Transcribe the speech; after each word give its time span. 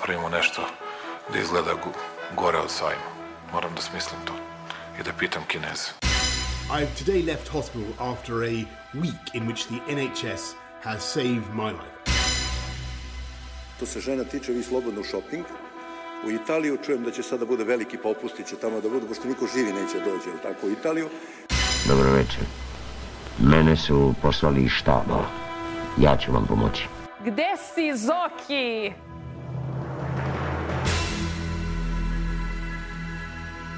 napravimo 0.00 0.28
nešto 0.28 0.62
da 1.32 1.38
izgleda 1.38 1.70
gore 2.36 2.58
od 2.58 2.70
sajma. 2.70 3.10
Moram 3.52 3.74
da 3.74 3.82
smislim 3.82 4.20
to 4.24 4.32
i 5.00 5.02
da 5.02 5.12
pitam 5.18 5.42
Kineze. 5.48 5.90
I've 6.70 7.04
today 7.04 7.26
left 7.26 7.48
hospital 7.48 8.12
after 8.12 8.34
a 8.34 8.64
week 8.94 9.24
in 9.34 9.46
which 9.46 9.62
the 9.66 9.80
NHS 9.94 10.54
has 10.82 11.02
saved 11.02 11.48
my 11.54 11.70
life. 11.70 12.00
To 13.80 13.86
se 13.86 14.00
žena 14.00 14.24
tiče, 14.24 14.52
vi 14.52 14.62
slobodno 14.62 15.04
shopping. 15.04 15.44
U 16.26 16.30
Italiju 16.30 16.78
čujem 16.86 17.04
da 17.04 17.10
će 17.10 17.22
sada 17.22 17.44
bude 17.44 17.64
veliki 17.64 17.96
popusti, 17.96 18.44
će 18.44 18.56
tamo 18.56 18.80
da 18.80 18.88
budu, 18.88 19.06
pošto 19.06 19.28
niko 19.28 19.46
živi 19.54 19.72
neće 19.72 19.98
dođe, 19.98 20.30
ali 20.30 20.42
tako 20.42 20.66
u 20.66 20.70
Italiju. 20.70 21.08
Dobro 21.88 22.12
večer. 22.12 22.44
Mene 23.38 23.76
su 23.76 24.14
poslali 24.22 24.62
iz 24.62 24.70
štaba. 24.70 25.24
Ja 25.98 26.16
ću 26.16 26.32
vam 26.32 26.46
pomoći. 26.46 26.88
Gde 27.24 27.48
si, 27.74 27.96
Zoki? 27.96 28.92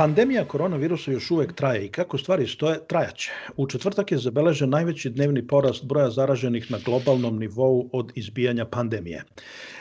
Pandemija 0.00 0.44
koronavirusa 0.44 1.12
još 1.12 1.30
uvek 1.30 1.52
traje 1.52 1.84
i 1.86 1.88
kako 1.88 2.18
stvari 2.18 2.46
stoje, 2.46 2.78
trajaće. 2.88 3.32
U 3.56 3.66
četvrtak 3.66 4.12
je 4.12 4.18
zabeležen 4.18 4.70
najveći 4.70 5.10
dnevni 5.10 5.46
porast 5.46 5.84
broja 5.84 6.10
zaraženih 6.10 6.70
na 6.70 6.78
globalnom 6.84 7.38
nivou 7.38 7.90
od 7.92 8.12
izbijanja 8.14 8.64
pandemije. 8.64 9.24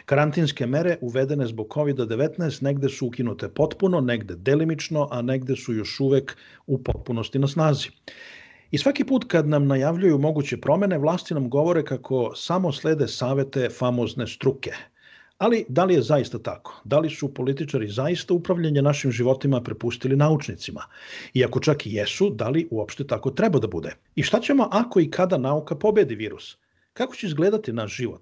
Karantinske 0.06 0.68
mere 0.68 0.98
uvedene 1.02 1.48
zbog 1.48 1.68
COVID-19 1.68 2.64
negde 2.64 2.90
su 2.90 3.08
ukinute 3.08 3.50
potpuno, 3.50 4.02
negde 4.02 4.36
delimično, 4.36 5.08
a 5.12 5.22
negde 5.22 5.56
su 5.56 5.74
još 5.74 6.00
uvek 6.00 6.38
u 6.68 6.84
potpunosti 6.84 7.40
na 7.40 7.48
snazi. 7.48 7.90
I 8.72 8.78
svaki 8.78 9.04
put 9.04 9.26
kad 9.28 9.48
nam 9.48 9.68
najavljuju 9.68 10.18
moguće 10.18 10.58
promene, 10.58 10.98
vlasti 10.98 11.34
nam 11.34 11.50
govore 11.50 11.86
kako 11.86 12.32
samo 12.36 12.72
slede 12.72 13.08
savete 13.08 13.70
famozne 13.70 14.28
struke– 14.28 14.72
Ali 15.40 15.66
da 15.70 15.84
li 15.86 15.94
je 15.94 16.02
zaista 16.02 16.40
tako? 16.40 16.82
Da 16.84 17.00
li 17.00 17.10
su 17.10 17.34
političari 17.34 17.88
zaista 17.88 18.34
upravljanje 18.34 18.82
našim 18.82 19.12
životima 19.12 19.62
prepustili 19.64 20.16
naučnicima? 20.16 20.84
I 21.34 21.46
ako 21.46 21.60
čak 21.60 21.86
i 21.86 21.94
jesu, 21.94 22.30
da 22.30 22.50
li 22.50 22.68
uopšte 22.72 23.08
tako 23.08 23.32
treba 23.32 23.60
da 23.60 23.68
bude? 23.68 23.94
I 24.16 24.24
šta 24.24 24.40
ćemo 24.40 24.68
ako 24.72 25.00
i 25.00 25.12
kada 25.12 25.38
nauka 25.38 25.76
pobedi 25.76 26.16
virus? 26.16 26.58
Kako 26.94 27.16
će 27.16 27.28
izgledati 27.28 27.74
naš 27.74 27.96
život? 27.96 28.22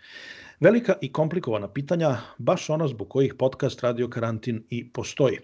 Velika 0.60 0.94
i 1.02 1.12
komplikovana 1.12 1.68
pitanja, 1.68 2.18
baš 2.38 2.70
ona 2.70 2.88
zbog 2.88 3.10
kojih 3.10 3.34
podcast 3.34 3.84
Radio 3.84 4.08
Karantin 4.10 4.64
i 4.70 4.90
postoji. 4.90 5.38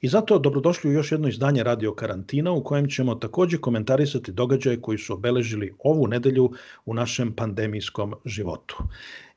I 0.00 0.08
zato 0.08 0.38
dobrodošli 0.38 0.90
u 0.90 0.92
još 0.92 1.12
jedno 1.12 1.28
izdanje 1.28 1.62
Radio 1.62 1.94
Karantina 1.94 2.52
u 2.52 2.64
kojem 2.64 2.88
ćemo 2.88 3.14
takođe 3.14 3.58
komentarisati 3.58 4.32
događaje 4.32 4.80
koji 4.80 4.98
su 4.98 5.14
obeležili 5.14 5.74
ovu 5.78 6.06
nedelju 6.06 6.52
u 6.84 6.94
našem 6.94 7.32
pandemijskom 7.32 8.14
životu. 8.24 8.76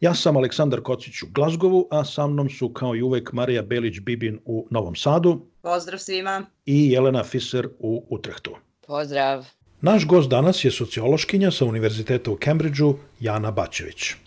Ja 0.01 0.13
sam 0.13 0.37
Aleksandar 0.37 0.81
Kocić 0.81 1.23
u 1.23 1.27
Glazgovu, 1.31 1.87
a 1.91 2.05
sa 2.05 2.27
mnom 2.27 2.49
su 2.49 2.69
kao 2.69 2.95
i 2.95 3.01
uvek 3.01 3.33
Marija 3.33 3.63
Belić-Bibin 3.63 4.37
u 4.45 4.67
Novom 4.71 4.95
Sadu. 4.95 5.45
Pozdrav 5.61 5.99
svima. 5.99 6.45
I 6.65 6.91
Jelena 6.91 7.23
Fiser 7.23 7.67
u 7.79 8.05
Utrehtu. 8.09 8.51
Pozdrav. 8.87 9.45
Naš 9.81 10.07
gost 10.07 10.29
danas 10.29 10.65
je 10.65 10.71
sociološkinja 10.71 11.51
sa 11.51 11.65
Univerziteta 11.65 12.31
u 12.31 12.35
Kembridžu, 12.35 12.93
Jana 13.19 13.51
Bačević. 13.51 14.22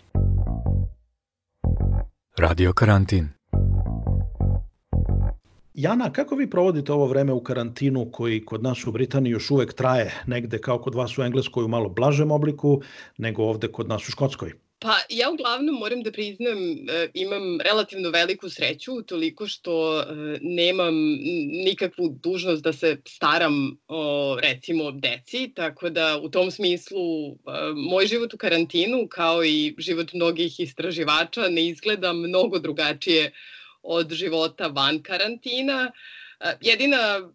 Radio 2.39 2.73
karantin. 2.73 3.29
Jana, 5.73 6.11
kako 6.13 6.35
vi 6.35 6.49
provodite 6.49 6.93
ovo 6.93 7.05
vreme 7.05 7.33
u 7.33 7.43
karantinu 7.43 8.11
koji 8.11 8.45
kod 8.45 8.63
nas 8.63 8.87
u 8.87 8.91
Britaniji 8.91 9.31
još 9.31 9.51
uvek 9.51 9.73
traje 9.73 10.13
negde 10.27 10.57
kao 10.61 10.79
kod 10.79 10.95
vas 10.95 11.17
u 11.17 11.23
Engleskoj 11.23 11.63
u 11.63 11.67
malo 11.67 11.89
blažem 11.89 12.31
obliku 12.31 12.81
nego 13.17 13.43
ovde 13.43 13.67
kod 13.67 13.87
nas 13.87 14.07
u 14.07 14.11
Škotskoj? 14.11 14.53
Pa 14.79 14.95
ja 15.09 15.29
uglavnom 15.31 15.75
moram 15.75 16.03
da 16.03 16.11
priznam 16.11 16.57
e, 16.89 17.07
imam 17.13 17.61
relativno 17.61 18.09
veliku 18.09 18.49
sreću 18.49 19.01
toliko 19.01 19.47
što 19.47 20.01
e, 20.01 20.05
nemam 20.41 20.93
nikakvu 21.65 22.09
dužnost 22.23 22.63
da 22.63 22.73
se 22.73 22.97
staram 23.07 23.77
o 23.87 24.37
recimo 24.41 24.91
deci, 24.91 25.51
tako 25.55 25.89
da 25.89 26.19
u 26.23 26.29
tom 26.29 26.51
smislu 26.51 27.29
e, 27.29 27.33
moj 27.75 28.07
život 28.07 28.33
u 28.33 28.37
karantinu 28.37 29.07
kao 29.09 29.43
i 29.45 29.75
život 29.77 30.13
mnogih 30.13 30.59
istraživača 30.59 31.49
ne 31.49 31.67
izgleda 31.67 32.13
mnogo 32.13 32.59
drugačije 32.59 33.31
od 33.83 34.13
života 34.13 34.67
van 34.67 35.03
karantina. 35.03 35.91
Jedina 36.61 37.29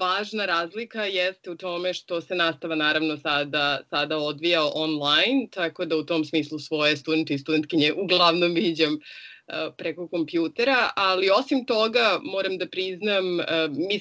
važna 0.00 0.46
razlika 0.46 1.04
jeste 1.04 1.50
u 1.50 1.56
tome 1.56 1.94
što 1.94 2.20
se 2.20 2.34
nastava 2.34 2.74
naravno 2.74 3.16
sada, 3.16 3.80
sada 3.90 4.18
odvija 4.18 4.64
online, 4.74 5.48
tako 5.50 5.84
da 5.84 5.96
u 5.96 6.04
tom 6.04 6.24
smislu 6.24 6.58
svoje 6.58 6.96
studente 6.96 7.34
i 7.34 7.38
studentkinje 7.38 7.92
uglavnom 7.92 8.54
viđam 8.54 8.98
preko 9.76 10.08
kompjutera, 10.08 10.90
ali 10.96 11.30
osim 11.30 11.64
toga 11.64 12.20
moram 12.22 12.58
da 12.58 12.66
priznam, 12.66 13.24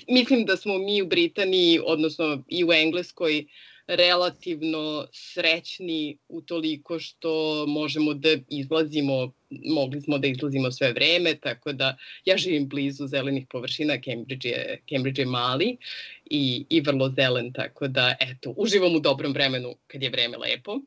mislim 0.07 0.46
da 0.46 0.57
smo 0.57 0.78
mi 0.78 1.01
u 1.01 1.07
Britaniji, 1.07 1.79
odnosno 1.85 2.44
i 2.47 2.63
u 2.66 2.73
Engleskoj, 2.73 3.46
relativno 3.88 5.08
srećni 5.12 6.18
u 6.28 6.42
toliko 6.42 7.00
što 7.00 7.66
možemo 7.68 8.14
da 8.14 8.30
izlazimo, 8.50 9.31
mogli 9.50 10.02
smo 10.02 10.18
da 10.18 10.28
izlazimo 10.28 10.72
sve 10.72 10.94
vreme, 10.94 11.36
tako 11.36 11.74
da 11.74 11.97
ja 12.26 12.38
živim 12.38 12.68
blizu 12.68 13.08
zelenih 13.08 13.46
površina, 13.50 13.97
Cambridge 14.06 14.50
je, 14.50 14.81
Cambridge 14.90 15.22
je 15.22 15.26
mali 15.26 15.78
i, 16.26 16.66
i 16.70 16.81
vrlo 16.81 17.09
zelen, 17.09 17.53
tako 17.53 17.88
da 17.88 18.16
eto, 18.20 18.53
uživam 18.58 18.96
u 18.96 19.00
dobrom 19.00 19.34
vremenu 19.34 19.76
kad 19.88 20.03
je 20.03 20.09
vreme 20.09 20.38
lepo. 20.38 20.80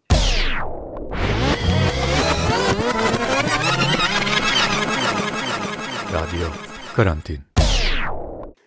Radio 6.13 6.53
Karantin. 6.97 7.41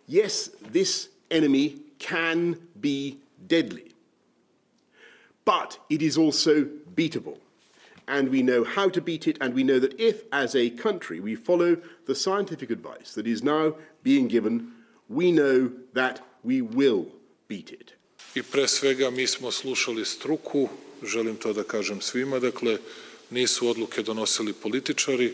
Yes, 0.08 0.50
this 0.72 1.10
enemy 1.30 1.74
can 2.00 2.56
be 2.76 3.18
deadly. 3.38 3.93
But 5.46 5.80
it 5.90 6.02
is 6.02 6.18
also 6.18 6.66
beatable. 6.96 7.38
And 8.08 8.30
we 8.30 8.44
know 8.44 8.64
how 8.64 8.90
to 8.90 9.02
beat 9.02 9.28
it, 9.28 9.38
and 9.40 9.54
we 9.54 9.64
know 9.64 9.80
that 9.80 10.00
if, 10.00 10.24
as 10.31 10.56
a 10.56 10.70
country, 10.70 11.20
we 11.22 11.36
follow 11.36 11.78
the 12.06 12.16
scientific 12.16 12.70
advice 12.70 13.14
that 13.16 13.28
is 13.28 13.44
now 13.44 13.76
being 14.04 14.28
given, 14.28 14.74
we 15.08 15.31
know 15.31 15.72
that 15.94 16.20
we 16.44 16.62
will 16.62 17.08
beat 17.48 17.72
it. 17.72 17.94
I 18.36 18.42
pre 18.42 18.68
svega 18.68 19.09
mi 19.12 19.28
smo 19.28 19.52
slušali 19.52 20.06
struku, 20.06 20.70
želim 21.04 21.36
to 21.36 21.54
da 21.54 21.64
kažem 21.64 22.02
svima, 22.02 22.40
dakle 22.40 22.78
nisu 23.30 23.68
odluke 23.68 24.04
donosili 24.04 24.54
političari, 24.54 25.34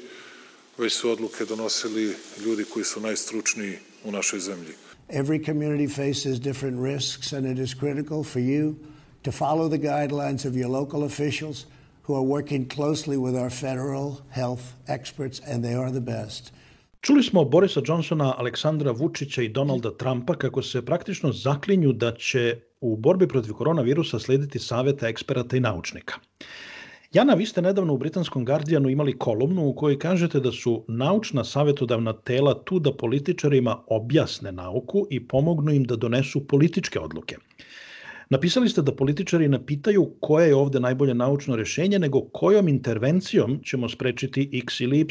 već 0.77 0.93
su 0.93 1.11
odluke 1.11 1.45
donosili 1.45 2.15
ljudi 2.45 2.63
koji 2.63 2.85
su 2.85 3.01
najstručniji 3.01 3.77
u 4.03 4.11
našoj 4.11 4.39
zemlji. 4.39 4.73
Every 5.09 5.45
community 5.45 5.87
faces 5.87 6.39
different 6.39 6.77
risks 6.83 7.33
and 7.33 7.47
it 7.47 7.57
is 7.57 7.73
critical 7.79 8.23
for 8.23 8.41
you 8.41 8.75
to 9.23 9.31
follow 9.31 9.69
the 9.69 9.77
guidelines 9.77 10.45
of 10.45 10.55
your 10.55 10.69
local 10.69 11.03
officials 11.03 11.65
who 12.03 12.15
are 12.15 12.25
working 12.25 12.69
closely 12.75 13.17
with 13.17 13.35
our 13.41 13.49
federal 13.49 14.21
health 14.29 14.73
experts, 14.87 15.41
and 15.47 15.63
they 15.63 15.75
are 15.75 15.91
the 15.91 16.01
best. 16.01 16.53
Čuli 17.01 17.23
smo 17.23 17.45
Borisa 17.45 17.81
Johnsona, 17.85 18.33
Aleksandra 18.37 18.91
Vučića 18.91 19.41
i 19.41 19.49
Donalda 19.49 19.97
Trumpa 19.97 20.35
kako 20.35 20.61
se 20.61 20.85
praktično 20.85 21.31
zaklinju 21.31 21.93
da 21.93 22.11
će 22.11 22.59
u 22.81 22.97
borbi 22.97 23.27
protiv 23.27 23.53
koronavirusa 23.53 24.19
slediti 24.19 24.59
savete 24.59 25.07
eksperata 25.07 25.57
i 25.57 25.59
naučnika. 25.59 26.15
Jana, 27.13 27.33
vi 27.33 27.45
ste 27.45 27.61
nedavno 27.61 27.93
u 27.93 27.97
Britanskom 27.97 28.45
Guardianu 28.45 28.89
imali 28.89 29.17
kolumnu 29.17 29.67
u 29.67 29.73
kojoj 29.73 29.99
kažete 29.99 30.39
da 30.39 30.51
su 30.51 30.85
naučna 30.87 31.43
savjetodavna 31.43 32.13
tela 32.13 32.63
tu 32.63 32.79
da 32.79 32.93
političarima 32.93 33.77
objasne 33.87 34.51
nauku 34.51 35.07
i 35.09 35.27
pomognu 35.27 35.71
im 35.71 35.83
da 35.83 35.95
donesu 35.95 36.47
političke 36.47 36.99
odluke. 36.99 37.37
Napisali 38.29 38.69
ste 38.69 38.81
da 38.81 38.93
političari 38.95 39.47
ne 39.47 39.57
pitaju 39.65 40.03
koje 40.21 40.47
je 40.47 40.55
ovde 40.55 40.79
najbolje 40.79 41.13
naučno 41.13 41.55
rešenje, 41.55 41.99
nego 41.99 42.21
kojom 42.21 42.67
intervencijom 42.67 43.59
ćemo 43.63 43.89
sprečiti 43.89 44.49
X 44.53 44.79
ili 44.79 44.99
Y 44.99 45.05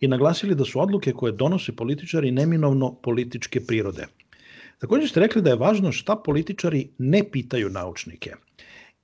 i 0.00 0.08
naglasili 0.08 0.54
da 0.54 0.64
su 0.64 0.80
odluke 0.80 1.12
koje 1.12 1.32
donose 1.32 1.76
političari 1.76 2.30
neminovno 2.30 2.94
političke 3.02 3.60
prirode. 3.60 4.06
Takođe 4.78 5.08
ste 5.08 5.20
rekli 5.20 5.42
da 5.42 5.50
je 5.50 5.56
važno 5.56 5.92
šta 5.92 6.16
političari 6.16 6.88
ne 6.98 7.22
pitaju 7.32 7.70
naučnike. 7.70 8.32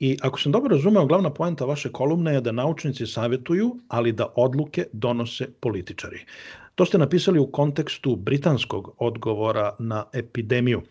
I 0.01 0.17
ako 0.23 0.41
sam 0.41 0.53
dobro 0.53 0.77
razumeo, 0.77 1.07
glavna 1.07 1.31
poenta 1.31 1.65
vaše 1.65 1.93
kolumne 1.93 2.35
je 2.35 2.41
da 2.41 2.53
naučnici 2.53 3.07
savjetuju, 3.07 3.77
ali 3.89 4.13
da 4.13 4.33
odluke 4.37 4.87
donose 4.93 5.51
političari. 5.61 6.25
To 6.75 6.85
ste 6.85 6.99
napisali 6.99 7.39
u 7.39 7.47
kontekstu 7.47 8.17
britanskog 8.17 8.95
odgovora 8.99 9.77
na 9.79 10.05
epidemiju. 10.13 10.83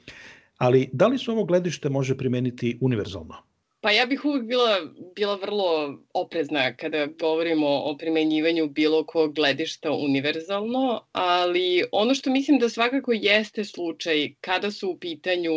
Ali 0.63 0.89
da 0.93 1.07
li 1.07 1.17
se 1.17 1.31
ovo 1.31 1.43
gledište 1.43 1.89
može 1.89 2.17
primeniti 2.17 2.77
univerzalno? 2.81 3.35
Pa 3.81 3.91
ja 3.91 4.05
bih 4.05 4.25
uvek 4.25 4.43
bila, 4.43 4.77
bila 5.15 5.35
vrlo 5.35 5.97
oprezna 6.13 6.75
kada 6.75 7.05
govorimo 7.05 7.67
o 7.67 7.97
primenjivanju 7.97 8.67
bilo 8.67 9.05
kog 9.05 9.35
gledišta 9.35 9.91
univerzalno, 9.91 11.01
ali 11.11 11.83
ono 11.91 12.15
što 12.15 12.31
mislim 12.31 12.59
da 12.59 12.69
svakako 12.69 13.11
jeste 13.11 13.65
slučaj 13.65 14.33
kada 14.41 14.71
su 14.71 14.89
u 14.89 14.97
pitanju 14.97 15.51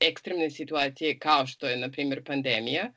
ekstremne 0.00 0.50
situacije 0.50 1.18
kao 1.18 1.46
što 1.46 1.68
je, 1.68 1.76
na 1.76 1.90
primjer, 1.90 2.24
pandemija, 2.24 2.92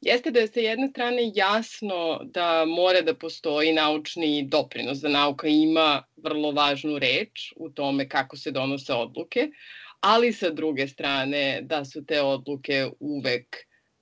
jeste 0.00 0.30
da 0.30 0.40
je 0.40 0.48
sa 0.48 0.60
jedne 0.60 0.88
strane 0.88 1.30
jasno 1.34 2.20
da 2.24 2.64
mora 2.64 3.00
da 3.00 3.14
postoji 3.14 3.72
naučni 3.72 4.42
doprinos, 4.48 4.98
da 4.98 5.08
nauka 5.08 5.48
ima 5.48 6.02
vrlo 6.16 6.50
važnu 6.50 6.98
reč 6.98 7.52
u 7.56 7.70
tome 7.70 8.08
kako 8.08 8.36
se 8.36 8.50
donose 8.50 8.92
odluke, 8.92 9.50
ali 10.00 10.32
sa 10.32 10.50
druge 10.50 10.88
strane 10.88 11.60
da 11.62 11.84
su 11.84 12.04
te 12.04 12.20
odluke 12.20 12.86
uvek 13.00 13.56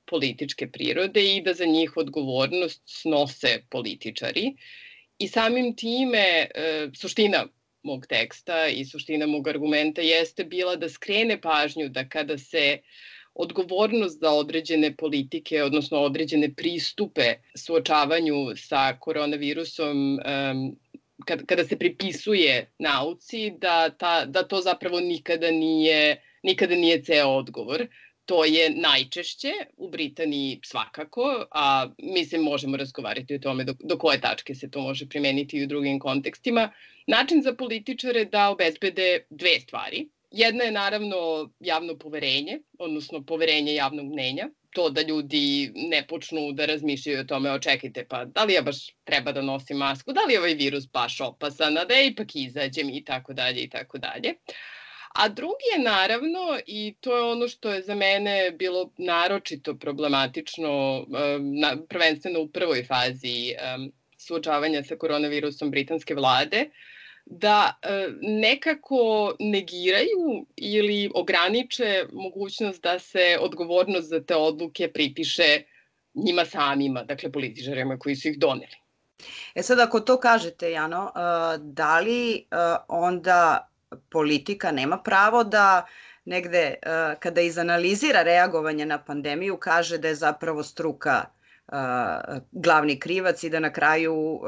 političke 0.07 0.71
prirode 0.71 1.37
i 1.37 1.43
da 1.43 1.55
za 1.55 1.65
njih 1.65 1.97
odgovornost 1.97 2.83
snose 2.87 3.63
političari. 3.71 4.55
I 5.19 5.29
samim 5.29 5.77
time 5.77 6.19
e, 6.19 6.89
suština 6.95 7.47
mog 7.83 8.07
teksta 8.07 8.67
i 8.67 8.85
suština 8.85 9.27
mog 9.27 9.49
argumenta 9.49 10.03
jeste 10.03 10.45
bila 10.45 10.77
da 10.77 10.89
skrene 10.89 11.41
pažnju 11.41 11.89
da 11.89 12.09
kada 12.09 12.39
se 12.39 12.79
odgovornost 13.35 14.21
za 14.21 14.31
određene 14.31 14.97
politike, 14.97 15.63
odnosno 15.63 15.99
određene 15.99 16.55
pristupe 16.55 17.35
suočavanju 17.55 18.57
sa 18.57 18.97
koronavirusom 19.01 20.19
kada, 21.25 21.45
kada 21.45 21.65
se 21.65 21.79
pripisuje 21.79 22.71
nauci, 22.79 23.51
da, 23.51 23.91
ta, 23.91 24.25
da 24.27 24.43
to 24.43 24.61
zapravo 24.61 25.01
nikada 25.01 25.51
nije, 25.51 26.23
nikada 26.43 26.75
nije 26.75 27.03
ceo 27.03 27.29
odgovor. 27.29 27.87
To 28.25 28.45
je 28.45 28.71
najčešće, 28.71 29.53
u 29.77 29.89
Britaniji 29.91 30.61
svakako, 30.65 31.47
a 31.51 31.89
mislim 31.99 32.43
možemo 32.43 32.77
razgovarati 32.77 33.35
o 33.35 33.39
tome 33.39 33.65
do, 33.65 33.75
do 33.81 33.99
koje 33.99 34.21
tačke 34.21 34.55
se 34.55 34.71
to 34.71 34.81
može 34.81 35.09
primeniti 35.09 35.57
i 35.57 35.65
u 35.65 35.67
drugim 35.67 35.99
kontekstima. 35.99 36.73
Način 37.07 37.43
za 37.43 37.55
političare 37.55 38.25
da 38.25 38.51
obezbede 38.51 39.27
dve 39.31 39.61
stvari. 39.61 40.09
Jedna 40.31 40.65
je 40.65 40.73
naravno 40.73 41.51
javno 41.61 41.99
poverenje, 41.99 42.59
odnosno 42.79 43.23
poverenje 43.25 43.75
javnog 43.75 44.13
mnenja, 44.13 44.49
to 44.71 44.91
da 44.91 45.03
ljudi 45.03 45.73
ne 45.75 46.07
počnu 46.07 46.53
da 46.53 46.67
razmišljaju 46.67 47.21
o 47.21 47.25
tome, 47.25 47.51
očekajte, 47.53 48.07
pa 48.09 48.25
da 48.25 48.45
li 48.45 48.55
ja 48.55 48.63
baš 48.63 48.77
treba 49.05 49.33
da 49.33 49.43
nosim 49.43 49.77
masku, 49.77 50.13
da 50.13 50.21
li 50.21 50.33
je 50.33 50.39
ovaj 50.39 50.55
virus 50.55 50.89
baš 50.93 51.21
opasan, 51.21 51.79
a 51.79 51.85
da 51.85 52.01
ipak 52.01 52.37
izađem? 52.37 52.91
I 52.91 53.05
tako 53.05 53.33
dalje 53.33 53.63
i 53.63 53.69
tako 53.71 53.99
dalje. 53.99 54.35
A 55.15 55.29
drugi 55.29 55.69
je 55.73 55.83
naravno, 55.83 56.59
i 56.67 56.95
to 57.01 57.17
je 57.17 57.23
ono 57.23 57.49
što 57.49 57.73
je 57.73 57.83
za 57.83 57.95
mene 57.95 58.51
bilo 58.51 58.93
naročito 58.99 59.75
problematično, 59.79 61.05
prvenstveno 61.89 62.41
u 62.41 62.49
prvoj 62.49 62.85
fazi 62.85 63.55
suočavanja 64.19 64.83
sa 64.83 64.97
koronavirusom 64.97 65.71
britanske 65.71 66.15
vlade, 66.15 66.71
da 67.31 67.79
nekako 68.23 69.35
negiraju 69.39 70.47
ili 70.57 71.11
ograniče 71.15 72.05
mogućnost 72.13 72.83
da 72.83 72.99
se 72.99 73.39
odgovornost 73.41 74.09
za 74.09 74.21
te 74.21 74.37
odluke 74.37 74.93
pripiše 74.93 75.63
njima 76.15 76.45
samima, 76.45 77.03
dakle 77.03 77.33
političarima 77.33 77.99
koji 77.99 78.17
su 78.17 78.29
ih 78.29 78.39
doneli. 78.39 78.77
E 79.55 79.63
sad, 79.63 79.81
ako 79.81 80.01
to 80.01 80.17
kažete, 80.21 80.71
Jano, 80.71 81.13
da 81.59 82.01
li 82.01 82.45
onda 82.89 83.69
politika 84.11 84.73
nema 84.73 84.99
pravo 84.99 85.45
da 85.45 85.87
negde 86.25 86.75
uh, 86.75 87.19
kada 87.19 87.41
izanalizira 87.41 88.23
reagovanje 88.23 88.87
na 88.87 88.99
pandemiju 89.05 89.57
kaže 89.57 89.99
da 89.99 90.09
je 90.09 90.15
zapravo 90.15 90.63
struka 90.63 91.25
glavni 92.53 92.99
krivac 93.01 93.43
i 93.45 93.51
da 93.51 93.61
na 93.61 93.73
kraju 93.73 94.41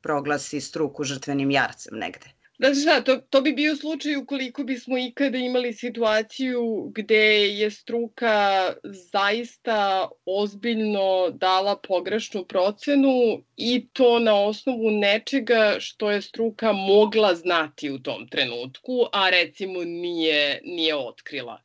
proglasi 0.00 0.60
struku 0.60 1.04
žrtvenim 1.04 1.50
jarcem 1.50 1.98
negde. 1.98 2.32
Znači 2.62 2.80
šta, 2.80 3.00
to, 3.00 3.16
to 3.16 3.40
bi 3.40 3.52
bio 3.52 3.76
slučaj 3.76 4.16
ukoliko 4.16 4.64
bismo 4.64 4.98
ikada 4.98 5.38
imali 5.38 5.72
situaciju 5.72 6.92
gde 6.94 7.48
je 7.48 7.70
struka 7.70 8.66
zaista 8.84 10.08
ozbiljno 10.24 11.30
dala 11.30 11.76
pogrešnu 11.76 12.44
procenu 12.44 13.42
i 13.56 13.86
to 13.92 14.18
na 14.18 14.34
osnovu 14.34 14.90
nečega 14.90 15.76
što 15.78 16.10
je 16.10 16.22
struka 16.22 16.72
mogla 16.72 17.34
znati 17.34 17.90
u 17.90 17.98
tom 17.98 18.28
trenutku, 18.28 18.92
a 19.12 19.30
recimo 19.30 19.84
nije, 19.84 20.60
nije 20.64 20.96
otkrila. 20.96 21.62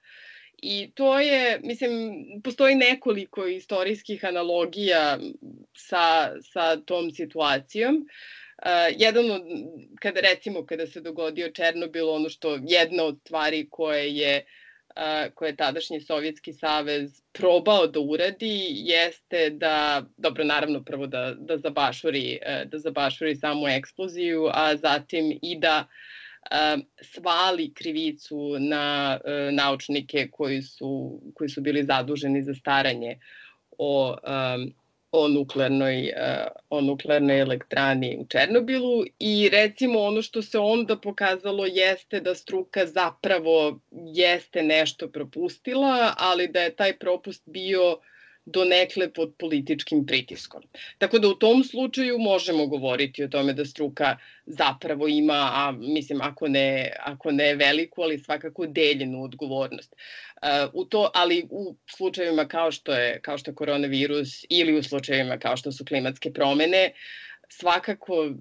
I 0.58 0.92
to 0.96 1.20
je, 1.20 1.60
mislim, 1.64 2.24
postoji 2.44 2.76
nekoliko 2.76 3.46
istorijskih 3.46 4.26
analogija 4.26 5.20
sa, 5.74 6.32
sa 6.42 6.78
tom 6.78 7.12
situacijom. 7.12 7.96
Uh, 7.96 8.72
jedan 8.98 9.32
od, 9.32 9.42
kada 10.02 10.20
recimo 10.20 10.66
kada 10.66 10.88
se 10.88 11.02
dogodio 11.02 11.52
Černobil, 11.52 12.10
ono 12.10 12.30
što 12.30 12.60
jedna 12.68 13.04
od 13.04 13.20
stvari 13.22 13.68
koje 13.70 14.16
je 14.16 14.46
uh, 14.96 15.34
koje 15.34 15.50
je 15.50 15.56
tadašnji 15.56 16.02
Sovjetski 16.02 16.54
savez 16.54 17.22
probao 17.32 17.88
da 17.88 18.00
uradi 18.00 18.68
jeste 18.70 19.50
da, 19.50 20.04
dobro 20.18 20.44
naravno 20.44 20.84
prvo 20.84 21.08
da, 21.08 21.36
da, 21.40 21.58
zabašuri, 21.58 22.40
uh, 22.42 22.70
da 22.70 22.80
zabašuri 22.80 23.36
samu 23.36 23.68
eksploziju, 23.68 24.50
a 24.54 24.76
zatim 24.76 25.40
i 25.42 25.60
da 25.60 25.86
uh, 25.88 26.18
svali 27.02 27.74
krivicu 27.74 28.60
na 28.60 29.20
uh, 29.24 29.54
naučnike 29.54 30.28
koji 30.32 30.62
su, 30.62 31.22
koji 31.34 31.50
su 31.50 31.62
bili 31.62 31.84
zaduženi 31.84 32.44
za 32.44 32.54
staranje 32.54 33.20
o 33.78 34.10
um, 34.56 34.74
o 35.12 35.28
nuklearnoj, 35.28 36.08
eh, 36.08 36.48
o 36.70 36.82
nuklearnoj 36.82 37.40
elektrani 37.40 38.18
u 38.20 38.26
Černobilu. 38.26 39.06
I 39.20 39.50
recimo 39.50 40.00
ono 40.00 40.22
što 40.22 40.42
se 40.42 40.60
onda 40.60 40.98
pokazalo 40.98 41.66
jeste 41.66 42.20
da 42.20 42.36
struka 42.36 42.86
zapravo 42.86 43.80
jeste 43.92 44.64
nešto 44.64 45.08
propustila, 45.08 46.14
ali 46.18 46.48
da 46.48 46.62
je 46.62 46.76
taj 46.76 46.98
propust 46.98 47.44
bio 47.46 47.92
uh, 47.92 48.00
donekle 48.48 49.10
pod 49.14 49.34
političkim 49.40 50.06
pritiskom. 50.06 50.64
Tako 50.98 51.20
da 51.20 51.28
u 51.28 51.34
tom 51.34 51.64
slučaju 51.64 52.20
možemo 52.20 52.68
govoriti 52.68 53.24
o 53.24 53.28
tome 53.28 53.54
da 53.54 53.66
struka 53.66 54.18
zapravo 54.46 55.08
ima, 55.08 55.52
a 55.54 55.72
mislim 55.72 56.22
ako 56.22 56.48
ne, 56.48 56.92
ako 57.00 57.32
ne 57.32 57.56
veliku, 57.56 58.02
ali 58.02 58.20
svakako 58.20 58.66
deljenu 58.68 59.24
odgovornost. 59.24 59.96
Uh, 59.96 60.70
u 60.74 60.86
to, 60.86 61.12
ali 61.14 61.48
u 61.50 61.76
slučajevima 61.98 62.48
kao 62.48 62.72
što 62.72 62.94
je 62.94 63.20
kao 63.22 63.38
što 63.38 63.52
je 63.52 63.56
koronavirus 63.56 64.46
ili 64.50 64.78
u 64.78 64.84
slučajevima 64.84 65.38
kao 65.38 65.58
što 65.58 65.72
su 65.72 65.86
klimatske 65.86 66.32
promene, 66.34 66.94
svakako 67.50 68.32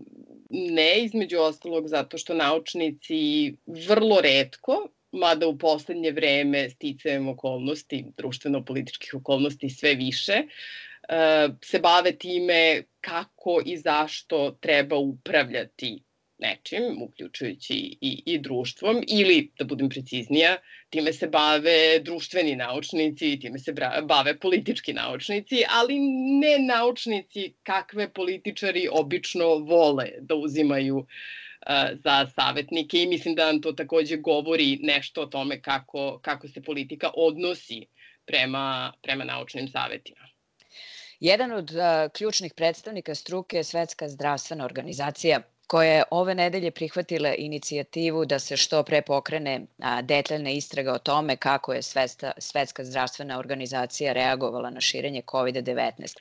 ne 0.50 1.04
između 1.04 1.38
ostalog 1.38 1.88
zato 1.88 2.18
što 2.18 2.34
naučnici 2.34 3.54
vrlo 3.66 4.20
redko 4.20 4.88
mada 5.16 5.48
u 5.48 5.58
poslednje 5.58 6.10
vreme 6.10 6.70
sticajem 6.70 7.28
okolnosti, 7.28 8.04
društveno-političkih 8.16 9.14
okolnosti 9.14 9.70
sve 9.70 9.94
više, 9.94 10.32
e, 10.32 11.48
se 11.62 11.78
bave 11.78 12.12
time 12.12 12.82
kako 13.00 13.62
i 13.66 13.76
zašto 13.76 14.50
treba 14.60 14.96
upravljati 14.96 16.02
nečim, 16.38 17.02
uključujući 17.02 17.74
i, 18.00 18.22
i 18.26 18.38
društvom, 18.38 19.02
ili, 19.08 19.50
da 19.58 19.64
budem 19.64 19.88
preciznija, 19.88 20.56
time 20.90 21.12
se 21.12 21.26
bave 21.26 21.98
društveni 21.98 22.56
naučnici, 22.56 23.38
time 23.40 23.58
se 23.58 23.74
bave 24.02 24.38
politički 24.38 24.92
naučnici, 24.92 25.62
ali 25.68 25.98
ne 26.40 26.58
naučnici 26.58 27.52
kakve 27.62 28.12
političari 28.12 28.88
obično 28.92 29.54
vole 29.54 30.10
da 30.20 30.34
uzimaju 30.34 30.96
uh, 30.96 31.06
za 32.04 32.26
savetnike 32.34 33.02
i 33.02 33.06
mislim 33.06 33.34
da 33.34 33.46
nam 33.46 33.60
to 33.60 33.72
takođe 33.72 34.16
govori 34.16 34.78
nešto 34.82 35.22
o 35.22 35.26
tome 35.26 35.62
kako, 35.62 36.18
kako 36.22 36.48
se 36.48 36.62
politika 36.62 37.10
odnosi 37.16 37.86
prema, 38.26 38.92
prema 39.02 39.24
naučnim 39.24 39.68
savetima. 39.68 40.28
Jedan 41.20 41.52
od 41.52 41.70
uh, 41.70 42.12
ključnih 42.12 42.52
predstavnika 42.56 43.14
struke 43.14 43.56
je 43.56 43.64
Svetska 43.64 44.08
zdravstvena 44.08 44.64
organizacija 44.64 45.40
koja 45.66 45.92
je 45.92 46.02
ove 46.10 46.34
nedelje 46.34 46.70
prihvatila 46.70 47.34
inicijativu 47.34 48.24
da 48.24 48.38
se 48.38 48.56
što 48.56 48.82
pre 48.82 49.02
pokrene 49.02 49.60
detaljna 50.02 50.50
istraga 50.50 50.92
o 50.92 50.98
tome 50.98 51.36
kako 51.36 51.72
je 51.72 51.82
Svetska, 51.82 52.32
Svetska 52.38 52.84
zdravstvena 52.84 53.38
organizacija 53.38 54.12
reagovala 54.12 54.70
na 54.70 54.80
širenje 54.80 55.22
COVID-19. 55.22 56.16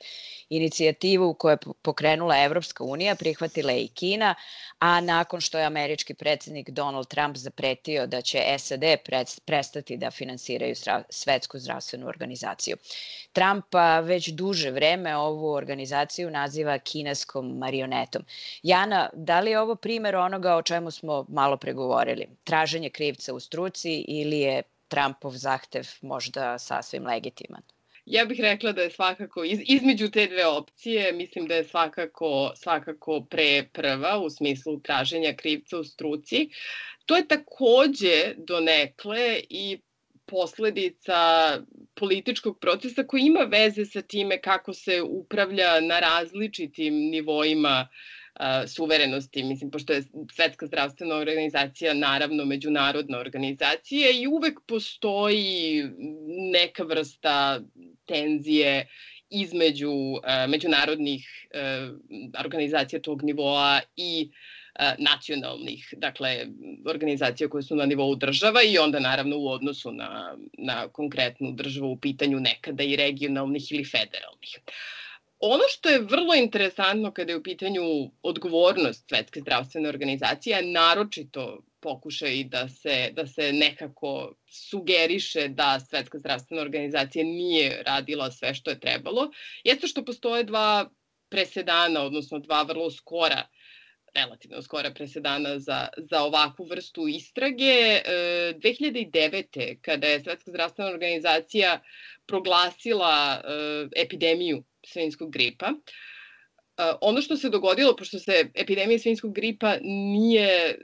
Inicijativu 0.48 1.34
koju 1.34 1.52
je 1.52 1.72
pokrenula 1.82 2.44
Evropska 2.44 2.84
unija 2.84 3.14
prihvatila 3.14 3.72
je 3.72 3.84
i 3.84 3.88
Kina, 3.88 4.34
a 4.78 5.00
nakon 5.00 5.40
što 5.40 5.58
je 5.58 5.64
američki 5.64 6.14
predsednik 6.14 6.70
Donald 6.70 7.08
Trump 7.08 7.36
zapretio 7.36 8.06
da 8.06 8.20
će 8.20 8.58
SAD 8.58 8.84
prestati 9.44 9.96
da 9.96 10.10
finansiraju 10.10 10.74
Svetsku 11.08 11.58
zdravstvenu 11.58 12.06
organizaciju. 12.08 12.76
Trump 13.32 13.64
već 14.02 14.28
duže 14.28 14.70
vreme 14.70 15.16
ovu 15.16 15.52
organizaciju 15.52 16.30
naziva 16.30 16.78
kineskom 16.78 17.58
marionetom. 17.58 18.24
Jana, 18.62 19.10
da 19.12 19.35
li 19.40 19.50
je 19.50 19.60
ovo 19.60 19.74
primer 19.74 20.16
onoga 20.16 20.56
o 20.56 20.62
čemu 20.62 20.90
smo 20.90 21.26
malo 21.28 21.56
pregovorili? 21.56 22.26
Traženje 22.44 22.90
krivca 22.90 23.34
u 23.34 23.40
struci 23.40 24.04
ili 24.08 24.38
je 24.40 24.62
Trumpov 24.88 25.32
zahtev 25.32 25.86
možda 26.02 26.58
sasvim 26.58 27.06
legitiman? 27.06 27.62
Ja 28.06 28.24
bih 28.24 28.40
rekla 28.40 28.72
da 28.72 28.82
je 28.82 28.90
svakako 28.90 29.44
iz, 29.44 29.60
između 29.66 30.10
te 30.10 30.26
dve 30.26 30.46
opcije, 30.46 31.12
mislim 31.12 31.46
da 31.46 31.54
je 31.54 31.64
svakako, 31.64 32.52
svakako 32.56 33.26
pre 33.30 33.68
prva 33.72 34.18
u 34.18 34.30
smislu 34.30 34.80
traženja 34.80 35.32
krivca 35.36 35.78
u 35.78 35.84
struci. 35.84 36.48
To 37.06 37.16
je 37.16 37.28
takođe 37.28 38.34
donekle 38.36 39.40
i 39.50 39.78
posledica 40.26 41.16
političkog 41.94 42.58
procesa 42.60 43.02
koji 43.02 43.22
ima 43.22 43.40
veze 43.40 43.84
sa 43.84 44.02
time 44.02 44.40
kako 44.40 44.72
se 44.72 45.02
upravlja 45.02 45.80
na 45.80 46.00
različitim 46.00 46.94
nivoima 46.94 47.88
uh, 47.90 47.96
suverenosti, 48.66 49.42
mislim, 49.42 49.70
pošto 49.70 49.92
je 49.92 50.02
Svetska 50.32 50.66
zdravstvena 50.66 51.14
organizacija 51.14 51.94
naravno 51.94 52.44
međunarodna 52.44 53.18
organizacija 53.18 54.10
i 54.10 54.26
uvek 54.26 54.60
postoji 54.66 55.84
neka 56.52 56.82
vrsta 56.82 57.60
tenzije 58.06 58.86
između 59.30 59.90
uh, 59.90 60.20
međunarodnih 60.48 61.48
uh, 61.54 61.98
organizacija 62.44 63.00
tog 63.00 63.22
nivoa 63.22 63.80
i 63.96 64.30
uh, 64.30 64.36
nacionalnih, 64.98 65.94
dakle, 65.96 66.46
organizacija 66.86 67.48
koje 67.48 67.62
su 67.62 67.76
na 67.76 67.86
nivou 67.86 68.14
država 68.14 68.62
i 68.62 68.78
onda 68.78 69.00
naravno 69.00 69.38
u 69.38 69.48
odnosu 69.48 69.92
na, 69.92 70.36
na 70.58 70.88
konkretnu 70.88 71.52
državu 71.52 71.92
u 71.92 71.96
pitanju 71.96 72.40
nekada 72.40 72.82
i 72.82 72.96
regionalnih 72.96 73.72
ili 73.72 73.84
federalnih. 73.84 74.58
Ono 75.48 75.64
što 75.68 75.88
je 75.88 75.98
vrlo 75.98 76.34
interesantno 76.34 77.12
kada 77.12 77.32
je 77.32 77.38
u 77.38 77.42
pitanju 77.42 77.82
odgovornost 78.22 79.08
Svetske 79.08 79.40
zdravstvene 79.40 79.88
organizacije, 79.88 80.62
naročito 80.62 81.62
pokušaj 81.80 82.44
da 82.44 82.68
se, 82.68 83.10
da 83.12 83.26
se 83.26 83.52
nekako 83.52 84.34
sugeriše 84.50 85.48
da 85.48 85.80
Svetska 85.80 86.18
zdravstvena 86.18 86.62
organizacija 86.62 87.24
nije 87.24 87.82
radila 87.86 88.30
sve 88.30 88.54
što 88.54 88.70
je 88.70 88.80
trebalo, 88.80 89.30
jeste 89.64 89.86
što 89.86 90.04
postoje 90.04 90.44
dva 90.44 90.90
presedana, 91.28 92.02
odnosno 92.02 92.38
dva 92.38 92.62
vrlo 92.62 92.90
skora 92.90 93.46
relativno 94.14 94.62
skora 94.62 94.90
presedana 94.90 95.58
za, 95.58 95.88
za 96.10 96.22
ovakvu 96.22 96.66
vrstu 96.66 97.08
istrage. 97.08 98.00
2009. 98.04 99.44
E, 99.56 99.76
kada 99.82 100.06
je 100.06 100.22
Svetska 100.22 100.50
zdravstvena 100.50 100.90
organizacija 100.90 101.80
proglasila 102.26 103.42
e, 103.44 104.02
epidemiju 104.02 104.64
svinskog 104.86 105.32
gripa, 105.32 105.72
ono 107.00 107.20
što 107.20 107.36
se 107.36 107.48
dogodilo, 107.48 107.96
pošto 107.96 108.18
se 108.18 108.50
epidemija 108.54 108.98
svinskog 108.98 109.34
gripa 109.34 109.76
nije 109.82 110.76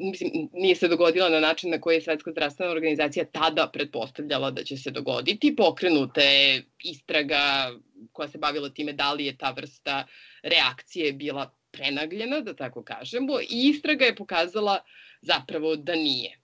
mislim, 0.00 0.48
nije 0.52 0.74
se 0.74 0.88
dogodila 0.88 1.28
na 1.28 1.40
način 1.40 1.70
na 1.70 1.80
koji 1.80 1.96
je 1.96 2.00
Svetska 2.00 2.30
zdravstvena 2.30 2.72
organizacija 2.72 3.24
tada 3.24 3.70
pretpostavljala 3.72 4.50
da 4.50 4.64
će 4.64 4.76
se 4.76 4.90
dogoditi. 4.90 5.56
Pokrenuta 5.56 6.20
je 6.20 6.62
istraga 6.84 7.70
koja 8.12 8.28
se 8.28 8.38
bavila 8.38 8.70
time 8.70 8.92
da 8.92 9.12
li 9.12 9.26
je 9.26 9.36
ta 9.36 9.50
vrsta 9.50 10.06
reakcije 10.42 11.12
bila 11.12 11.54
prenagljena, 11.70 12.40
da 12.40 12.54
tako 12.56 12.82
kažemo, 12.82 13.40
i 13.40 13.68
istraga 13.68 14.04
je 14.04 14.16
pokazala 14.16 14.80
zapravo 15.20 15.76
da 15.76 15.94
nije. 15.94 16.38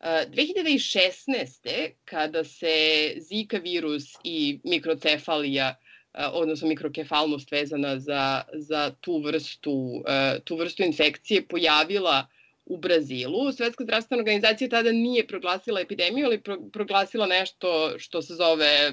2016. 0.00 1.90
kada 2.04 2.44
se 2.44 2.74
Zika 3.16 3.58
virus 3.58 4.04
i 4.24 4.60
mikrocefalija 4.64 5.76
odnosno 6.14 6.68
mikrokefalnost 6.68 7.52
vezana 7.52 7.98
za, 7.98 8.42
za 8.52 8.94
tu, 9.00 9.18
vrstu, 9.18 10.04
tu 10.44 10.56
vrstu 10.56 10.82
infekcije 10.82 11.46
pojavila 11.46 12.26
u 12.66 12.76
Brazilu. 12.76 13.52
Svetska 13.52 13.84
zdravstvena 13.84 14.20
organizacija 14.20 14.68
tada 14.68 14.92
nije 14.92 15.26
proglasila 15.26 15.80
epidemiju, 15.80 16.26
ali 16.26 16.42
proglasila 16.72 17.26
nešto 17.26 17.98
što 17.98 18.22
se 18.22 18.34
zove 18.34 18.92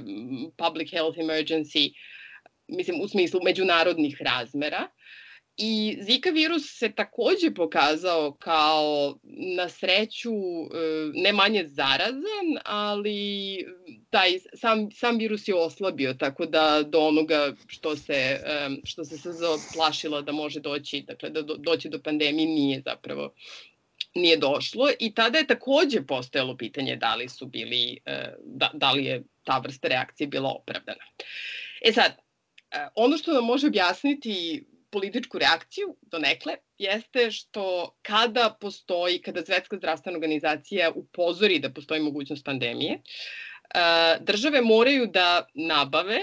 public 0.57 0.91
health 0.91 1.17
emergency, 1.17 1.93
mislim 2.67 3.01
u 3.01 3.07
smislu 3.07 3.39
međunarodnih 3.43 4.21
razmera. 4.21 4.87
I 5.61 5.97
Zika 6.01 6.29
virus 6.29 6.77
se 6.77 6.91
takođe 6.91 7.53
pokazao 7.55 8.31
kao 8.31 9.15
na 9.55 9.69
sreću 9.69 10.31
e, 10.31 10.67
ne 11.13 11.33
manje 11.33 11.65
zarazan, 11.67 12.59
ali 12.65 13.65
taj 14.09 14.39
sam, 14.53 14.91
sam 14.91 15.17
virus 15.17 15.47
je 15.47 15.55
oslabio, 15.55 16.13
tako 16.13 16.45
da 16.45 16.83
do 16.83 16.99
onoga 16.99 17.53
što 17.67 17.95
se, 17.95 18.39
e, 18.45 18.69
što 18.83 19.05
se 19.05 19.17
se 19.17 19.29
plašilo 19.75 20.21
da 20.21 20.31
može 20.31 20.59
doći, 20.59 21.01
dakle 21.01 21.29
da 21.29 21.41
do, 21.41 21.55
doći 21.55 21.89
do 21.89 21.99
pandemije 21.99 22.47
nije 22.47 22.81
zapravo 22.85 23.33
nije 24.15 24.37
došlo 24.37 24.89
i 24.99 25.13
tada 25.13 25.37
je 25.37 25.47
takođe 25.47 26.01
postojalo 26.01 26.57
pitanje 26.57 26.95
da 26.95 27.15
li 27.15 27.29
su 27.29 27.45
bili, 27.45 27.99
e, 28.05 28.33
da, 28.45 28.71
da 28.73 28.91
li 28.91 29.05
je 29.05 29.23
ta 29.43 29.57
vrsta 29.57 29.87
reakcije 29.87 30.27
bila 30.27 30.49
opravdana. 30.49 31.03
E 31.81 31.91
sad, 31.91 32.17
ono 32.95 33.17
što 33.17 33.33
nam 33.33 33.45
može 33.45 33.67
objasniti 33.67 34.65
političku 34.91 35.39
reakciju 35.39 35.97
do 36.01 36.19
nekle 36.19 36.55
jeste 36.77 37.31
što 37.31 37.95
kada 38.01 38.57
postoji, 38.61 39.21
kada 39.21 39.45
Svetska 39.45 39.77
zdravstvena 39.77 40.17
organizacija 40.17 40.91
upozori 40.95 41.59
da 41.59 41.73
postoji 41.73 42.01
mogućnost 42.01 42.45
pandemije, 42.45 42.93
e, 42.93 42.99
države 44.21 44.61
moraju 44.61 45.07
da 45.07 45.47
nabave 45.53 46.19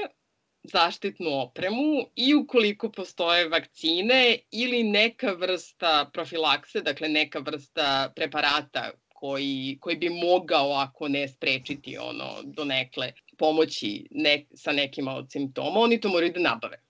zaštitnu 0.73 1.41
opremu 1.41 2.11
i 2.17 2.35
ukoliko 2.35 2.91
postoje 2.93 3.49
vakcine 3.49 4.39
ili 4.51 4.83
neka 4.83 5.33
vrsta 5.33 6.11
profilakse, 6.13 6.81
dakle 6.81 7.09
neka 7.09 7.39
vrsta 7.39 8.13
preparata 8.17 8.91
koji, 9.15 9.79
koji 9.81 9.97
bi 9.97 10.11
mogao, 10.11 10.73
ako 10.73 11.09
ne 11.09 11.29
sprečiti 11.29 11.99
ono 11.99 12.43
do 12.45 12.65
nekle, 12.65 13.13
pomoći 13.39 14.07
ne, 14.11 14.45
sa 14.55 14.73
nekima 14.73 15.15
od 15.15 15.31
simptoma, 15.31 15.81
oni 15.81 16.01
to 16.01 16.09
moraju 16.09 16.33
da 16.33 16.41
nabave. 16.41 16.86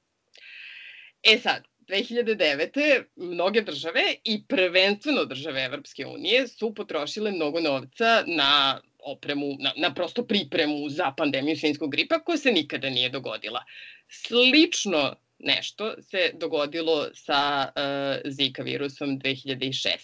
E 1.29 1.39
sad, 1.39 1.63
2009. 1.89 3.05
mnoge 3.17 3.63
države 3.63 4.03
i 4.25 4.45
prvenstveno 4.49 5.25
države 5.25 5.65
Evropske 5.65 6.07
unije 6.07 6.49
su 6.49 6.75
potrošile 6.75 7.31
mnogo 7.31 7.61
novca 7.61 8.25
na 8.27 8.81
opremu, 8.99 9.57
na, 9.59 9.73
na 9.77 9.95
prosto 9.95 10.27
pripremu 10.27 10.89
za 10.89 11.13
pandemiju 11.17 11.57
svinskog 11.57 11.91
gripa 11.91 12.19
koja 12.19 12.37
se 12.37 12.53
nikada 12.53 12.91
nije 12.91 13.09
dogodila. 13.09 13.65
Slično 14.09 15.17
nešto 15.39 15.95
se 16.03 16.31
dogodilo 16.35 17.09
sa 17.15 17.69
uh, 17.69 18.31
Zika 18.31 18.63
virusom 18.63 19.21
2016. 19.21 19.97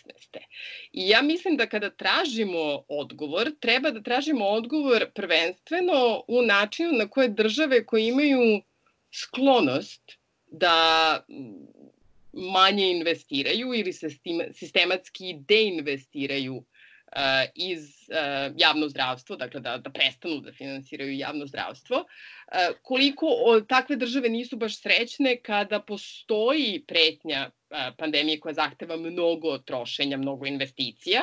I 0.93 1.09
ja 1.09 1.23
mislim 1.23 1.57
da 1.57 1.67
kada 1.67 1.91
tražimo 1.91 2.85
odgovor, 2.89 3.51
treba 3.61 3.91
da 3.91 4.03
tražimo 4.03 4.47
odgovor 4.47 5.07
prvenstveno 5.15 6.25
u 6.29 6.43
načinu 6.43 6.93
na 6.93 7.09
koje 7.09 7.29
države 7.29 7.87
koje 7.87 8.09
imaju 8.09 8.63
sklonost 9.11 10.22
da 10.53 11.19
manje 12.33 12.91
investiraju 12.91 13.75
ili 13.75 13.93
se 13.93 14.09
sistematski 14.53 15.35
deinvestiraju 15.49 16.57
uh, 16.57 16.63
iz 17.55 17.81
uh, 17.81 18.55
javno 18.57 18.89
zdravstvo, 18.89 19.37
dakle 19.37 19.61
da, 19.61 19.77
da 19.79 19.91
prestanu 19.91 20.41
da 20.41 20.53
finansiraju 20.53 21.17
javno 21.17 21.47
zdravstvo, 21.47 21.97
uh, 21.97 22.77
koliko 22.83 23.27
takve 23.69 23.97
države 23.97 24.29
nisu 24.29 24.57
baš 24.57 24.81
srećne 24.81 25.37
kada 25.37 25.81
postoji 25.81 26.85
pretnja 26.87 27.51
pandemije 27.99 28.41
koja 28.41 28.55
zahteva 28.55 28.97
mnogo 28.97 29.59
trošenja, 29.59 30.17
mnogo 30.17 30.47
investicija, 30.47 31.21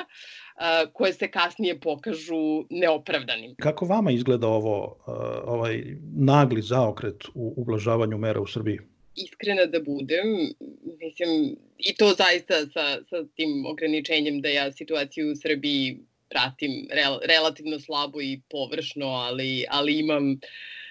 koje 0.93 1.13
se 1.13 1.31
kasnije 1.31 1.79
pokažu 1.79 2.65
neopravdanim. 2.69 3.55
Kako 3.55 3.85
vama 3.85 4.11
izgleda 4.11 4.47
ovo, 4.47 4.97
ovaj 5.45 5.83
nagli 6.17 6.61
zaokret 6.61 7.25
u 7.33 7.53
ublažavanju 7.57 8.17
mera 8.17 8.41
u 8.41 8.47
Srbiji? 8.47 8.79
Iskrena 9.23 9.65
da 9.65 9.79
budem, 9.79 10.53
mislim, 11.01 11.55
i 11.77 11.95
to 11.95 12.13
zaista 12.17 12.65
sa, 12.73 12.99
sa 13.09 13.23
tim 13.35 13.65
ograničenjem 13.65 14.41
da 14.41 14.49
ja 14.49 14.71
situaciju 14.71 15.31
u 15.31 15.35
Srbiji 15.35 15.97
pratim 16.29 16.87
rel, 16.91 17.17
relativno 17.23 17.79
slabo 17.79 18.21
i 18.21 18.41
površno, 18.49 19.07
ali, 19.07 19.65
ali 19.69 19.99
imam 19.99 20.39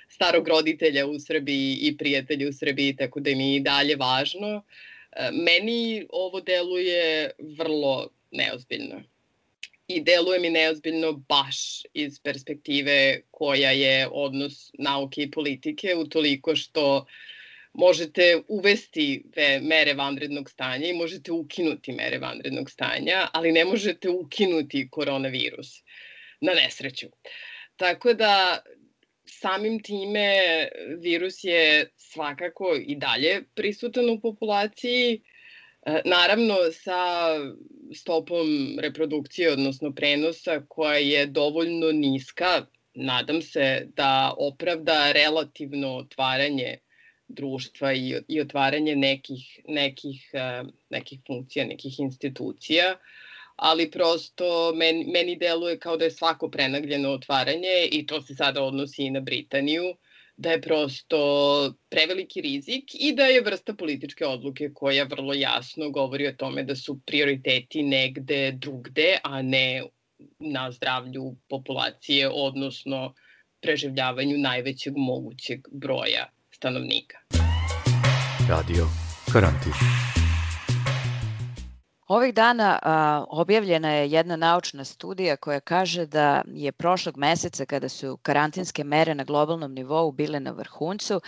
starog 0.09 0.49
roditelja 0.49 1.07
u 1.07 1.19
Srbiji 1.19 1.79
i 1.81 1.97
prijatelja 1.97 2.49
u 2.49 2.53
Srbiji, 2.53 2.97
tako 2.97 3.21
da 3.21 3.31
mi 3.31 3.55
i 3.57 3.61
dalje 3.61 3.97
važno. 3.97 4.63
E, 5.13 5.31
meni 5.33 6.07
ovo 6.11 6.41
deluje 6.41 7.31
vrlo 7.39 8.11
neozbiljno. 8.31 9.03
I 9.89 10.01
deluje 10.01 10.41
mi 10.41 10.51
neozbiljno 10.51 11.13
baš 11.13 11.83
iz 11.95 12.21
perspektive 12.21 13.21
koja 13.31 13.71
je 13.71 14.09
odnos 14.13 14.71
nauke 14.79 15.23
i 15.23 15.31
politike, 15.31 15.95
utoliko 15.97 16.57
što 16.57 16.97
uh, 16.97 17.07
možete 17.75 18.43
uvesti 18.49 19.25
mere 19.63 19.95
vanrednog 19.95 20.51
stanja 20.51 20.89
i 20.89 20.93
možete 20.93 21.33
ukinuti 21.33 21.93
mere 21.93 22.19
vanrednog 22.19 22.71
stanja, 22.71 23.29
ali 23.33 23.53
ne 23.53 23.65
možete 23.65 24.09
ukinuti 24.09 24.89
koronavirus 24.91 25.83
na 26.41 26.53
nesreću. 26.53 27.07
Tako 27.77 28.15
da 28.15 28.63
samim 29.27 29.83
time 29.83 30.29
virus 30.99 31.45
je 31.45 31.91
svakako 31.97 32.77
i 32.87 32.97
dalje 32.97 33.43
prisutan 33.55 34.11
u 34.11 34.21
populaciji, 34.21 35.23
e, 35.87 36.01
naravno 36.05 36.57
sa 36.73 37.29
stopom 37.95 38.79
reprodukcije, 38.81 39.53
odnosno 39.53 39.95
prenosa 39.95 40.63
koja 40.69 40.99
je 40.99 41.27
dovoljno 41.27 41.93
niska 41.93 42.67
nadam 42.99 43.43
se 43.43 43.87
da 43.97 44.35
opravda 44.39 45.13
relativno 45.13 45.97
otvaranje 45.97 46.79
društva 47.29 47.93
i, 47.93 48.15
i 48.29 48.41
otvaranje 48.41 48.97
nekih, 48.97 49.61
nekih, 49.69 50.31
nekih 50.91 51.21
funkcija, 51.27 51.67
nekih 51.67 52.01
institucija, 52.01 52.97
ali 53.57 53.91
prosto 53.91 54.73
meni, 54.75 55.05
meni 55.05 55.37
deluje 55.37 55.79
kao 55.79 55.97
da 55.97 56.05
je 56.05 56.11
svako 56.11 56.51
prenagljeno 56.51 57.11
otvaranje 57.11 57.89
i 57.93 58.07
to 58.07 58.23
se 58.23 58.35
sada 58.35 58.63
odnosi 58.63 59.03
i 59.03 59.11
na 59.11 59.21
Britaniju, 59.21 59.95
da 60.37 60.51
je 60.51 60.61
prosto 60.63 61.19
preveliki 61.91 62.41
rizik 62.41 62.95
i 62.95 63.13
da 63.13 63.27
je 63.27 63.41
vrsta 63.41 63.75
političke 63.75 64.27
odluke 64.27 64.71
koja 64.75 65.05
vrlo 65.05 65.35
jasno 65.35 65.91
govori 65.91 66.29
o 66.29 66.33
tome 66.33 66.63
da 66.63 66.77
su 66.77 67.01
prioriteti 67.07 67.83
negde 67.83 68.53
drugde, 68.53 69.19
a 69.23 69.43
ne 69.43 69.83
na 70.39 70.71
zdravlju 70.73 71.35
populacije, 71.49 72.29
odnosno 72.29 73.15
preživljavanju 73.61 74.39
najvećeg 74.39 74.97
mogućeg 74.97 75.69
broja 75.73 76.38
stanovnika. 76.59 77.19
Radio 78.49 78.87
Karantin. 79.33 79.73
Ovih 82.09 82.35
dana 82.35 82.79
a, 82.83 83.25
objavljena 83.29 83.93
je 83.93 84.11
jedna 84.11 84.37
naučna 84.37 84.85
studija 84.85 85.37
koja 85.37 85.61
kaže 85.61 86.07
da 86.07 86.43
je 86.47 86.73
prošlog 86.73 87.17
meseca 87.17 87.65
kada 87.65 87.88
su 87.88 88.17
karantinske 88.17 88.85
mere 88.85 89.15
na 89.15 89.25
globalnom 89.25 89.75
nivou 89.75 90.12
bile 90.12 90.41
na 90.41 90.50
vrhuncu, 90.50 91.21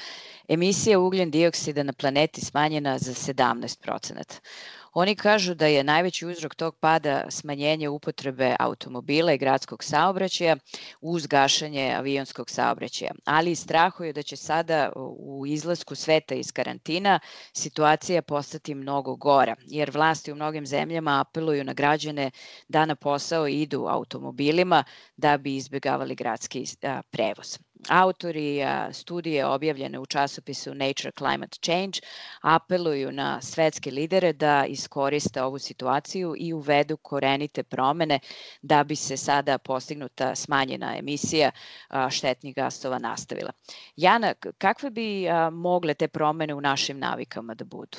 emisija 0.49 0.99
ugljen 0.99 1.31
dioksida 1.31 1.83
na 1.83 1.93
planeti 1.93 2.41
smanjena 2.41 2.99
za 2.99 3.13
17%. 3.13 4.41
Oni 4.93 5.15
kažu 5.17 5.55
da 5.55 5.67
je 5.67 5.85
najveći 5.85 6.27
uzrok 6.27 6.55
tog 6.55 6.77
pada 6.81 7.31
smanjenje 7.31 7.89
upotrebe 7.89 8.57
automobila 8.59 9.33
i 9.33 9.39
gradskog 9.39 9.85
saobraćaja 9.85 10.57
uz 11.01 11.27
gašanje 11.27 11.95
avionskog 11.99 12.51
saobraćaja, 12.51 13.11
ali 13.25 13.55
strahuju 13.55 14.13
da 14.13 14.23
će 14.23 14.37
sada 14.37 14.93
u 15.19 15.47
izlasku 15.47 15.95
sveta 15.95 16.35
iz 16.35 16.53
karantina 16.53 17.21
situacija 17.53 18.23
postati 18.23 18.75
mnogo 18.75 19.17
gora, 19.17 19.57
jer 19.67 19.91
vlasti 19.91 20.33
u 20.33 20.35
mnogim 20.35 20.67
zemljama 20.67 21.21
apeluju 21.21 21.65
na 21.65 21.73
građane 21.73 22.31
da 22.69 22.87
na 22.87 22.95
posao 22.97 23.49
idu 23.49 23.87
automobilima 23.89 24.85
da 25.17 25.39
bi 25.39 25.57
izbjegavali 25.57 26.15
gradski 26.15 26.65
prevoz. 27.11 27.59
Autori 27.89 28.61
studije 28.93 29.47
objavljene 29.47 29.99
u 29.99 30.07
časopisu 30.07 30.75
Nature 30.75 31.13
Climate 31.19 31.59
Change 31.63 32.01
apeluju 32.41 33.13
na 33.13 33.41
svetske 33.43 33.91
lidere 33.91 34.33
da 34.33 34.65
iskoriste 34.67 35.43
ovu 35.43 35.59
situaciju 35.59 36.35
i 36.39 36.53
uvedu 36.53 36.97
korenite 36.97 37.63
promene 37.63 38.21
da 38.63 38.85
bi 38.85 38.97
se 38.97 39.17
sada 39.17 39.59
postignuta 39.59 40.35
smanjena 40.35 40.97
emisija 40.99 41.51
štetnih 42.11 42.55
gasova 42.55 42.99
nastavila. 42.99 43.53
Jana, 43.97 44.35
kakve 44.59 44.91
bi 44.91 45.27
mogle 45.53 45.95
te 45.95 46.09
promene 46.09 46.55
u 46.55 46.61
našim 46.61 46.99
navikama 46.99 47.55
da 47.55 47.65
budu? 47.65 47.99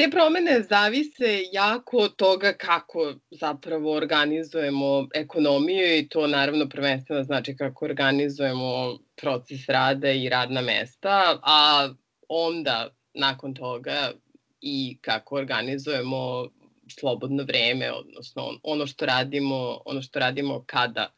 Te 0.00 0.10
promene 0.10 0.62
zavise 0.62 1.42
jako 1.52 1.96
od 1.96 2.16
toga 2.16 2.52
kako 2.52 3.14
zapravo 3.30 3.92
organizujemo 3.92 5.08
ekonomiju 5.14 5.98
i 5.98 6.08
to 6.08 6.26
naravno 6.26 6.68
prvenstveno 6.68 7.24
znači 7.24 7.56
kako 7.56 7.84
organizujemo 7.84 8.98
proces 9.16 9.68
rada 9.68 10.10
i 10.10 10.28
radna 10.28 10.60
mesta, 10.60 11.38
a 11.42 11.88
onda 12.28 12.88
nakon 13.14 13.54
toga 13.54 14.12
i 14.60 14.98
kako 15.00 15.36
organizujemo 15.36 16.48
slobodno 17.00 17.44
vreme, 17.44 17.92
odnosno 17.92 18.58
ono 18.62 18.86
što 18.86 19.06
radimo, 19.06 19.80
ono 19.84 20.02
što 20.02 20.18
radimo 20.18 20.64
kada 20.66 21.12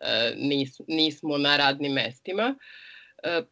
e, 0.00 0.34
nis, 0.36 0.80
nismo 0.88 1.38
na 1.38 1.56
radnim 1.56 1.92
mestima. 1.92 2.42
E, 2.42 2.97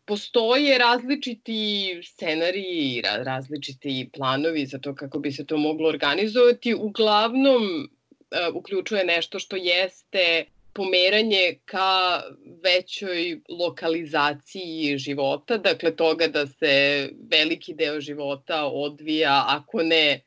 postoje 0.04 0.78
različiti 0.78 2.00
scenariji, 2.04 3.02
različiti 3.04 4.10
planovi 4.16 4.66
za 4.66 4.78
to 4.78 4.94
kako 4.94 5.18
bi 5.18 5.32
se 5.32 5.46
to 5.46 5.56
moglo 5.56 5.88
organizovati. 5.88 6.74
Uglavnom 6.74 7.88
e, 8.30 8.48
uključuje 8.54 9.04
nešto 9.04 9.38
što 9.38 9.56
jeste 9.56 10.44
pomeranje 10.72 11.58
ka 11.64 12.22
većoj 12.62 13.40
lokalizaciji 13.48 14.98
života, 14.98 15.56
dakle 15.56 15.96
toga 15.96 16.26
da 16.26 16.46
se 16.46 17.08
veliki 17.30 17.74
deo 17.74 18.00
života 18.00 18.64
odvija, 18.64 19.44
ako 19.48 19.82
ne 19.82 20.20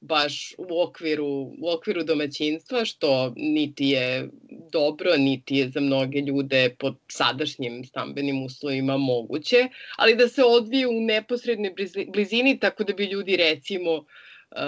baš 0.00 0.54
u 0.58 0.82
okviru, 0.82 1.26
u 1.60 1.70
okviru 1.76 2.04
domaćinstva, 2.04 2.84
što 2.84 3.32
niti 3.36 3.88
je 3.88 4.28
dobro, 4.72 5.16
niti 5.16 5.56
je 5.56 5.68
za 5.68 5.80
mnoge 5.80 6.20
ljude 6.20 6.74
pod 6.78 6.96
sadašnjim 7.08 7.84
stambenim 7.84 8.44
uslovima 8.44 8.96
moguće, 8.96 9.68
ali 9.96 10.16
da 10.16 10.28
se 10.28 10.44
odvije 10.44 10.86
u 10.86 11.00
neposrednoj 11.00 11.74
blizini, 12.12 12.58
tako 12.58 12.84
da 12.84 12.92
bi 12.92 13.04
ljudi 13.04 13.36
recimo 13.36 14.04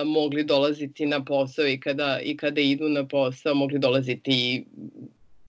mogli 0.05 0.45
dolaziti 0.45 1.07
na 1.07 1.25
posao 1.25 1.67
i 1.67 1.81
kada, 1.81 2.21
i 2.23 2.37
kada 2.37 2.61
idu 2.61 2.88
na 2.88 3.07
posao, 3.07 3.55
mogli 3.55 3.79
dolaziti 3.79 4.64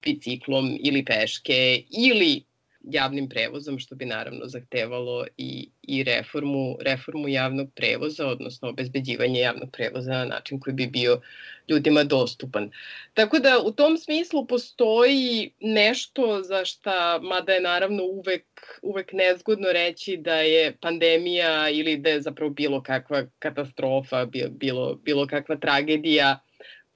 biciklom 0.01 0.77
ili 0.83 1.05
peške 1.05 1.83
ili 2.07 2.43
javnim 2.83 3.29
prevozom, 3.29 3.79
što 3.79 3.95
bi 3.95 4.05
naravno 4.05 4.47
zahtevalo 4.47 5.25
i, 5.37 5.69
i 5.81 6.03
reformu, 6.03 6.77
reformu 6.81 7.27
javnog 7.27 7.69
prevoza, 7.75 8.27
odnosno 8.27 8.69
obezbeđivanje 8.69 9.39
javnog 9.39 9.71
prevoza 9.71 10.11
na 10.11 10.25
način 10.25 10.59
koji 10.59 10.73
bi 10.73 10.87
bio 10.87 11.21
ljudima 11.69 12.03
dostupan. 12.03 12.71
Tako 13.13 13.39
da 13.39 13.59
u 13.65 13.71
tom 13.71 13.97
smislu 13.97 14.47
postoji 14.47 15.51
nešto 15.59 16.41
za 16.43 16.65
šta, 16.65 17.19
mada 17.21 17.53
je 17.53 17.61
naravno 17.61 18.03
uvek, 18.03 18.45
uvek 18.81 19.13
nezgodno 19.13 19.71
reći 19.71 20.17
da 20.17 20.35
je 20.35 20.77
pandemija 20.81 21.69
ili 21.69 21.97
da 21.97 22.09
je 22.09 22.21
zapravo 22.21 22.51
bilo 22.51 22.83
kakva 22.83 23.23
katastrofa, 23.39 24.25
bilo, 24.49 24.95
bilo 24.95 25.27
kakva 25.27 25.55
tragedija, 25.55 26.39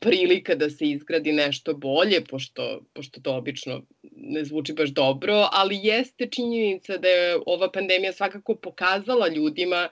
prilika 0.03 0.55
da 0.55 0.69
se 0.69 0.85
izgradi 0.85 1.31
nešto 1.31 1.73
bolje, 1.73 2.23
pošto, 2.29 2.81
pošto 2.93 3.21
to 3.21 3.35
obično 3.35 3.81
ne 4.15 4.45
zvuči 4.45 4.73
baš 4.73 4.89
dobro, 4.89 5.47
ali 5.51 5.79
jeste 5.83 6.27
činjenica 6.27 6.97
da 6.97 7.07
je 7.07 7.37
ova 7.45 7.71
pandemija 7.71 8.13
svakako 8.13 8.55
pokazala 8.55 9.27
ljudima 9.27 9.89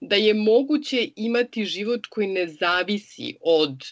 da 0.00 0.16
je 0.16 0.34
moguće 0.34 1.08
imati 1.16 1.64
život 1.64 2.06
koji 2.06 2.26
ne 2.26 2.46
zavisi 2.46 3.34
od 3.40 3.84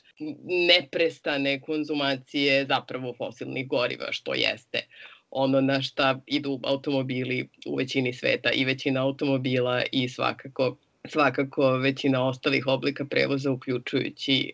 neprestane 0.68 1.60
konzumacije 1.60 2.66
zapravo 2.66 3.14
fosilnih 3.18 3.68
goriva, 3.68 4.12
što 4.12 4.34
jeste 4.34 4.86
ono 5.30 5.60
na 5.60 5.82
šta 5.82 6.20
idu 6.26 6.60
automobili 6.62 7.48
u 7.66 7.76
većini 7.76 8.12
sveta 8.12 8.50
i 8.52 8.64
većina 8.64 9.02
automobila 9.02 9.82
i 9.92 10.08
svakako 10.08 10.76
svakako 11.08 11.76
većina 11.76 12.28
ostalih 12.28 12.66
oblika 12.66 13.04
prevoza 13.04 13.50
uključujući 13.50 14.52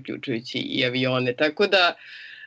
uključujući 0.00 0.58
i 0.58 0.84
avione. 0.84 1.32
Tako 1.36 1.66
da 1.66 1.94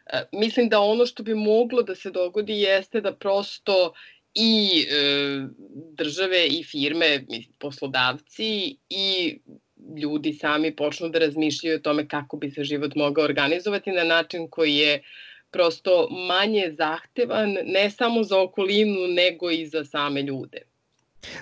e, 0.05 0.23
mislim 0.31 0.69
da 0.69 0.79
ono 0.79 1.05
što 1.05 1.23
bi 1.23 1.35
moglo 1.35 1.83
da 1.83 1.95
se 1.95 2.11
dogodi 2.11 2.53
jeste 2.53 3.01
da 3.01 3.15
prosto 3.15 3.93
i 4.33 4.85
e, 4.89 5.47
države 5.93 6.47
i 6.47 6.63
firme, 6.63 7.25
poslodavci 7.59 8.77
i 8.89 9.39
ljudi 10.01 10.33
sami 10.33 10.75
počnu 10.75 11.09
da 11.09 11.19
razmišljaju 11.19 11.75
o 11.75 11.81
tome 11.81 12.07
kako 12.07 12.37
bi 12.37 12.51
se 12.51 12.63
život 12.63 12.95
mogao 12.95 13.23
organizovati 13.23 13.91
na 13.91 14.03
način 14.03 14.47
koji 14.49 14.75
je 14.75 15.03
prosto 15.51 16.07
manje 16.27 16.73
zahtevan 16.77 17.57
ne 17.65 17.89
samo 17.89 18.23
za 18.23 18.41
okolinu 18.41 19.07
nego 19.07 19.51
i 19.51 19.65
za 19.67 19.85
same 19.85 20.21
ljude. 20.21 20.57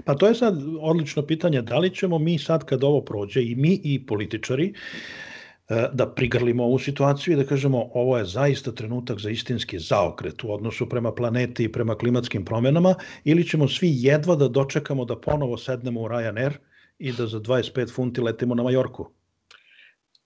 Pa 0.06 0.15
to 0.15 0.28
je 0.28 0.36
sad 0.36 0.54
odlično 0.82 1.26
pitanje, 1.26 1.62
da 1.62 1.78
li 1.78 1.95
ćemo 1.95 2.19
mi 2.19 2.39
sad 2.39 2.65
kad 2.65 2.84
ovo 2.84 3.02
prođe 3.02 3.43
i 3.43 3.56
mi 3.56 3.82
i 3.84 4.06
političari 4.06 4.73
E, 4.73 5.37
da 5.69 6.13
prigrlimo 6.15 6.63
ovu 6.63 6.80
situaciju 6.80 7.34
i 7.34 7.38
da 7.38 7.43
kažemo 7.45 7.89
ovo 7.93 8.17
je 8.17 8.25
zaista 8.25 8.71
trenutak 8.71 9.19
za 9.19 9.30
istinski 9.30 9.80
zaokret 9.80 10.43
u 10.43 10.53
odnosu 10.53 10.89
prema 10.89 11.12
planeti 11.12 11.63
i 11.63 11.71
prema 11.71 11.95
klimatskim 11.97 12.45
promenama 12.45 12.95
ili 13.23 13.47
ćemo 13.47 13.67
svi 13.67 13.89
jedva 13.91 14.36
da 14.36 14.47
dočekamo 14.47 15.06
da 15.06 15.19
ponovo 15.19 15.58
sednemo 15.58 16.01
u 16.01 16.08
Ryanair 16.08 16.51
i 16.99 17.12
da 17.12 17.27
za 17.27 17.39
25 17.39 17.93
funti 17.93 18.21
letimo 18.21 18.56
na 18.56 18.63
Majorku? 18.63 19.12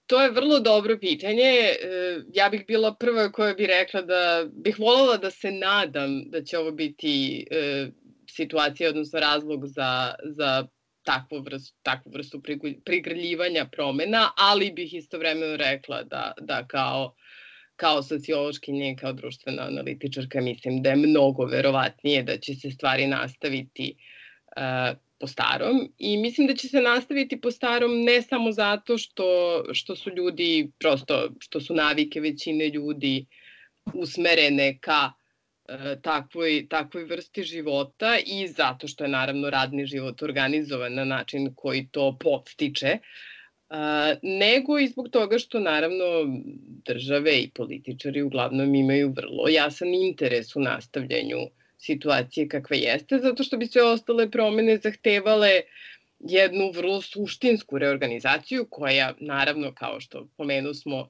To 0.06 0.22
je 0.22 0.30
vrlo 0.30 0.60
dobro 0.60 0.98
pitanje. 0.98 1.42
E, 1.42 1.76
ja 2.34 2.48
bih 2.48 2.64
bila 2.66 2.94
prva 2.94 3.32
koja 3.32 3.54
bi 3.54 3.66
rekla 3.66 4.02
da 4.02 4.46
bih 4.52 4.78
voljela 4.78 5.16
da 5.16 5.30
se 5.30 5.50
nadam 5.50 6.30
da 6.30 6.44
će 6.44 6.58
ovo 6.58 6.70
biti 6.70 7.46
e, 7.50 7.88
situacija, 8.30 8.88
odnosno 8.88 9.20
razlog 9.20 9.66
za, 9.66 10.14
za 10.24 10.66
takvu 11.02 11.40
vrstu, 11.40 11.74
takvu 11.82 12.12
vrstu 12.12 12.42
prigrljivanja 12.84 13.68
promena, 13.72 14.30
ali 14.36 14.72
bih 14.72 14.94
istovremeno 14.94 15.56
rekla 15.56 16.02
da, 16.02 16.32
da 16.40 16.66
kao 16.66 17.14
kao 17.76 18.02
sociološkinje, 18.02 18.96
kao 19.00 19.12
društvena 19.12 19.62
analitičarka, 19.62 20.40
mislim 20.40 20.82
da 20.82 20.90
je 20.90 20.96
mnogo 20.96 21.44
verovatnije 21.44 22.22
da 22.22 22.38
će 22.38 22.54
se 22.54 22.70
stvari 22.70 23.06
nastaviti 23.06 23.94
uh, 24.56 24.98
po 25.18 25.26
starom. 25.26 25.80
I 25.98 26.16
mislim 26.16 26.46
da 26.46 26.54
će 26.54 26.68
se 26.68 26.80
nastaviti 26.80 27.40
po 27.40 27.50
starom 27.50 28.02
ne 28.04 28.22
samo 28.22 28.52
zato 28.52 28.98
što, 28.98 29.26
što 29.72 29.96
su 29.96 30.10
ljudi, 30.10 30.70
prosto 30.78 31.32
što 31.40 31.60
su 31.60 31.74
navike 31.74 32.20
većine 32.20 32.68
ljudi 32.68 33.26
usmerene 33.94 34.78
ka 34.80 35.12
takvoj, 36.02 36.66
takvoj 36.70 37.04
vrsti 37.04 37.42
života 37.42 38.16
i 38.26 38.48
zato 38.48 38.88
što 38.88 39.04
je 39.04 39.10
naravno 39.10 39.50
radni 39.50 39.86
život 39.86 40.22
organizovan 40.22 40.94
na 40.94 41.04
način 41.04 41.54
koji 41.54 41.88
to 41.90 42.16
podstiče, 42.20 42.98
nego 44.22 44.78
i 44.78 44.88
zbog 44.88 45.08
toga 45.08 45.38
što 45.38 45.60
naravno 45.60 46.04
države 46.86 47.38
i 47.38 47.50
političari 47.50 48.22
uglavnom 48.22 48.74
imaju 48.74 49.12
vrlo 49.16 49.48
jasan 49.48 49.94
interes 49.94 50.56
u 50.56 50.60
nastavljanju 50.60 51.38
situacije 51.78 52.48
kakva 52.48 52.76
jeste, 52.76 53.18
zato 53.18 53.42
što 53.42 53.56
bi 53.56 53.66
sve 53.66 53.82
ostale 53.82 54.30
promene 54.30 54.76
zahtevale 54.76 55.60
jednu 56.18 56.70
vrlo 56.74 57.00
suštinsku 57.02 57.78
reorganizaciju 57.78 58.66
koja 58.70 59.14
naravno 59.20 59.74
kao 59.74 60.00
što 60.00 60.28
pomenu 60.36 60.74
smo 60.74 61.08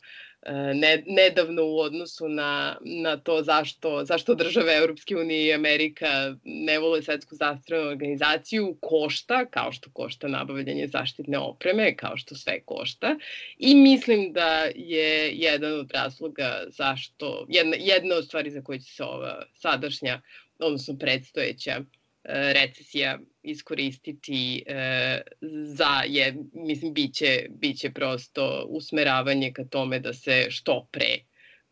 ne, 0.75 1.03
nedavno 1.07 1.65
u 1.65 1.79
odnosu 1.79 2.29
na, 2.29 2.77
na 2.81 3.17
to 3.17 3.43
zašto, 3.43 4.05
zašto 4.05 4.35
države 4.35 4.77
Europske 4.77 5.17
unije 5.17 5.47
i 5.47 5.55
Amerika 5.55 6.35
ne 6.45 6.79
vole 6.79 7.03
svetsku 7.03 7.35
zdravstvenu 7.35 7.89
organizaciju, 7.89 8.79
košta, 8.81 9.47
kao 9.51 9.73
što 9.73 9.91
košta 9.93 10.29
nabavljanje 10.29 10.87
zaštitne 10.87 11.39
opreme, 11.39 11.97
kao 11.97 12.17
što 12.17 12.35
sve 12.35 12.61
košta. 12.65 13.17
I 13.59 13.75
mislim 13.75 14.33
da 14.33 14.65
je 14.75 15.33
jedan 15.33 15.81
od 15.81 15.91
razloga 15.91 16.65
zašto, 16.69 17.47
jedna, 17.49 17.77
jedna 17.81 18.15
od 18.15 18.25
stvari 18.25 18.51
za 18.51 18.63
koje 18.63 18.79
će 18.79 18.93
se 18.93 19.05
ova 19.05 19.43
sadašnja, 19.55 20.21
odnosno 20.59 20.97
predstojeća 20.99 21.81
E, 22.02 22.02
recesija 22.25 23.19
iskoristiti 23.43 24.65
e, 24.67 25.21
za 25.65 26.03
je 26.07 26.35
mislim 26.53 26.95
biće 26.95 27.47
biće 27.51 27.91
prosto 27.91 28.67
usmeravanje 28.69 29.53
ka 29.53 29.65
tome 29.65 29.99
da 29.99 30.13
se 30.13 30.47
što 30.51 30.89
pre 30.93 31.19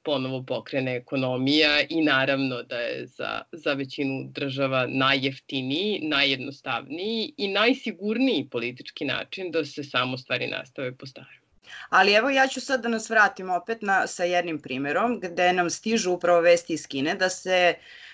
ponovo 0.03 0.45
pokrene 0.47 0.97
ekonomija 0.97 1.81
i 1.89 2.03
naravno 2.03 2.63
da 2.63 2.77
je 2.77 3.07
za, 3.07 3.43
za 3.53 3.73
većinu 3.73 4.25
država 4.29 4.87
najjeftiniji, 4.87 6.01
najjednostavniji 6.03 7.35
i 7.37 7.49
najsigurniji 7.49 8.49
politički 8.51 9.05
način 9.05 9.51
da 9.51 9.65
se 9.65 9.85
samo 9.85 10.19
stvari 10.19 10.47
nastave 10.47 10.97
po 10.97 11.07
starom. 11.07 11.41
Ali 11.89 12.13
evo 12.13 12.31
ja 12.31 12.47
ću 12.47 12.61
sad 12.61 12.83
da 12.83 12.89
nas 12.89 13.11
vratim 13.11 13.51
opet 13.51 13.83
na, 13.83 14.07
sa 14.07 14.25
jednim 14.25 14.59
primerom 14.59 15.21
gde 15.21 15.53
nam 15.53 15.71
stižu 15.71 16.13
upravo 16.13 16.41
vesti 16.41 16.73
iz 16.73 16.87
Kine 16.87 17.15
da 17.15 17.29
se 17.29 17.75
uh, 17.77 18.10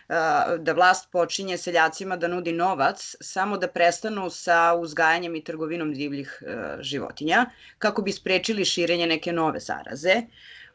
da 0.59 0.73
vlast 0.73 1.11
počinje 1.13 1.59
seljacima 1.59 2.17
da 2.17 2.29
nudi 2.29 2.53
novac 2.53 3.15
samo 3.21 3.59
da 3.59 3.69
prestanu 3.69 4.31
sa 4.31 4.75
uzgajanjem 4.75 5.35
i 5.35 5.45
trgovinom 5.45 5.95
divljih 5.95 6.43
životinja 6.81 7.47
kako 7.79 8.03
bi 8.03 8.13
sprečili 8.13 8.65
širenje 8.65 9.07
neke 9.07 9.33
nove 9.33 9.61
zaraze. 9.61 10.23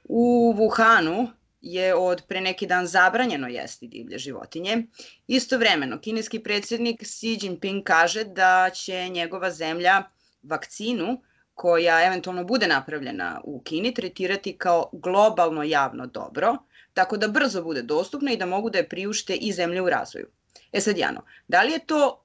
U 0.03 0.53
Wuhanu 0.57 1.27
je 1.61 1.95
od 1.95 2.21
pre 2.27 2.41
neki 2.41 2.67
dan 2.67 2.87
zabranjeno 2.87 3.47
jesti 3.47 3.87
divlje 3.87 4.17
životinje. 4.17 4.83
Istovremeno, 5.27 6.01
kineski 6.01 6.39
predsednik 6.39 7.01
Xi 7.01 7.37
Jinping 7.41 7.83
kaže 7.83 8.23
da 8.23 8.69
će 8.73 9.09
njegova 9.09 9.51
zemlja 9.51 10.03
vakcinu 10.43 11.21
koja 11.53 12.05
eventualno 12.07 12.43
bude 12.43 12.67
napravljena 12.67 13.41
u 13.43 13.61
Kini 13.61 13.93
tretirati 13.93 14.57
kao 14.57 14.89
globalno 14.93 15.63
javno 15.63 16.05
dobro– 16.05 16.57
tako 16.93 17.17
da 17.17 17.27
brzo 17.27 17.63
bude 17.63 17.81
dostupna 17.81 18.31
i 18.31 18.37
da 18.37 18.45
mogu 18.45 18.69
da 18.69 18.77
je 18.77 18.89
priušte 18.89 19.35
i 19.35 19.51
zemlje 19.51 19.81
u 19.81 19.89
razvoju. 19.89 20.27
E 20.71 20.81
sad, 20.81 20.97
Jano, 20.97 21.21
da 21.47 21.63
li 21.63 21.71
je 21.71 21.85
to 21.85 22.23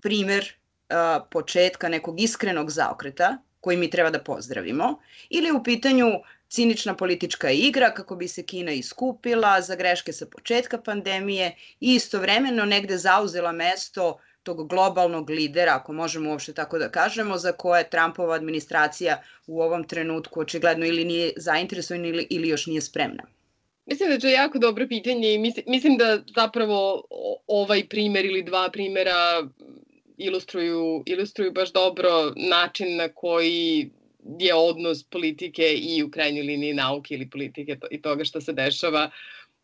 primer 0.00 0.54
uh, 0.90 1.26
početka 1.30 1.88
nekog 1.88 2.20
iskrenog 2.20 2.70
zaokreta 2.70 3.38
koji 3.60 3.76
mi 3.76 3.90
treba 3.90 4.10
da 4.10 4.22
pozdravimo 4.22 4.98
ili 5.30 5.46
je 5.46 5.52
u 5.52 5.62
pitanju 5.62 6.06
cinična 6.48 6.96
politička 6.96 7.50
igra 7.50 7.94
kako 7.94 8.16
bi 8.16 8.28
se 8.28 8.42
Kina 8.42 8.72
iskupila 8.72 9.60
za 9.60 9.76
greške 9.76 10.12
sa 10.12 10.26
početka 10.26 10.78
pandemije 10.78 11.56
i 11.80 11.94
istovremeno 11.94 12.64
negde 12.64 12.98
zauzela 12.98 13.52
mesto 13.52 14.18
tog 14.42 14.68
globalnog 14.68 15.30
lidera, 15.30 15.74
ako 15.74 15.92
možemo 15.92 16.30
uopšte 16.30 16.52
tako 16.52 16.78
da 16.78 16.88
kažemo, 16.88 17.38
za 17.38 17.52
koje 17.52 17.90
Trumpova 17.90 18.34
administracija 18.34 19.22
u 19.46 19.62
ovom 19.62 19.84
trenutku 19.84 20.40
očigledno 20.40 20.86
ili 20.86 21.04
nije 21.04 21.32
zainteresovana 21.36 22.08
ili, 22.08 22.26
ili 22.30 22.48
još 22.48 22.66
nije 22.66 22.80
spremna. 22.80 23.22
Mislim 23.86 24.08
da 24.08 24.14
je 24.14 24.20
to 24.20 24.28
jako 24.28 24.58
dobro 24.58 24.86
pitanje 24.88 25.34
i 25.34 25.38
mislim, 25.38 25.64
mislim 25.68 25.96
da 25.96 26.22
zapravo 26.34 27.04
ovaj 27.46 27.88
primer 27.88 28.24
ili 28.24 28.42
dva 28.42 28.70
primera 28.72 29.48
ilustruju, 30.16 31.02
ilustruju 31.06 31.52
baš 31.52 31.72
dobro 31.72 32.32
način 32.36 32.96
na 32.96 33.08
koji 33.08 33.90
je 34.38 34.54
odnos 34.54 35.02
politike 35.02 35.74
i 35.74 36.02
u 36.02 36.10
krajnjoj 36.10 36.42
liniji 36.42 36.74
nauke 36.74 37.14
ili 37.14 37.30
politike 37.30 37.76
i 37.90 38.02
toga 38.02 38.24
što 38.24 38.40
se 38.40 38.52
dešava 38.52 39.10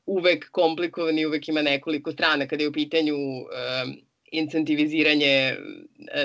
uvek 0.07 0.51
komplikovan 0.51 1.19
i 1.19 1.27
uvek 1.27 1.49
ima 1.49 1.63
nekoliko 1.63 2.13
strana 2.13 2.47
kada 2.47 2.63
je 2.63 2.69
u 2.69 2.73
pitanju 2.73 3.17
um, 3.17 3.97
incentiviziranje 4.33 5.57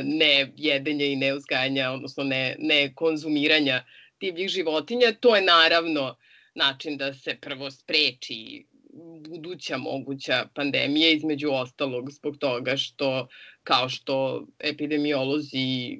ne 0.03 0.51
jedenja 0.57 1.05
i 1.05 1.15
ne 1.15 1.33
uzgajanja, 1.33 1.91
odnosno 1.91 2.23
ne, 2.23 2.55
ne 2.59 2.93
konzumiranja 2.95 3.83
divljih 4.19 4.49
životinja. 4.49 5.11
To 5.19 5.35
je 5.35 5.41
naravno 5.41 6.15
način 6.55 6.97
da 6.97 7.13
se 7.13 7.37
prvo 7.41 7.71
spreči 7.71 8.65
buduća 9.29 9.77
moguća 9.77 10.45
pandemija, 10.55 11.11
između 11.11 11.49
ostalog 11.51 12.11
zbog 12.11 12.37
toga 12.37 12.77
što, 12.77 13.27
kao 13.63 13.89
što 13.89 14.45
epidemiolozi 14.59 15.99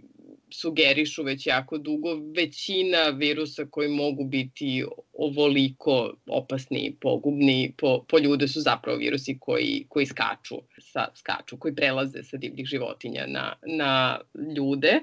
sugerišu 0.53 1.23
već 1.23 1.47
jako 1.47 1.77
dugo, 1.77 2.09
većina 2.35 3.09
virusa 3.09 3.65
koji 3.71 3.89
mogu 3.89 4.23
biti 4.23 4.83
ovoliko 5.13 6.13
opasni 6.27 6.79
i 6.79 6.95
pogubni 6.95 7.73
po, 7.77 8.05
po 8.07 8.19
ljude 8.19 8.47
su 8.47 8.61
zapravo 8.61 8.97
virusi 8.97 9.37
koji, 9.39 9.85
koji 9.89 10.05
skaču, 10.05 10.55
sa, 10.79 11.07
skaču, 11.15 11.57
koji 11.57 11.75
prelaze 11.75 12.23
sa 12.23 12.37
divljih 12.37 12.65
životinja 12.65 13.25
na, 13.27 13.53
na 13.67 14.19
ljude. 14.57 14.99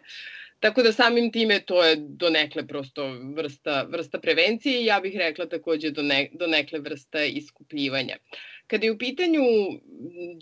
Tako 0.61 0.83
da 0.83 0.93
samim 0.93 1.33
time 1.33 1.61
to 1.61 1.85
je 1.85 1.97
donekle 1.97 2.67
prosto 2.67 3.07
vrsta, 3.37 3.83
vrsta 3.83 4.19
prevencije 4.21 4.83
i 4.83 4.87
ja 4.87 5.01
bih 5.01 5.17
rekla 5.17 5.47
takođe 5.49 5.91
do, 5.91 6.03
ne, 6.03 6.29
do 6.33 6.47
nekle 6.47 6.79
vrsta 6.79 7.25
iskupljivanja. 7.25 8.17
Kada 8.67 8.87
je 8.87 8.93
u 8.93 8.99
pitanju 8.99 9.43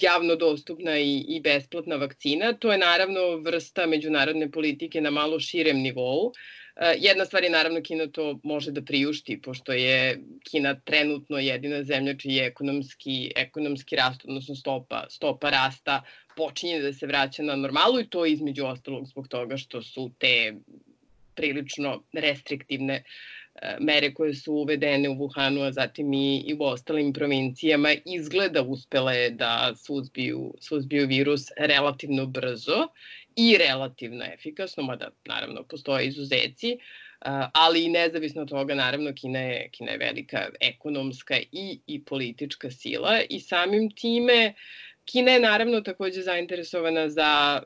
javno 0.00 0.36
dostupna 0.36 0.98
i, 0.98 1.24
i 1.28 1.40
besplatna 1.40 1.96
vakcina, 1.96 2.52
to 2.52 2.72
je 2.72 2.78
naravno 2.78 3.36
vrsta 3.36 3.86
međunarodne 3.86 4.50
politike 4.50 5.00
na 5.00 5.10
malo 5.10 5.40
širem 5.40 5.76
nivou. 5.76 6.32
Eh, 6.32 6.58
jedna 6.98 7.24
stvar 7.24 7.44
je 7.44 7.50
naravno 7.50 7.82
Kina 7.82 8.06
to 8.06 8.38
može 8.42 8.70
da 8.70 8.82
priušti, 8.82 9.40
pošto 9.42 9.72
je 9.72 10.18
Kina 10.50 10.74
trenutno 10.74 11.38
jedina 11.38 11.82
zemlja 11.82 12.14
čiji 12.14 12.34
je 12.34 12.46
ekonomski, 12.46 13.32
ekonomski 13.36 13.96
rast, 13.96 14.24
odnosno 14.24 14.54
stopa, 14.54 15.06
stopa 15.10 15.50
rasta 15.50 16.02
počinje 16.36 16.80
da 16.80 16.92
se 16.92 17.06
vraća 17.06 17.42
na 17.42 17.56
normalu 17.56 18.00
i 18.00 18.06
to 18.06 18.26
između 18.26 18.66
ostalog 18.66 19.06
zbog 19.06 19.28
toga 19.28 19.56
što 19.56 19.82
su 19.82 20.10
te 20.18 20.54
prilično 21.34 22.02
restriktivne 22.12 22.94
eh, 22.94 23.76
mere 23.80 24.14
koje 24.14 24.34
su 24.34 24.52
uvedene 24.52 25.08
u 25.08 25.14
Wuhanu, 25.14 25.66
a 25.66 25.72
zatim 25.72 26.12
i, 26.12 26.44
i 26.46 26.54
u 26.54 26.62
ostalim 26.62 27.12
provincijama, 27.12 27.94
izgleda 28.04 28.62
uspele 28.62 29.30
da 29.30 29.74
suzbiju, 29.86 30.54
suzbiju 30.60 31.06
virus 31.06 31.48
relativno 31.56 32.26
brzo 32.26 32.88
i 33.38 33.56
relativno 33.58 34.24
efikasno, 34.34 34.82
mada 34.82 35.10
naravno 35.24 35.62
postoje 35.62 36.06
izuzeci, 36.06 36.78
ali 37.52 37.84
i 37.84 37.88
nezavisno 37.88 38.42
od 38.42 38.48
toga, 38.48 38.74
naravno, 38.74 39.12
Kina 39.14 39.38
je, 39.38 39.68
Kina 39.72 39.92
je 39.92 39.98
velika 39.98 40.46
ekonomska 40.60 41.38
i, 41.52 41.80
i 41.86 42.04
politička 42.04 42.70
sila 42.70 43.20
i 43.30 43.40
samim 43.40 43.90
time 43.90 44.54
Kina 45.04 45.32
je 45.32 45.40
naravno 45.40 45.80
takođe 45.80 46.22
zainteresovana 46.22 47.08
za 47.08 47.62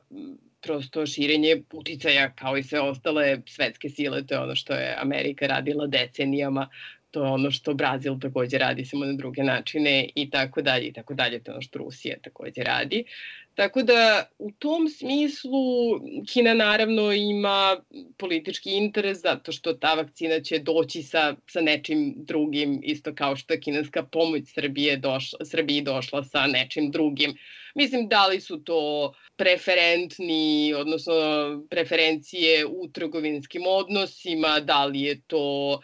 prosto 0.61 1.05
širenje 1.05 1.63
uticaja 1.73 2.29
kao 2.35 2.57
i 2.57 2.63
sve 2.63 2.79
ostale 2.79 3.41
svetske 3.47 3.89
sile, 3.89 4.25
to 4.27 4.35
je 4.35 4.39
ono 4.39 4.55
što 4.55 4.73
je 4.73 4.95
Amerika 4.99 5.47
radila 5.47 5.87
decenijama, 5.87 6.69
to 7.11 7.23
je 7.23 7.29
ono 7.29 7.51
što 7.51 7.73
Brazil 7.73 8.19
takođe 8.19 8.57
radi 8.57 8.85
samo 8.85 9.05
na 9.05 9.13
druge 9.13 9.43
načine 9.43 10.09
i 10.15 10.29
tako 10.29 10.61
dalje 10.61 10.87
i 10.87 10.93
tako 10.93 11.13
dalje, 11.13 11.43
to 11.43 11.51
je 11.51 11.53
ono 11.53 11.61
što 11.61 11.79
Rusija 11.79 12.15
takođe 12.23 12.63
radi. 12.63 13.03
Tako 13.55 13.83
da 13.83 14.25
u 14.39 14.51
tom 14.51 14.89
smislu 14.89 15.59
Kina 16.33 16.53
naravno 16.53 17.11
ima 17.11 17.77
politički 18.17 18.71
interes 18.71 19.17
zato 19.17 19.51
što 19.51 19.73
ta 19.73 19.93
vakcina 19.93 20.39
će 20.39 20.59
doći 20.59 21.03
sa, 21.03 21.35
sa 21.49 21.61
nečim 21.61 22.13
drugim, 22.17 22.79
isto 22.83 23.15
kao 23.15 23.35
što 23.35 23.53
je 23.53 23.59
kineska 23.59 24.03
pomoć 24.03 24.43
Srbije 24.53 24.97
došla, 24.97 25.45
Srbiji 25.45 25.81
došla 25.81 26.23
sa 26.23 26.47
nečim 26.47 26.91
drugim. 26.91 27.35
Mislim, 27.75 28.07
da 28.07 28.27
li 28.27 28.41
su 28.41 28.63
to 28.63 29.13
preferentni, 29.35 30.73
odnosno 30.73 31.13
preferencije 31.69 32.65
u 32.65 32.87
trgovinskim 32.93 33.63
odnosima, 33.67 34.59
da 34.59 34.85
li 34.85 35.01
je 35.01 35.21
to 35.27 35.79
uh, 35.79 35.83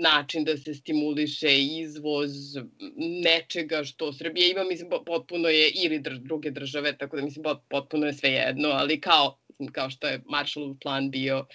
način 0.00 0.44
da 0.44 0.56
se 0.56 0.74
stimuliše 0.74 1.58
izvoz 1.60 2.30
nečega 2.96 3.84
što 3.84 4.12
Srbija 4.12 4.48
ima, 4.48 4.64
mislim, 4.64 4.90
potpuno 5.06 5.48
je, 5.48 5.70
ili 5.84 5.98
dr 5.98 6.14
druge 6.18 6.50
države, 6.50 6.96
tako 6.96 7.16
da 7.16 7.22
mislim, 7.22 7.44
potpuno 7.68 8.06
je 8.06 8.12
sve 8.12 8.30
jedno, 8.30 8.68
ali 8.68 9.00
kao, 9.00 9.38
kao 9.72 9.90
što 9.90 10.06
je 10.06 10.22
Marshallov 10.26 10.74
plan 10.82 11.10
bio, 11.10 11.46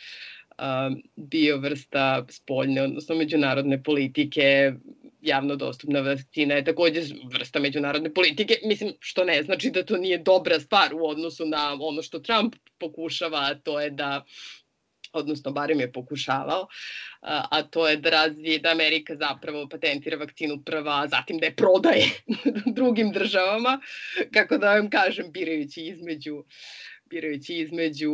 um, 0.60 1.04
bio 1.16 1.58
vrsta 1.58 2.26
spoljne, 2.30 2.82
odnosno 2.84 3.16
međunarodne 3.16 3.84
politike, 3.84 4.74
javno 5.22 5.56
dostupna 5.56 6.00
vakcina 6.00 6.56
je 6.56 6.66
takođe 6.66 7.02
vrsta 7.34 7.60
međunarodne 7.60 8.14
politike, 8.14 8.60
mislim, 8.64 8.94
što 9.00 9.24
ne 9.24 9.44
znači 9.44 9.72
da 9.72 9.84
to 9.84 9.98
nije 9.98 10.18
dobra 10.18 10.60
stvar 10.60 10.94
u 10.94 11.08
odnosu 11.08 11.46
na 11.46 11.78
ono 11.80 12.02
što 12.02 12.20
Trump 12.20 12.56
pokušava, 12.78 13.56
to 13.64 13.82
je 13.82 13.90
da 13.90 14.26
odnosno 15.16 15.52
barem 15.52 15.80
je 15.80 15.92
pokušavao, 15.92 16.68
a 17.22 17.64
to 17.64 17.88
je 17.88 17.98
da 17.98 18.10
razvije, 18.10 18.60
da 18.60 18.72
Amerika 18.72 19.16
zapravo 19.16 19.68
patentira 19.70 20.18
vakcinu 20.18 20.62
prva, 20.66 21.02
a 21.02 21.08
zatim 21.08 21.38
da 21.38 21.46
je 21.46 21.56
prodaje 21.56 22.06
drugim 22.78 23.12
državama, 23.12 23.80
kako 24.34 24.58
da 24.58 24.74
vam 24.74 24.90
kažem, 24.90 25.32
birajući 25.32 25.82
između 25.82 26.44
birajući 27.10 27.56
između 27.56 28.12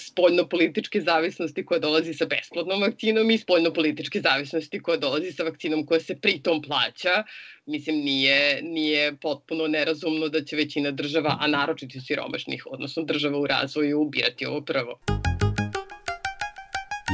spoljno-političke 0.00 1.00
zavisnosti 1.00 1.66
koja 1.66 1.80
dolazi 1.80 2.14
sa 2.14 2.26
besplodnom 2.26 2.80
vakcinom 2.80 3.30
i 3.30 3.38
spoljno-političke 3.38 4.20
zavisnosti 4.20 4.82
koja 4.82 4.96
dolazi 4.96 5.32
sa 5.32 5.42
vakcinom 5.42 5.86
koja 5.86 6.00
se 6.00 6.20
pritom 6.20 6.62
plaća. 6.62 7.24
Mislim, 7.66 7.96
nije, 7.96 8.62
nije 8.62 9.16
potpuno 9.16 9.66
nerazumno 9.66 10.28
da 10.28 10.44
će 10.44 10.56
većina 10.56 10.90
država, 10.90 11.36
a 11.40 11.46
naročito 11.46 12.00
siromašnih, 12.00 12.66
odnosno 12.66 13.02
država 13.02 13.38
u 13.38 13.46
razvoju, 13.46 14.04
birati 14.04 14.46
ovo 14.46 14.60
prvo. 14.60 15.00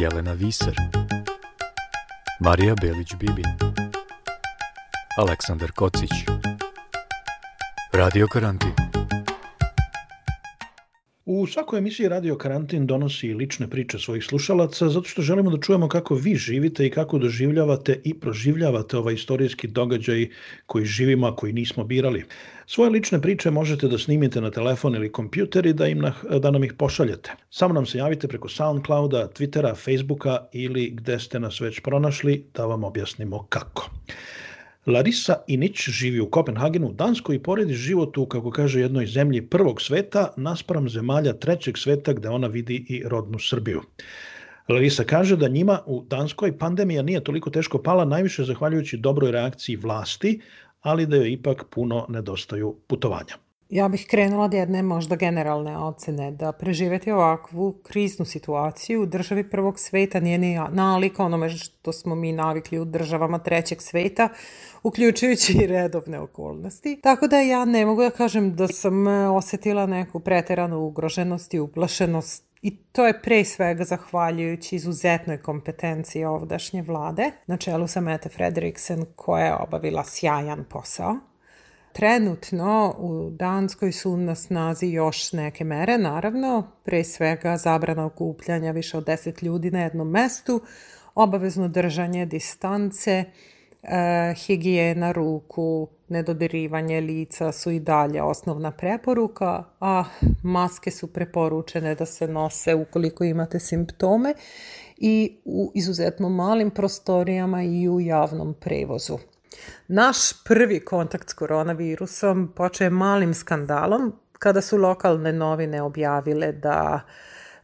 Jelena 0.01 0.33
Viser 0.33 0.75
Marija 2.41 2.75
Belić-Bibin 2.75 3.75
Aleksandar 5.19 5.71
Kocić 5.71 6.11
Radio 7.93 8.27
Karantin 8.27 8.73
U 11.27 11.47
svakoj 11.47 11.79
emisiji 11.79 12.09
Radio 12.09 12.37
Karantin 12.37 12.87
donosi 12.87 13.35
lične 13.35 13.67
priče 13.71 13.99
svojih 13.99 14.25
slušalaca 14.25 14.89
zato 14.89 15.09
što 15.09 15.23
želimo 15.23 15.51
da 15.51 15.61
čujemo 15.61 15.89
kako 15.89 16.15
vi 16.15 16.35
živite 16.35 16.87
i 16.87 16.91
kako 16.91 17.19
doživljavate 17.19 18.01
i 18.05 18.15
proživljavate 18.15 18.97
ovaj 18.97 19.15
istorijski 19.15 19.69
događaj 19.69 20.29
koji 20.67 20.85
živimo, 20.85 21.27
a 21.27 21.37
koji 21.37 21.53
nismo 21.53 21.85
birali. 21.85 22.25
Svoje 22.67 22.91
lične 22.91 23.23
priče 23.23 23.51
možete 23.51 23.89
da 23.89 23.99
snimite 23.99 24.41
na 24.41 24.51
telefon 24.51 24.95
ili 24.95 25.13
kompjuter 25.13 25.67
i 25.67 25.73
da, 25.73 25.87
im 25.87 25.99
na, 25.99 26.13
da 26.39 26.51
nam 26.51 26.65
ih 26.65 26.73
pošaljete. 26.73 27.33
Samo 27.51 27.75
nam 27.75 27.87
se 27.87 27.99
javite 27.99 28.29
preko 28.29 28.49
Soundclouda, 28.49 29.29
Twittera, 29.29 29.75
Facebooka 29.85 30.39
ili 30.53 30.91
gde 30.91 31.19
ste 31.19 31.41
nas 31.41 31.61
već 31.61 31.81
pronašli 31.81 32.45
da 32.55 32.67
vam 32.67 32.85
objasnimo 32.85 33.47
kako. 33.49 33.91
Larisa 34.87 35.35
Inić 35.47 35.89
živi 35.89 36.21
u 36.21 36.31
Kopenhagenu, 36.31 36.93
Danskoj 36.93 37.37
i 37.37 37.43
poredi 37.43 37.75
život 37.75 38.19
u, 38.19 38.27
kako 38.27 38.51
kaže, 38.51 38.81
jednoj 38.81 39.07
zemlji 39.07 39.47
prvog 39.47 39.81
sveta 39.83 40.33
naspram 40.37 40.89
zemalja 40.89 41.33
trećeg 41.33 41.79
sveta 41.79 42.13
gde 42.13 42.29
ona 42.29 42.47
vidi 42.47 42.87
i 42.89 43.03
rodnu 43.09 43.39
Srbiju. 43.39 43.81
Larisa 44.69 45.05
kaže 45.05 45.37
da 45.37 45.49
njima 45.49 45.79
u 45.87 46.05
Danskoj 46.11 46.59
pandemija 46.59 47.03
nije 47.03 47.25
toliko 47.25 47.51
teško 47.51 47.83
pala, 47.83 48.05
najviše 48.05 48.45
zahvaljujući 48.45 48.97
dobroj 48.97 49.33
reakciji 49.33 49.77
vlasti, 49.77 50.41
ali 50.81 51.07
da 51.07 51.17
joj 51.17 51.33
ipak 51.33 51.65
puno 51.71 52.07
nedostaju 52.09 52.77
putovanja. 52.87 53.44
Ja 53.69 53.89
bih 53.89 54.07
krenula 54.11 54.45
od 54.45 54.55
jedne 54.55 54.83
možda 54.83 55.17
generalne 55.17 55.79
ocene 55.79 56.31
da 56.31 56.53
preživeti 56.53 57.13
ovakvu 57.13 57.75
kriznu 57.83 58.25
situaciju 58.25 59.03
u 59.03 59.07
državi 59.07 59.51
prvog 59.51 59.79
sveta 59.79 60.21
nije 60.21 60.39
ni 60.39 60.59
nalika 60.71 61.25
onome 61.25 61.49
što 61.49 61.93
smo 61.93 62.15
mi 62.15 62.33
navikli 62.33 62.79
u 62.79 62.85
državama 62.85 63.39
trećeg 63.39 63.83
sveta, 63.83 64.29
uključujući 64.83 65.53
i 65.63 65.67
redovne 65.67 66.21
okolnosti. 66.21 67.01
Tako 67.03 67.27
da 67.27 67.41
ja 67.41 67.65
ne 67.65 67.87
mogu 67.87 68.03
da 68.03 68.11
kažem 68.11 68.57
da 68.57 68.69
sam 68.69 69.09
e, 69.09 69.29
osetila 69.29 69.87
neku 69.87 70.21
preteranu 70.21 70.87
ugroženost 70.87 71.55
i 71.55 71.61
uplašenost 71.61 72.45
I 72.65 72.77
to 72.77 73.07
je 73.07 73.23
pre 73.23 73.45
svega 73.45 73.85
zahvaljujući 73.85 74.77
izuzetnoj 74.77 75.43
kompetenciji 75.43 76.25
ovdašnje 76.25 76.83
vlade, 76.83 77.31
na 77.47 77.57
čelu 77.57 77.87
sa 77.87 78.01
Mette 78.01 78.29
Frederiksen, 78.29 79.05
koja 79.17 79.47
je 79.47 79.57
obavila 79.57 80.05
sjajan 80.05 80.65
posao. 80.65 81.17
Trenutno 81.95 82.95
u 82.99 83.31
Danskoj 83.31 83.93
su 83.93 84.17
na 84.17 84.35
snazi 84.35 84.87
još 84.87 85.33
neke 85.33 85.65
mere, 85.65 85.99
naravno, 85.99 86.67
pre 86.85 87.05
svega 87.05 87.57
zabrana 87.57 88.07
okupljanja 88.07 88.71
više 88.71 88.97
od 88.97 89.05
10 89.05 89.45
ljudi 89.45 89.71
na 89.71 89.81
jednom 89.83 90.11
mestu, 90.11 90.61
obavezno 91.15 91.69
držanje 91.69 92.27
distance, 92.27 93.25
e, 93.83 94.35
higijena 94.37 95.13
ruku, 95.13 95.89
nedodirivanje 96.09 97.01
lica 97.01 97.53
su 97.53 97.71
i 97.71 97.81
dalje 97.81 98.23
osnovna 98.23 98.71
preporuka, 98.71 99.65
a 99.81 100.05
maske 100.43 100.91
su 100.91 101.13
preporučene 101.13 101.95
da 101.95 102.07
se 102.07 102.29
nose 102.29 102.75
ukoliko 102.75 103.25
imate 103.25 103.61
simptome 103.61 104.35
i 104.97 105.37
u 105.45 105.73
izuzetno 105.75 106.29
malim 106.29 106.71
prostorijama 106.71 107.63
i 107.63 107.89
u 107.89 108.01
javnom 108.01 108.55
prevozu. 108.61 109.19
Naš 109.89 110.17
prvi 110.45 110.81
kontakt 110.81 111.31
s 111.31 111.35
koronavirusom 111.35 112.53
počeo 112.57 112.85
je 112.85 112.91
malim 112.91 113.35
skandalom 113.35 114.13
kada 114.39 114.61
su 114.61 114.77
lokalne 114.77 115.33
novine 115.33 115.83
objavile 115.83 116.53
da 116.53 117.01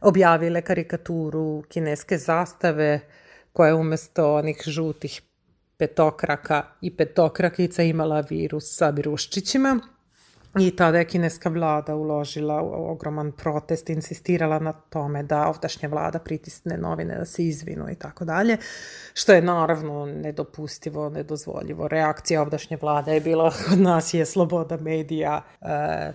objavile 0.01 0.61
karikaturu 0.61 1.63
kineske 1.69 2.17
zastave 2.17 2.99
koja 3.53 3.67
je 3.67 3.73
umesto 3.73 4.33
onih 4.35 4.61
žutih 4.65 5.21
petokraka 5.77 6.63
i 6.81 6.97
petokrakica 6.97 7.83
imala 7.83 8.23
virus 8.29 8.77
sa 8.77 8.89
viruščićima 8.89 9.79
I 10.59 10.75
tada 10.75 10.97
je 10.97 11.05
kineska 11.05 11.49
vlada 11.49 11.95
uložila 11.95 12.61
ogroman 12.61 13.31
protest, 13.31 13.89
insistirala 13.89 14.59
na 14.59 14.73
tome 14.73 15.23
da 15.23 15.47
ovdašnja 15.47 15.89
vlada 15.89 16.19
pritisne 16.19 16.77
novine 16.77 17.17
da 17.17 17.25
se 17.25 17.43
izvinu 17.43 17.89
i 17.89 17.95
tako 17.95 18.25
dalje, 18.25 18.57
što 19.13 19.33
je 19.33 19.41
naravno 19.41 20.05
nedopustivo, 20.05 21.09
nedozvoljivo. 21.09 21.87
Reakcija 21.87 22.41
ovdašnje 22.41 22.77
vlade 22.81 23.13
je 23.13 23.21
bila 23.21 23.51
kod 23.69 23.79
nas 23.79 24.13
je 24.13 24.25
sloboda 24.25 24.77
medija, 24.77 25.41
e, 25.61 25.65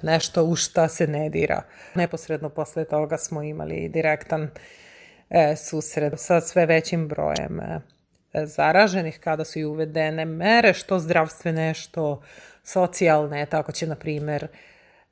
nešto 0.02 0.44
u 0.44 0.56
šta 0.56 0.88
se 0.88 1.06
ne 1.06 1.30
dira. 1.30 1.62
Neposredno 1.94 2.48
posle 2.48 2.84
toga 2.84 3.18
smo 3.18 3.42
imali 3.42 3.88
direktan 3.88 4.50
e, 5.30 5.56
susret 5.56 6.12
sa 6.16 6.40
sve 6.40 6.66
većim 6.66 7.08
brojem 7.08 7.60
e, 7.60 7.80
zaraženih 8.34 9.20
kada 9.20 9.44
su 9.44 9.58
i 9.58 9.64
uvedene 9.64 10.24
mere, 10.24 10.72
što 10.72 10.98
zdravstvene, 10.98 11.74
što 11.74 12.22
socijalne, 12.64 13.46
tako 13.46 13.72
će, 13.72 13.86
na 13.86 13.94
primer, 13.94 14.48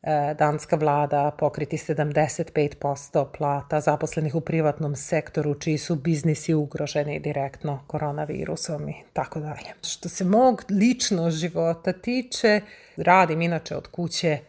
e, 0.02 0.34
danska 0.38 0.76
vlada 0.76 1.30
pokriti 1.38 1.76
75% 1.76 3.26
plata 3.38 3.80
zaposlenih 3.80 4.34
u 4.34 4.40
privatnom 4.40 4.96
sektoru 4.96 5.54
čiji 5.54 5.78
su 5.78 5.94
biznisi 5.96 6.54
ugroženi 6.54 7.20
direktno 7.20 7.84
koronavirusom 7.86 8.88
i 8.88 8.94
tako 9.12 9.40
dalje. 9.40 9.74
Što 9.82 10.08
se 10.08 10.24
mog 10.24 10.64
lično 10.70 11.30
života 11.30 11.92
tiče, 11.92 12.60
radim 12.96 13.42
inače 13.42 13.76
od 13.76 13.86
kuće, 13.86 14.28
e, 14.28 14.40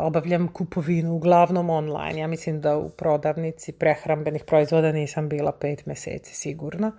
obavljam 0.00 0.48
kupovinu 0.48 1.14
uglavnom 1.14 1.70
online. 1.70 2.20
Ja 2.20 2.26
mislim 2.26 2.60
da 2.60 2.76
u 2.76 2.88
prodavnici 2.88 3.72
prehrambenih 3.72 4.44
proizvoda 4.44 4.92
nisam 4.92 5.28
bila 5.28 5.52
pet 5.52 5.86
meseci 5.86 6.34
sigurno. 6.34 6.92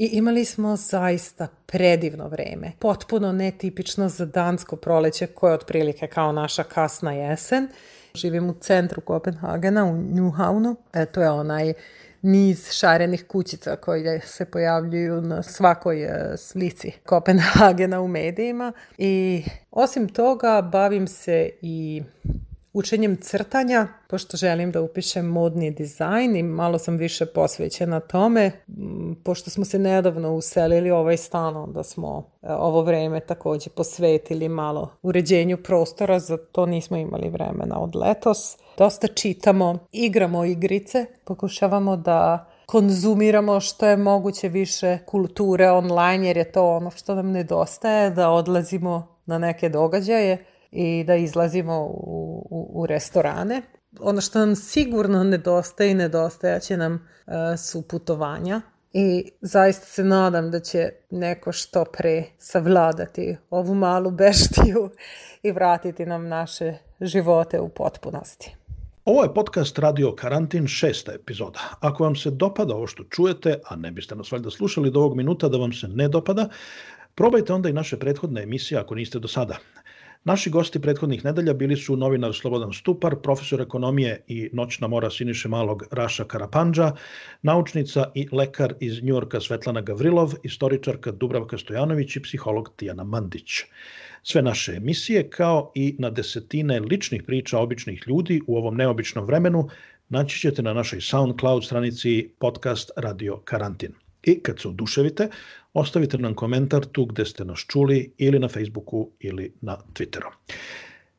I 0.00 0.06
imali 0.06 0.44
smo 0.44 0.76
zaista 0.76 1.48
predivno 1.66 2.28
vreme. 2.28 2.72
Potpuno 2.78 3.32
netipično 3.32 4.08
za 4.08 4.26
dansko 4.26 4.76
proleće 4.76 5.26
koje 5.26 5.50
je 5.50 5.54
otprilike 5.54 6.06
kao 6.06 6.32
naša 6.32 6.62
kasna 6.62 7.12
jesen. 7.12 7.68
Živim 8.14 8.50
u 8.50 8.54
centru 8.60 9.00
Kopenhagena, 9.00 9.84
u 9.84 9.92
Newhavnu. 9.92 10.76
E, 10.92 11.06
to 11.06 11.22
je 11.22 11.30
onaj 11.30 11.72
niz 12.22 12.70
šarenih 12.70 13.26
kućica 13.26 13.76
koje 13.76 14.20
se 14.20 14.44
pojavljuju 14.44 15.20
na 15.20 15.42
svakoj 15.42 16.02
e, 16.02 16.36
slici 16.36 16.92
Kopenhagena 17.06 18.00
u 18.00 18.08
medijima. 18.08 18.72
I 18.98 19.42
osim 19.70 20.08
toga 20.08 20.62
bavim 20.72 21.06
se 21.06 21.50
i 21.62 22.02
učenjem 22.72 23.16
crtanja, 23.16 23.88
pošto 24.08 24.36
želim 24.36 24.72
da 24.72 24.82
upišem 24.82 25.26
modni 25.26 25.70
dizajn 25.70 26.36
i 26.36 26.42
malo 26.42 26.78
sam 26.78 26.96
više 26.96 27.26
posvećena 27.26 28.00
tome, 28.00 28.50
pošto 29.24 29.50
smo 29.50 29.64
se 29.64 29.78
nedavno 29.78 30.34
uselili 30.34 30.90
u 30.90 30.96
ovaj 30.96 31.16
stan, 31.16 31.56
onda 31.56 31.82
smo 31.82 32.30
e, 32.42 32.52
ovo 32.52 32.82
vreme 32.82 33.20
takođe 33.20 33.70
posvetili 33.70 34.48
malo 34.48 34.90
uređenju 35.02 35.56
prostora, 35.56 36.18
za 36.18 36.36
to 36.36 36.66
nismo 36.66 36.96
imali 36.96 37.28
vremena 37.28 37.80
od 37.80 37.96
letos. 37.96 38.56
Dosta 38.78 39.06
čitamo, 39.06 39.78
igramo 39.92 40.44
igrice, 40.44 41.06
pokušavamo 41.24 41.96
da 41.96 42.46
konzumiramo 42.66 43.60
što 43.60 43.86
je 43.86 43.96
moguće 43.96 44.48
više 44.48 44.98
kulture 45.06 45.70
online, 45.70 46.26
jer 46.26 46.36
je 46.36 46.52
to 46.52 46.76
ono 46.76 46.90
što 46.90 47.14
nam 47.14 47.30
nedostaje, 47.30 48.10
da 48.10 48.30
odlazimo 48.30 49.16
na 49.26 49.38
neke 49.38 49.68
događaje 49.68 50.44
i 50.72 51.04
da 51.04 51.14
izlazimo 51.14 51.80
u, 51.80 52.46
u, 52.50 52.82
u 52.82 52.86
restorane. 52.86 53.62
Ono 54.00 54.20
što 54.20 54.38
nam 54.38 54.56
sigurno 54.56 55.24
nedostaje 55.24 55.90
i 55.90 55.94
nedostajaće 55.94 56.76
nam 56.76 56.94
uh, 56.94 57.32
su 57.58 57.88
putovanja 57.88 58.60
i 58.92 59.30
zaista 59.40 59.86
se 59.86 60.04
nadam 60.04 60.50
da 60.50 60.60
će 60.60 60.90
neko 61.10 61.52
što 61.52 61.84
pre 61.84 62.24
savladati 62.38 63.36
ovu 63.50 63.74
malu 63.74 64.10
beštiju 64.10 64.90
i 65.42 65.52
vratiti 65.52 66.06
nam 66.06 66.28
naše 66.28 66.74
živote 67.00 67.60
u 67.60 67.68
potpunosti. 67.68 68.56
Ovo 69.04 69.22
je 69.22 69.34
podcast 69.34 69.78
Radio 69.78 70.14
Karantin, 70.14 70.66
šesta 70.66 71.12
epizoda. 71.12 71.60
Ako 71.80 72.04
vam 72.04 72.16
se 72.16 72.30
dopada 72.30 72.74
ovo 72.74 72.86
što 72.86 73.04
čujete, 73.04 73.58
a 73.68 73.76
ne 73.76 73.90
biste 73.90 74.14
nas 74.14 74.32
valjda 74.32 74.50
slušali 74.50 74.90
do 74.90 75.00
ovog 75.00 75.16
minuta 75.16 75.48
da 75.48 75.58
vam 75.58 75.72
se 75.72 75.88
ne 75.88 76.08
dopada, 76.08 76.48
probajte 77.14 77.52
onda 77.52 77.68
i 77.68 77.72
naše 77.72 77.98
prethodne 77.98 78.42
emisije 78.42 78.80
ako 78.80 78.94
niste 78.94 79.18
do 79.18 79.28
sada. 79.28 79.56
Naši 80.24 80.50
gosti 80.50 80.80
prethodnih 80.80 81.24
nedelja 81.24 81.52
bili 81.54 81.76
su 81.76 81.94
novinar 81.96 82.34
Slobodan 82.34 82.72
Stupar, 82.72 83.14
profesor 83.22 83.60
ekonomije 83.60 84.24
i 84.28 84.50
noćna 84.52 84.88
mora 84.88 85.10
Siniše 85.10 85.48
Malog 85.48 85.82
Raša 85.90 86.24
Karapandža, 86.24 86.92
naučnica 87.42 88.04
i 88.14 88.26
lekar 88.32 88.74
iz 88.80 89.02
Njurka 89.02 89.40
Svetlana 89.40 89.80
Gavrilov, 89.80 90.34
istoričarka 90.42 91.12
Dubravka 91.12 91.58
Stojanović 91.58 92.16
i 92.16 92.22
psiholog 92.22 92.72
Tijana 92.76 93.04
Mandić. 93.04 93.50
Sve 94.22 94.42
naše 94.42 94.72
emisije, 94.72 95.30
kao 95.30 95.72
i 95.74 95.96
na 95.98 96.10
desetine 96.10 96.80
ličnih 96.80 97.22
priča 97.22 97.58
običnih 97.58 98.04
ljudi 98.06 98.40
u 98.46 98.56
ovom 98.56 98.76
neobičnom 98.76 99.24
vremenu, 99.24 99.68
naći 100.08 100.40
ćete 100.40 100.62
na 100.62 100.74
našoj 100.74 101.00
SoundCloud 101.00 101.64
stranici 101.64 102.30
podcast 102.38 102.90
Radio 102.96 103.40
Karantin. 103.44 104.09
I 104.22 104.40
kad 104.40 104.60
se 104.60 104.68
oduševite, 104.68 105.28
ostavite 105.74 106.18
nam 106.18 106.34
komentar 106.34 106.84
tu 106.84 107.04
gde 107.04 107.24
ste 107.24 107.44
nas 107.44 107.58
čuli 107.68 108.12
ili 108.18 108.38
na 108.38 108.48
Facebooku 108.48 109.10
ili 109.20 109.52
na 109.60 109.76
Twitteru. 109.94 110.30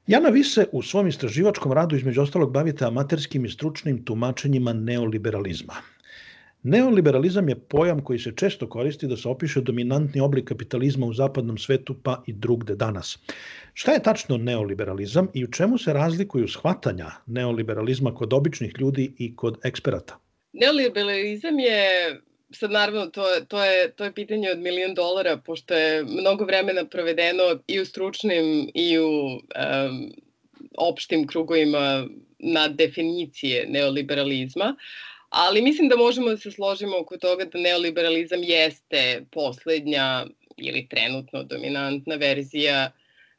Jana 0.07 0.29
Vise 0.29 0.65
u 0.71 0.81
svom 0.81 1.07
istraživačkom 1.07 1.71
radu 1.71 1.95
između 1.95 2.21
ostalog 2.21 2.51
bavite 2.53 2.85
amaterskim 2.85 3.45
i 3.45 3.49
stručnim 3.49 4.05
tumačenjima 4.05 4.73
neoliberalizma. 4.73 5.73
Neoliberalizam 6.63 7.49
je 7.49 7.59
pojam 7.59 8.01
koji 8.03 8.19
se 8.19 8.31
često 8.35 8.69
koristi 8.69 9.07
da 9.07 9.17
se 9.17 9.29
opiše 9.29 9.61
dominantni 9.61 10.21
oblik 10.21 10.45
kapitalizma 10.47 11.05
u 11.05 11.13
zapadnom 11.13 11.57
svetu 11.57 11.95
pa 12.03 12.23
i 12.27 12.33
drugde 12.33 12.75
danas. 12.75 13.19
Šta 13.73 13.91
je 13.91 14.03
tačno 14.03 14.37
neoliberalizam 14.37 15.27
i 15.33 15.43
u 15.43 15.51
čemu 15.51 15.77
se 15.77 15.93
razlikuju 15.93 16.47
shvatanja 16.47 17.11
neoliberalizma 17.25 18.15
kod 18.15 18.33
običnih 18.33 18.73
ljudi 18.79 19.11
i 19.17 19.35
kod 19.35 19.57
eksperata? 19.63 20.19
Neoliberalizam 20.53 21.59
je 21.59 21.81
sad 22.53 22.71
naravno 22.71 23.05
to, 23.05 23.25
to, 23.47 23.63
je, 23.63 23.91
to 23.91 24.03
je 24.03 24.13
pitanje 24.13 24.51
od 24.51 24.59
milion 24.59 24.93
dolara, 24.93 25.37
pošto 25.37 25.73
je 25.73 26.03
mnogo 26.03 26.45
vremena 26.45 26.85
provedeno 26.85 27.43
i 27.67 27.79
u 27.79 27.85
stručnim 27.85 28.71
i 28.73 28.99
u 28.99 29.09
um, 29.09 30.13
opštim 30.77 31.27
krugovima 31.27 32.07
na 32.39 32.67
definicije 32.67 33.65
neoliberalizma, 33.69 34.75
ali 35.29 35.61
mislim 35.61 35.89
da 35.89 35.95
možemo 35.95 36.29
da 36.29 36.37
se 36.37 36.51
složimo 36.51 36.97
oko 36.97 37.17
toga 37.17 37.45
da 37.45 37.59
neoliberalizam 37.59 38.43
jeste 38.43 39.25
poslednja 39.31 40.25
ili 40.57 40.87
trenutno 40.89 41.43
dominantna 41.43 42.15
verzija 42.15 42.91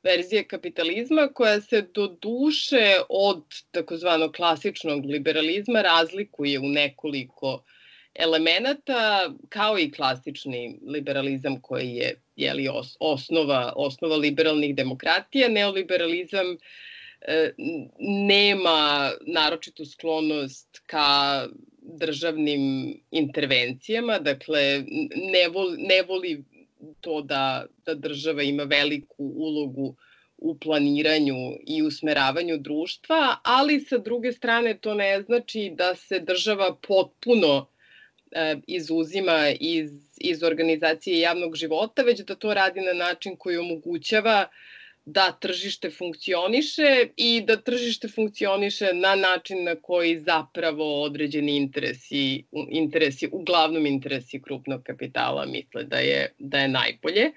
verzija 0.02 0.44
kapitalizma 0.44 1.28
koja 1.34 1.60
se 1.60 1.82
do 1.94 2.06
duše 2.06 2.96
od 3.08 3.42
takozvanog 3.70 4.32
klasičnog 4.32 5.04
liberalizma 5.04 5.82
razlikuje 5.82 6.58
u 6.58 6.68
nekoliko 6.68 7.62
elemenata, 8.14 9.32
kao 9.48 9.78
i 9.78 9.90
klasični 9.90 10.78
liberalizam 10.86 11.60
koji 11.60 11.88
je 11.88 12.20
jeli, 12.36 12.68
os, 12.68 12.96
osnova, 13.00 13.72
osnova 13.76 14.16
liberalnih 14.16 14.74
demokratija, 14.74 15.48
neoliberalizam 15.48 16.56
e, 17.20 17.52
nema 17.98 19.10
naročitu 19.26 19.84
sklonost 19.84 20.82
ka 20.86 21.46
državnim 21.82 22.94
intervencijama, 23.10 24.18
dakle 24.18 24.84
ne 25.32 25.48
voli, 25.52 25.82
ne 25.82 26.02
voli 26.02 26.44
to 27.00 27.22
da, 27.22 27.66
da 27.86 27.94
država 27.94 28.42
ima 28.42 28.62
veliku 28.62 29.24
ulogu 29.36 29.96
u 30.36 30.58
planiranju 30.58 31.36
i 31.66 31.82
usmeravanju 31.82 32.58
društva, 32.58 33.36
ali 33.42 33.80
sa 33.80 33.98
druge 33.98 34.32
strane 34.32 34.78
to 34.78 34.94
ne 34.94 35.22
znači 35.22 35.72
da 35.76 35.94
se 35.94 36.18
država 36.20 36.76
potpuno 36.88 37.66
izuzima 38.66 39.48
iz, 39.60 39.90
iz 40.18 40.42
organizacije 40.42 41.20
javnog 41.20 41.56
života, 41.56 42.02
već 42.02 42.20
da 42.20 42.34
to 42.34 42.54
radi 42.54 42.80
na 42.80 42.92
način 42.92 43.36
koji 43.36 43.56
omogućava 43.56 44.48
da 45.04 45.32
tržište 45.40 45.90
funkcioniše 45.90 47.06
i 47.16 47.42
da 47.46 47.56
tržište 47.56 48.08
funkcioniše 48.08 48.92
na 48.94 49.14
način 49.14 49.64
na 49.64 49.74
koji 49.74 50.18
zapravo 50.18 51.02
određeni 51.02 51.56
interesi, 51.56 52.44
interesi 52.68 53.28
uglavnom 53.32 53.86
interesi 53.86 54.42
krupnog 54.42 54.82
kapitala 54.82 55.46
misle 55.46 55.84
da 55.84 55.98
je, 55.98 56.32
da 56.38 56.58
je 56.58 56.68
najbolje. 56.68 57.30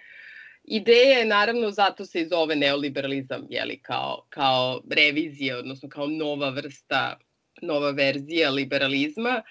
Ideja 0.63 1.19
je 1.19 1.25
naravno, 1.25 1.71
zato 1.71 2.05
se 2.05 2.21
i 2.21 2.27
zove 2.27 2.55
neoliberalizam, 2.55 3.47
jeli, 3.49 3.79
kao, 3.81 4.25
kao 4.29 4.81
revizija, 4.89 5.57
odnosno 5.57 5.89
kao 5.89 6.07
nova 6.07 6.49
vrsta, 6.49 7.19
nova 7.61 7.91
verzija 7.91 8.49
liberalizma, 8.49 9.41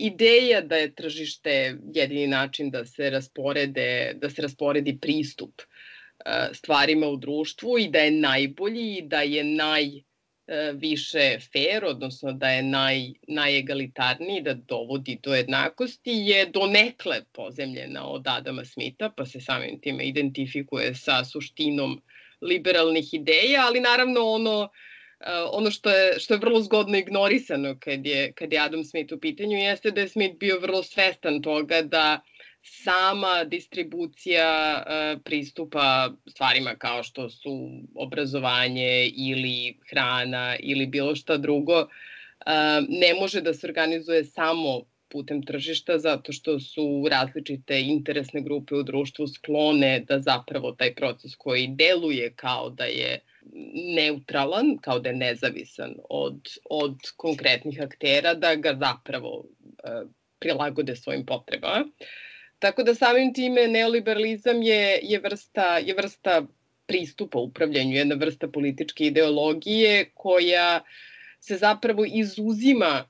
ideja 0.00 0.60
da 0.60 0.76
je 0.76 0.94
tržište 0.94 1.76
jedini 1.94 2.26
način 2.26 2.70
da 2.70 2.84
se 2.84 3.10
rasporede, 3.10 4.12
da 4.14 4.30
se 4.30 4.42
rasporedi 4.42 4.98
pristup 5.00 5.60
e, 5.60 6.48
stvarima 6.52 7.08
u 7.08 7.16
društvu 7.16 7.78
i 7.78 7.88
da 7.88 7.98
je 7.98 8.10
najbolji 8.10 8.96
i 8.96 9.02
da 9.02 9.20
je 9.22 9.44
naj 9.44 9.86
e, 9.86 10.02
više 10.74 11.38
fair, 11.52 11.84
odnosno 11.84 12.32
da 12.32 12.48
je 12.50 12.62
naj, 12.62 13.12
najegalitarniji, 13.28 14.42
da 14.42 14.54
dovodi 14.54 15.18
do 15.22 15.34
jednakosti, 15.34 16.10
je 16.12 16.46
donekle 16.46 17.22
pozemljena 17.32 18.08
od 18.08 18.28
Adama 18.28 18.64
Smitha, 18.64 19.10
pa 19.16 19.26
se 19.26 19.40
samim 19.40 19.80
time 19.80 20.04
identifikuje 20.04 20.94
sa 20.94 21.24
suštinom 21.24 22.00
liberalnih 22.40 23.14
ideja, 23.14 23.66
ali 23.66 23.80
naravno 23.80 24.20
ono 24.20 24.60
Uh, 24.60 24.89
ono 25.52 25.70
što 25.70 25.90
je, 25.90 26.18
što 26.18 26.34
je 26.34 26.40
vrlo 26.40 26.60
zgodno 26.60 26.98
ignorisano 26.98 27.76
kad 27.80 28.06
je, 28.06 28.32
kad 28.32 28.52
je 28.52 28.58
Adam 28.58 28.84
Smith 28.84 29.12
u 29.12 29.20
pitanju 29.20 29.56
jeste 29.56 29.90
da 29.90 30.00
je 30.00 30.08
Smith 30.08 30.38
bio 30.38 30.58
vrlo 30.60 30.82
svestan 30.82 31.42
toga 31.42 31.82
da 31.82 32.20
sama 32.62 33.44
distribucija 33.44 34.82
uh, 34.86 35.20
pristupa 35.24 36.10
stvarima 36.26 36.74
kao 36.74 37.02
što 37.02 37.30
su 37.30 37.70
obrazovanje 37.94 39.10
ili 39.16 39.78
hrana 39.90 40.56
ili 40.60 40.86
bilo 40.86 41.16
šta 41.16 41.36
drugo 41.36 41.80
uh, 41.80 41.86
ne 42.88 43.14
može 43.20 43.40
da 43.40 43.54
se 43.54 43.66
organizuje 43.66 44.24
samo 44.24 44.82
putem 45.08 45.42
tržišta 45.42 45.98
zato 45.98 46.32
što 46.32 46.60
su 46.60 47.06
različite 47.10 47.80
interesne 47.80 48.40
grupe 48.40 48.74
u 48.74 48.82
društvu 48.82 49.26
sklone 49.26 50.00
da 50.00 50.20
zapravo 50.20 50.72
taj 50.72 50.94
proces 50.94 51.36
koji 51.36 51.66
deluje 51.66 52.32
kao 52.36 52.70
da 52.70 52.84
je 52.84 53.20
neutralan, 53.96 54.78
kao 54.80 54.98
da 54.98 55.08
je 55.08 55.16
nezavisan 55.16 55.94
od, 56.08 56.40
od 56.70 56.96
konkretnih 57.16 57.80
aktera, 57.82 58.34
da 58.34 58.54
ga 58.54 58.76
zapravo 58.80 59.44
e, 59.84 60.02
prilagode 60.38 60.96
svojim 60.96 61.26
potrebama. 61.26 61.84
Tako 62.58 62.82
da 62.82 62.94
samim 62.94 63.34
time 63.34 63.68
neoliberalizam 63.68 64.62
je, 64.62 65.00
je, 65.02 65.20
vrsta, 65.20 65.78
je 65.78 65.94
vrsta 65.94 66.42
pristupa 66.86 67.38
upravljanju, 67.38 67.96
jedna 67.96 68.14
vrsta 68.14 68.48
političke 68.48 69.06
ideologije 69.06 70.10
koja 70.14 70.80
se 71.40 71.56
zapravo 71.56 72.04
izuzima 72.04 73.04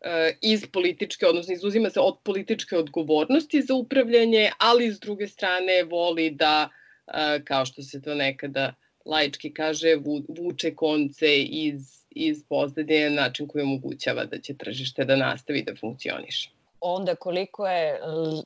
e, 0.00 0.32
iz 0.42 0.66
političke, 0.72 1.26
odnosno 1.26 1.54
izuzima 1.54 1.90
se 1.90 2.00
od 2.00 2.18
političke 2.22 2.76
odgovornosti 2.76 3.62
za 3.62 3.74
upravljanje, 3.74 4.50
ali 4.58 4.90
s 4.92 5.00
druge 5.00 5.28
strane 5.28 5.82
voli 5.82 6.30
da, 6.30 6.68
e, 7.06 7.44
kao 7.44 7.66
što 7.66 7.82
se 7.82 8.02
to 8.02 8.14
nekada 8.14 8.74
laički 9.06 9.54
kaže, 9.54 9.96
vuče 10.28 10.74
konce 10.74 11.42
iz, 11.42 12.04
iz 12.10 12.44
pozadine 12.48 13.10
na 13.10 13.22
način 13.22 13.48
koji 13.48 13.62
omogućava 13.62 14.24
da 14.24 14.38
će 14.38 14.56
tržište 14.56 15.04
da 15.04 15.16
nastavi 15.16 15.62
da 15.62 15.76
funkcioniše. 15.80 16.50
Onda 16.80 17.14
koliko 17.14 17.66
je 17.66 18.00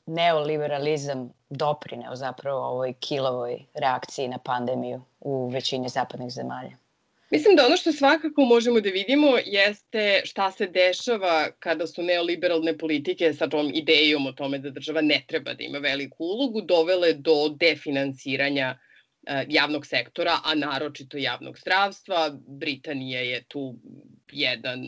neoliberalizam 0.06 1.32
doprineo 1.50 2.16
zapravo 2.16 2.60
ovoj 2.60 2.92
kilovoj 3.00 3.58
reakciji 3.74 4.28
na 4.28 4.38
pandemiju 4.38 5.02
u 5.20 5.48
većini 5.48 5.88
zapadnih 5.88 6.30
zemalja? 6.30 6.76
Mislim 7.30 7.56
da 7.56 7.66
ono 7.66 7.76
što 7.76 7.92
svakako 7.92 8.42
možemo 8.42 8.80
da 8.80 8.90
vidimo 8.90 9.26
jeste 9.46 10.22
šta 10.24 10.50
se 10.50 10.66
dešava 10.66 11.50
kada 11.58 11.86
su 11.86 12.02
neoliberalne 12.02 12.78
politike 12.78 13.32
sa 13.32 13.48
tom 13.48 13.70
idejom 13.74 14.26
o 14.26 14.32
tome 14.32 14.58
da 14.58 14.70
država 14.70 15.00
ne 15.00 15.24
treba 15.26 15.54
da 15.54 15.64
ima 15.64 15.78
veliku 15.78 16.24
ulogu 16.24 16.60
dovele 16.60 17.12
do 17.12 17.48
definansiranja 17.48 18.78
E, 18.89 18.89
javnog 19.48 19.86
sektora, 19.86 20.38
a 20.44 20.54
naročito 20.54 21.18
javnog 21.18 21.58
zdravstva. 21.58 22.30
Britanija 22.46 23.20
je 23.20 23.42
tu 23.48 23.78
jedan, 24.32 24.84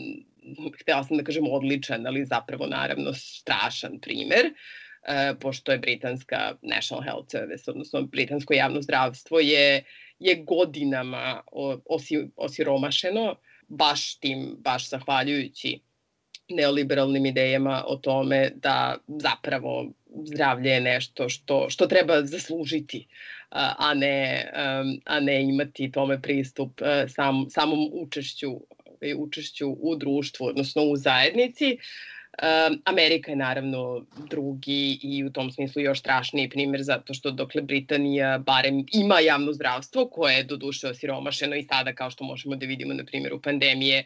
htela 0.81 1.03
sam 1.03 1.17
da 1.17 1.23
kažem 1.23 1.47
odličan, 1.47 2.07
ali 2.07 2.25
zapravo 2.25 2.67
naravno 2.67 3.13
strašan 3.13 3.99
primer, 3.99 4.45
e, 4.45 5.33
pošto 5.39 5.71
je 5.71 5.77
britanska 5.77 6.57
National 6.61 7.03
Health 7.03 7.31
Service, 7.31 7.71
odnosno 7.71 8.01
britansko 8.01 8.53
javno 8.53 8.81
zdravstvo 8.81 9.39
je, 9.39 9.83
je 10.19 10.35
godinama 10.35 11.41
osi, 11.85 12.27
osiromašeno, 12.35 13.35
baš 13.67 14.15
tim, 14.15 14.55
baš 14.59 14.89
zahvaljujući 14.89 15.79
neoliberalnim 16.49 17.25
idejama 17.25 17.83
o 17.87 17.95
tome 17.95 18.51
da 18.55 18.97
zapravo 19.07 19.91
zdravlje 20.25 20.69
je 20.69 20.81
nešto 20.81 21.29
što, 21.29 21.69
što 21.69 21.87
treba 21.87 22.25
zaslužiti, 22.25 23.07
a 23.55 23.93
ne, 23.93 24.49
a 25.05 25.19
ne 25.19 25.41
imati 25.41 25.91
tome 25.91 26.21
pristup 26.21 26.81
sam, 27.07 27.45
samom 27.49 27.89
učešću 27.93 28.49
ovaj, 28.49 29.13
učešću 29.17 29.69
u 29.69 29.95
društvu, 29.95 30.45
odnosno 30.45 30.83
u 30.83 30.95
zajednici. 30.95 31.77
Amerika 32.85 33.31
je 33.31 33.35
naravno 33.35 34.05
drugi 34.29 34.99
i 35.01 35.23
u 35.23 35.31
tom 35.31 35.51
smislu 35.51 35.81
još 35.81 35.99
strašniji 35.99 36.49
primjer 36.49 36.83
zato 36.83 37.13
što 37.13 37.31
dokle 37.31 37.61
Britanija 37.61 38.37
barem 38.37 38.85
ima 38.93 39.19
javno 39.19 39.53
zdravstvo 39.53 40.07
koje 40.07 40.35
je 40.35 40.43
do 40.43 40.57
duše 40.57 40.87
osiromašeno 40.87 41.55
i 41.55 41.63
sada 41.63 41.93
kao 41.93 42.09
što 42.09 42.23
možemo 42.23 42.55
da 42.55 42.65
vidimo 42.65 42.93
na 42.93 43.05
primjeru 43.05 43.41
pandemije 43.41 44.03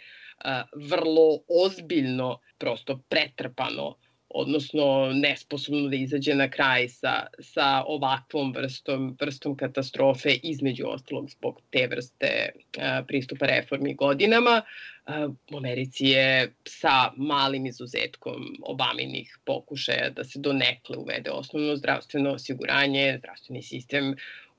vrlo 0.76 1.40
ozbiljno 1.66 2.40
prosto 2.58 3.00
pretrpano 3.10 3.96
odnosno 4.38 5.12
nesposobno 5.14 5.90
da 5.90 5.96
izađe 5.96 6.36
na 6.36 6.50
kraj 6.50 6.88
sa, 6.90 7.14
sa 7.40 7.84
ovakvom 7.88 8.54
vrstom, 8.54 9.18
vrstom 9.20 9.56
katastrofe, 9.58 10.36
između 10.44 10.86
ostalog 10.88 11.30
zbog 11.30 11.62
te 11.72 11.88
vrste 11.88 12.50
a, 12.78 13.04
pristupa 13.08 13.46
reformi 13.46 13.94
godinama. 13.94 14.62
A, 15.06 15.28
u 15.54 15.58
Americi 15.58 16.06
je 16.06 16.54
sa 16.68 17.12
malim 17.18 17.66
izuzetkom 17.66 18.58
Obaminih 18.64 19.38
pokušaja 19.46 20.10
da 20.10 20.24
se 20.24 20.40
donekle 20.40 20.98
uvede 20.98 21.32
osnovno 21.32 21.76
zdravstveno 21.76 22.32
osiguranje, 22.32 23.18
zdravstveni 23.20 23.64
sistem 23.64 24.16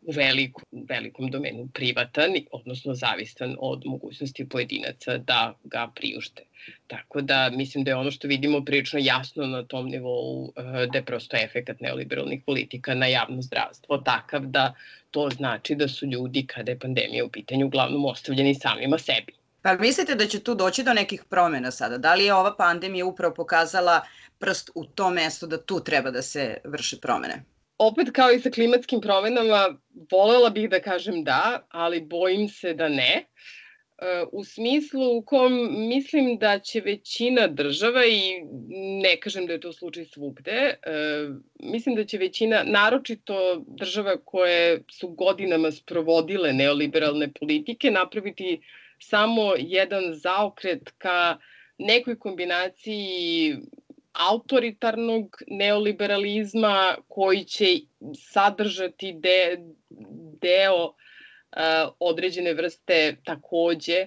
u 0.09 0.13
veliku, 0.13 0.63
velikom 0.89 1.31
domenu 1.31 1.69
privatan, 1.75 2.33
odnosno 2.53 2.95
zavistan 2.95 3.57
od 3.59 3.83
mogućnosti 3.87 4.49
pojedinaca 4.49 5.19
da 5.19 5.55
ga 5.65 5.91
priušte. 5.95 6.43
Tako 6.87 7.21
da 7.21 7.51
mislim 7.51 7.85
da 7.85 7.91
je 7.91 7.97
ono 7.97 8.11
što 8.11 8.29
vidimo 8.29 8.65
prilično 8.65 8.99
jasno 9.03 9.47
na 9.47 9.63
tom 9.63 9.89
nivou 9.89 10.53
eh, 10.57 10.87
da 10.93 10.99
je 10.99 11.05
prosto 11.05 11.37
efekat 11.37 11.81
neoliberalnih 11.81 12.43
politika 12.47 12.95
na 12.95 13.07
javno 13.07 13.43
zdravstvo 13.43 13.99
takav 13.99 14.47
da 14.47 14.75
to 15.11 15.31
znači 15.31 15.75
da 15.75 15.89
su 15.89 16.07
ljudi 16.07 16.47
kada 16.47 16.71
je 16.71 16.79
pandemija 16.79 17.25
u 17.25 17.29
pitanju 17.29 17.67
uglavnom 17.67 18.05
ostavljeni 18.05 18.55
samima 18.55 18.99
sebi. 18.99 19.33
Pa 19.63 19.77
mislite 19.77 20.15
da 20.15 20.27
će 20.27 20.41
tu 20.41 20.55
doći 20.55 20.83
do 20.83 20.93
nekih 20.93 21.25
promena 21.25 21.71
sada? 21.71 21.99
Da 21.99 22.15
li 22.15 22.25
je 22.25 22.35
ova 22.35 22.57
pandemija 22.57 23.07
upravo 23.07 23.35
pokazala 23.35 24.01
prst 24.39 24.71
u 24.75 24.85
to 24.85 25.11
mesto 25.11 25.47
da 25.47 25.63
tu 25.63 25.81
treba 25.85 26.11
da 26.11 26.23
se 26.23 26.57
vrše 26.65 26.97
promene? 27.01 27.45
Opet 27.79 28.11
kao 28.13 28.33
i 28.33 28.41
sa 28.41 28.51
klimatskim 28.51 29.01
promenama, 29.01 29.79
volela 30.11 30.51
bih 30.51 30.71
da 30.71 30.81
kažem 30.81 31.25
da, 31.25 31.67
ali 31.71 32.01
bojim 32.01 32.49
se 32.49 32.75
da 32.75 32.89
ne. 32.89 33.25
E, 33.99 34.25
u 34.33 34.45
smislu 34.45 35.17
u 35.17 35.23
kom 35.23 35.53
mislim 35.89 36.39
da 36.39 36.59
će 36.59 36.81
većina 36.81 37.47
država, 37.47 38.05
i 38.07 38.43
ne 39.03 39.17
kažem 39.21 39.47
da 39.47 39.53
je 39.53 39.61
to 39.61 39.73
slučaj 39.73 40.05
svugde, 40.05 40.53
e, 40.53 40.75
mislim 41.63 41.95
da 41.95 42.05
će 42.05 42.19
većina, 42.19 42.63
naročito 42.67 43.65
država 43.67 44.17
koje 44.25 44.83
su 44.91 45.09
godinama 45.09 45.71
sprovodile 45.71 46.53
neoliberalne 46.53 47.33
politike, 47.33 47.91
napraviti 47.91 48.61
samo 48.99 49.53
jedan 49.59 50.15
zaokret 50.15 50.91
ka 50.99 51.39
nekoj 51.79 52.19
kombinaciji 52.19 53.57
autoritarnog 54.19 55.37
neoliberalizma 55.47 56.97
koji 57.09 57.45
će 57.45 57.67
sadržati 58.15 59.13
de, 59.13 59.59
deo 60.41 60.85
uh, 60.85 60.93
određene 61.99 62.55
vrste 62.55 63.17
takođe 63.25 64.07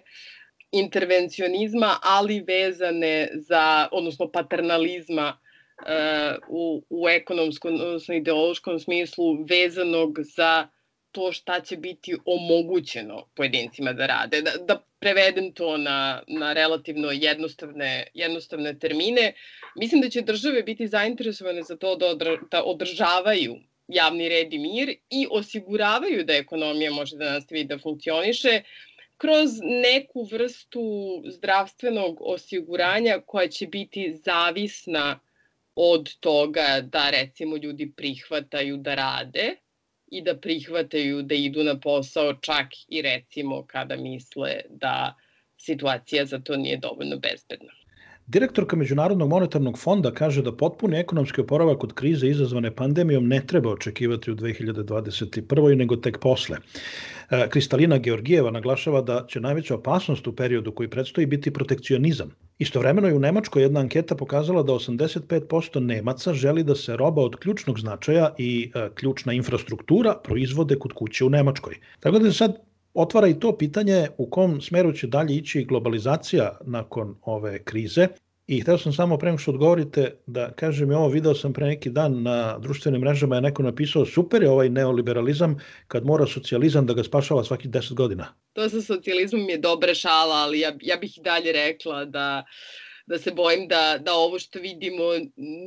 intervencionizma, 0.71 1.97
ali 2.03 2.43
vezane 2.47 3.29
za, 3.33 3.87
odnosno 3.91 4.31
paternalizma 4.31 5.37
uh, 5.37 6.35
u, 6.49 6.83
u 6.89 7.09
ekonomskom, 7.09 7.73
odnosno 7.73 8.15
ideološkom 8.15 8.79
smislu 8.79 9.45
vezanog 9.49 10.19
za 10.35 10.67
to 11.11 11.31
šta 11.31 11.61
će 11.61 11.77
biti 11.77 12.15
omogućeno 12.25 13.25
pojedincima 13.35 13.93
da 13.93 14.05
rade. 14.05 14.41
Da, 14.41 14.51
da 14.67 14.81
prevedem 14.99 15.51
to 15.51 15.77
na, 15.77 16.23
na 16.27 16.53
relativno 16.53 17.11
jednostavne, 17.11 18.07
jednostavne 18.13 18.79
termine, 18.79 19.33
mislim 19.75 20.01
da 20.01 20.09
će 20.09 20.21
države 20.21 20.63
biti 20.63 20.87
zainteresovane 20.87 21.63
za 21.63 21.77
to 21.77 21.95
da, 21.95 22.07
odra, 22.07 22.37
da 22.51 22.63
održavaju 22.63 23.55
javni 23.87 24.29
red 24.29 24.53
i 24.53 24.59
mir 24.59 24.95
i 25.09 25.27
osiguravaju 25.31 26.23
da 26.23 26.33
ekonomija 26.33 26.91
može 26.91 27.17
da 27.17 27.33
nastavi 27.33 27.63
da 27.63 27.79
funkcioniše 27.79 28.61
kroz 29.17 29.49
neku 29.61 30.23
vrstu 30.23 30.83
zdravstvenog 31.25 32.17
osiguranja 32.21 33.19
koja 33.25 33.47
će 33.47 33.67
biti 33.67 34.13
zavisna 34.25 35.19
od 35.75 36.15
toga 36.19 36.81
da 36.83 37.09
recimo 37.09 37.57
ljudi 37.57 37.91
prihvataju 37.97 38.77
da 38.77 38.95
rade 38.95 39.55
i 40.11 40.21
da 40.21 40.37
prihvataju 40.37 41.21
da 41.23 41.35
idu 41.35 41.63
na 41.63 41.79
posao 41.79 42.33
čak 42.33 42.67
i 42.87 43.01
recimo 43.01 43.65
kada 43.67 43.95
misle 43.95 44.61
da 44.69 45.15
situacija 45.57 46.25
za 46.25 46.39
to 46.39 46.57
nije 46.57 46.77
dovoljno 46.77 47.17
bezbedna. 47.17 47.71
Direktorka 48.27 48.75
Međunarodnog 48.75 49.29
monetarnog 49.29 49.77
fonda 49.79 50.11
kaže 50.11 50.41
da 50.41 50.51
potpuni 50.57 50.97
ekonomski 50.97 51.41
oporavak 51.41 51.83
od 51.83 51.93
krize 51.93 52.27
izazvane 52.27 52.75
pandemijom 52.75 53.27
ne 53.27 53.41
treba 53.47 53.71
očekivati 53.71 54.31
u 54.31 54.35
2021. 54.35 55.75
nego 55.75 55.95
tek 55.95 56.19
posle. 56.19 56.57
E, 57.29 57.49
Kristalina 57.49 57.97
Georgijeva 57.97 58.51
naglašava 58.51 59.01
da 59.01 59.25
će 59.27 59.39
najveća 59.39 59.75
opasnost 59.75 60.27
u 60.27 60.35
periodu 60.35 60.71
koji 60.71 60.89
predstoji 60.89 61.27
biti 61.27 61.53
protekcionizam. 61.53 62.31
Istovremeno 62.61 63.07
je 63.07 63.15
u 63.15 63.19
Nemačkoj 63.19 63.63
jedna 63.63 63.79
anketa 63.79 64.15
pokazala 64.15 64.61
da 64.63 64.73
85% 64.73 65.79
Nemaca 65.79 66.33
želi 66.33 66.63
da 66.63 66.75
se 66.75 66.97
roba 66.97 67.21
od 67.21 67.35
ključnog 67.35 67.79
značaja 67.79 68.27
i 68.37 68.71
e, 68.75 68.89
ključna 68.95 69.33
infrastruktura 69.33 70.13
proizvode 70.23 70.75
kod 70.79 70.93
kuće 70.93 71.25
u 71.25 71.29
Nemačkoj. 71.29 71.79
Tako 71.99 72.19
da 72.19 72.31
sad 72.31 72.59
otvara 72.93 73.27
i 73.27 73.39
to 73.39 73.57
pitanje 73.57 74.07
u 74.17 74.29
kom 74.29 74.61
smeru 74.61 74.93
će 74.93 75.07
dalje 75.07 75.35
ići 75.35 75.63
globalizacija 75.63 76.57
nakon 76.65 77.15
ove 77.21 77.63
krize. 77.63 78.07
I 78.47 78.61
hteo 78.61 78.77
sam 78.77 78.93
samo 78.93 79.17
pre 79.17 79.37
što 79.37 79.51
odgovorite 79.51 80.15
da 80.27 80.51
kažem 80.51 80.91
i 80.91 80.95
ovo, 80.95 81.07
video 81.07 81.35
sam 81.35 81.53
pre 81.53 81.65
neki 81.65 81.89
dan 81.89 82.23
na 82.23 82.57
društvenim 82.59 83.01
mrežama 83.01 83.35
je 83.35 83.41
neko 83.41 83.63
napisao 83.63 84.05
super 84.05 84.43
je 84.43 84.49
ovaj 84.49 84.69
neoliberalizam 84.69 85.57
kad 85.87 86.05
mora 86.05 86.25
socijalizam 86.27 86.85
da 86.85 86.93
ga 86.93 87.03
spašava 87.03 87.43
svaki 87.43 87.67
10 87.67 87.93
godina. 87.93 88.33
To 88.53 88.69
sa 88.69 88.81
socijalizmom 88.81 89.49
je 89.49 89.57
dobra 89.57 89.93
šala, 89.93 90.35
ali 90.35 90.59
ja, 90.59 90.73
ja 90.81 90.97
bih 90.97 91.17
i 91.17 91.21
dalje 91.21 91.51
rekla 91.51 92.05
da 92.05 92.43
da 93.05 93.17
se 93.19 93.31
bojim 93.31 93.67
da, 93.67 93.97
da 94.01 94.13
ovo 94.13 94.39
što 94.39 94.59
vidimo 94.59 95.03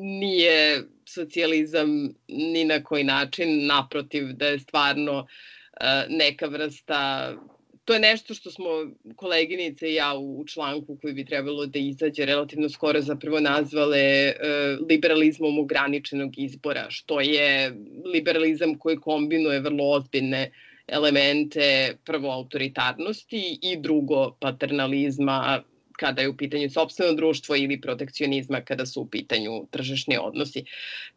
nije 0.02 0.82
socijalizam 1.08 1.88
ni 2.28 2.64
na 2.64 2.82
koji 2.84 3.04
način, 3.04 3.66
naprotiv 3.66 4.32
da 4.32 4.46
je 4.46 4.58
stvarno 4.58 5.18
uh, 5.18 5.86
neka 6.08 6.46
vrsta 6.46 7.32
to 7.84 7.94
je 7.94 8.00
nešto 8.00 8.34
što 8.34 8.50
smo 8.50 8.68
koleginice 9.16 9.90
i 9.90 9.94
ja 9.94 10.14
u 10.18 10.44
članku 10.46 10.98
koji 11.02 11.14
bi 11.14 11.24
trebalo 11.24 11.66
da 11.66 11.78
izađe 11.78 12.24
relativno 12.24 12.68
skoro 12.68 13.00
zapravo 13.00 13.40
nazvale 13.40 13.98
e, 13.98 14.34
liberalizmom 14.90 15.58
ograničenog 15.58 16.38
izbora, 16.38 16.86
što 16.88 17.20
je 17.20 17.74
liberalizam 18.14 18.78
koji 18.78 18.96
kombinuje 18.96 19.60
vrlo 19.60 19.90
ozbiljne 19.90 20.50
elemente 20.86 21.96
prvo 22.04 22.30
autoritarnosti 22.30 23.58
i 23.62 23.76
drugo 23.76 24.36
paternalizma 24.40 25.62
kada 25.98 26.22
je 26.22 26.28
u 26.28 26.36
pitanju 26.36 26.70
sobstveno 26.70 27.12
društvo 27.12 27.56
ili 27.56 27.80
protekcionizma 27.80 28.60
kada 28.60 28.86
su 28.86 29.00
u 29.00 29.06
pitanju 29.06 29.66
tržišni 29.70 30.18
odnosi. 30.20 30.64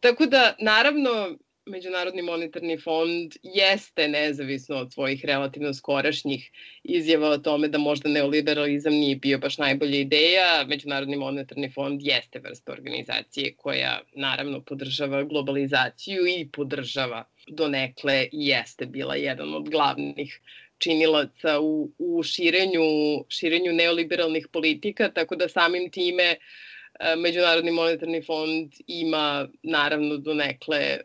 Tako 0.00 0.26
da, 0.26 0.54
naravno, 0.60 1.38
Međunarodni 1.68 2.22
monetarni 2.22 2.78
fond 2.78 3.32
jeste 3.42 4.08
nezavisno 4.08 4.76
od 4.76 4.92
svojih 4.92 5.24
relativno 5.24 5.74
skorašnjih 5.74 6.50
izjava 6.84 7.28
o 7.28 7.38
tome 7.38 7.68
da 7.68 7.78
možda 7.78 8.08
neoliberalizam 8.08 8.92
nije 8.92 9.16
bio 9.16 9.38
baš 9.38 9.58
najbolja 9.58 9.98
ideja. 9.98 10.64
Međunarodni 10.68 11.16
monetarni 11.16 11.70
fond 11.70 12.00
jeste 12.02 12.38
vrsta 12.38 12.72
organizacije 12.72 13.54
koja 13.56 14.00
naravno 14.14 14.60
podržava 14.60 15.22
globalizaciju 15.24 16.26
i 16.26 16.48
podržava 16.52 17.24
donekle 17.48 18.28
jeste 18.32 18.86
bila 18.86 19.16
jedan 19.16 19.54
od 19.54 19.68
glavnih 19.70 20.40
činilaca 20.78 21.60
u, 21.60 21.90
u 21.98 22.22
širenju, 22.22 22.84
širenju 23.28 23.72
neoliberalnih 23.72 24.48
politika, 24.52 25.10
tako 25.10 25.36
da 25.36 25.48
samim 25.48 25.90
time 25.90 26.30
uh, 26.30 26.67
Međunarodni 27.16 27.70
monetarni 27.70 28.22
fond 28.22 28.72
ima 28.86 29.48
naravno 29.62 30.16
do 30.16 30.34
nekle 30.34 30.98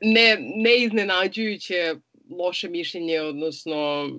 ne, 0.00 0.36
ne 0.40 0.76
iznenađujuće 0.78 1.94
loše 2.30 2.68
mišljenje, 2.68 3.20
odnosno 3.20 4.10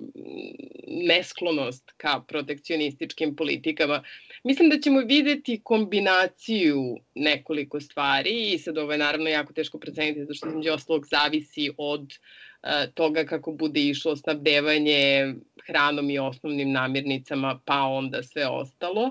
nesklonost 0.86 1.92
ka 1.96 2.20
protekcionističkim 2.28 3.36
politikama. 3.36 4.02
Mislim 4.44 4.70
da 4.70 4.80
ćemo 4.80 5.00
videti 5.00 5.60
kombinaciju 5.64 6.96
nekoliko 7.14 7.80
stvari 7.80 8.52
i 8.52 8.58
sad 8.58 8.78
ovo 8.78 8.92
je 8.92 8.98
naravno 8.98 9.30
jako 9.30 9.52
teško 9.52 9.78
proceniti 9.78 10.20
zato 10.20 10.34
što 10.34 10.48
između 10.48 10.72
ostalog 10.72 11.06
zavisi 11.06 11.70
od 11.76 12.02
uh, 12.02 12.70
toga 12.94 13.24
kako 13.24 13.52
bude 13.52 13.80
išlo 13.80 14.16
snabdevanje 14.16 15.34
hranom 15.66 16.10
i 16.10 16.18
osnovnim 16.18 16.72
namirnicama 16.72 17.60
pa 17.64 17.82
onda 17.82 18.22
sve 18.22 18.46
ostalo. 18.46 19.02
Uh, 19.02 19.10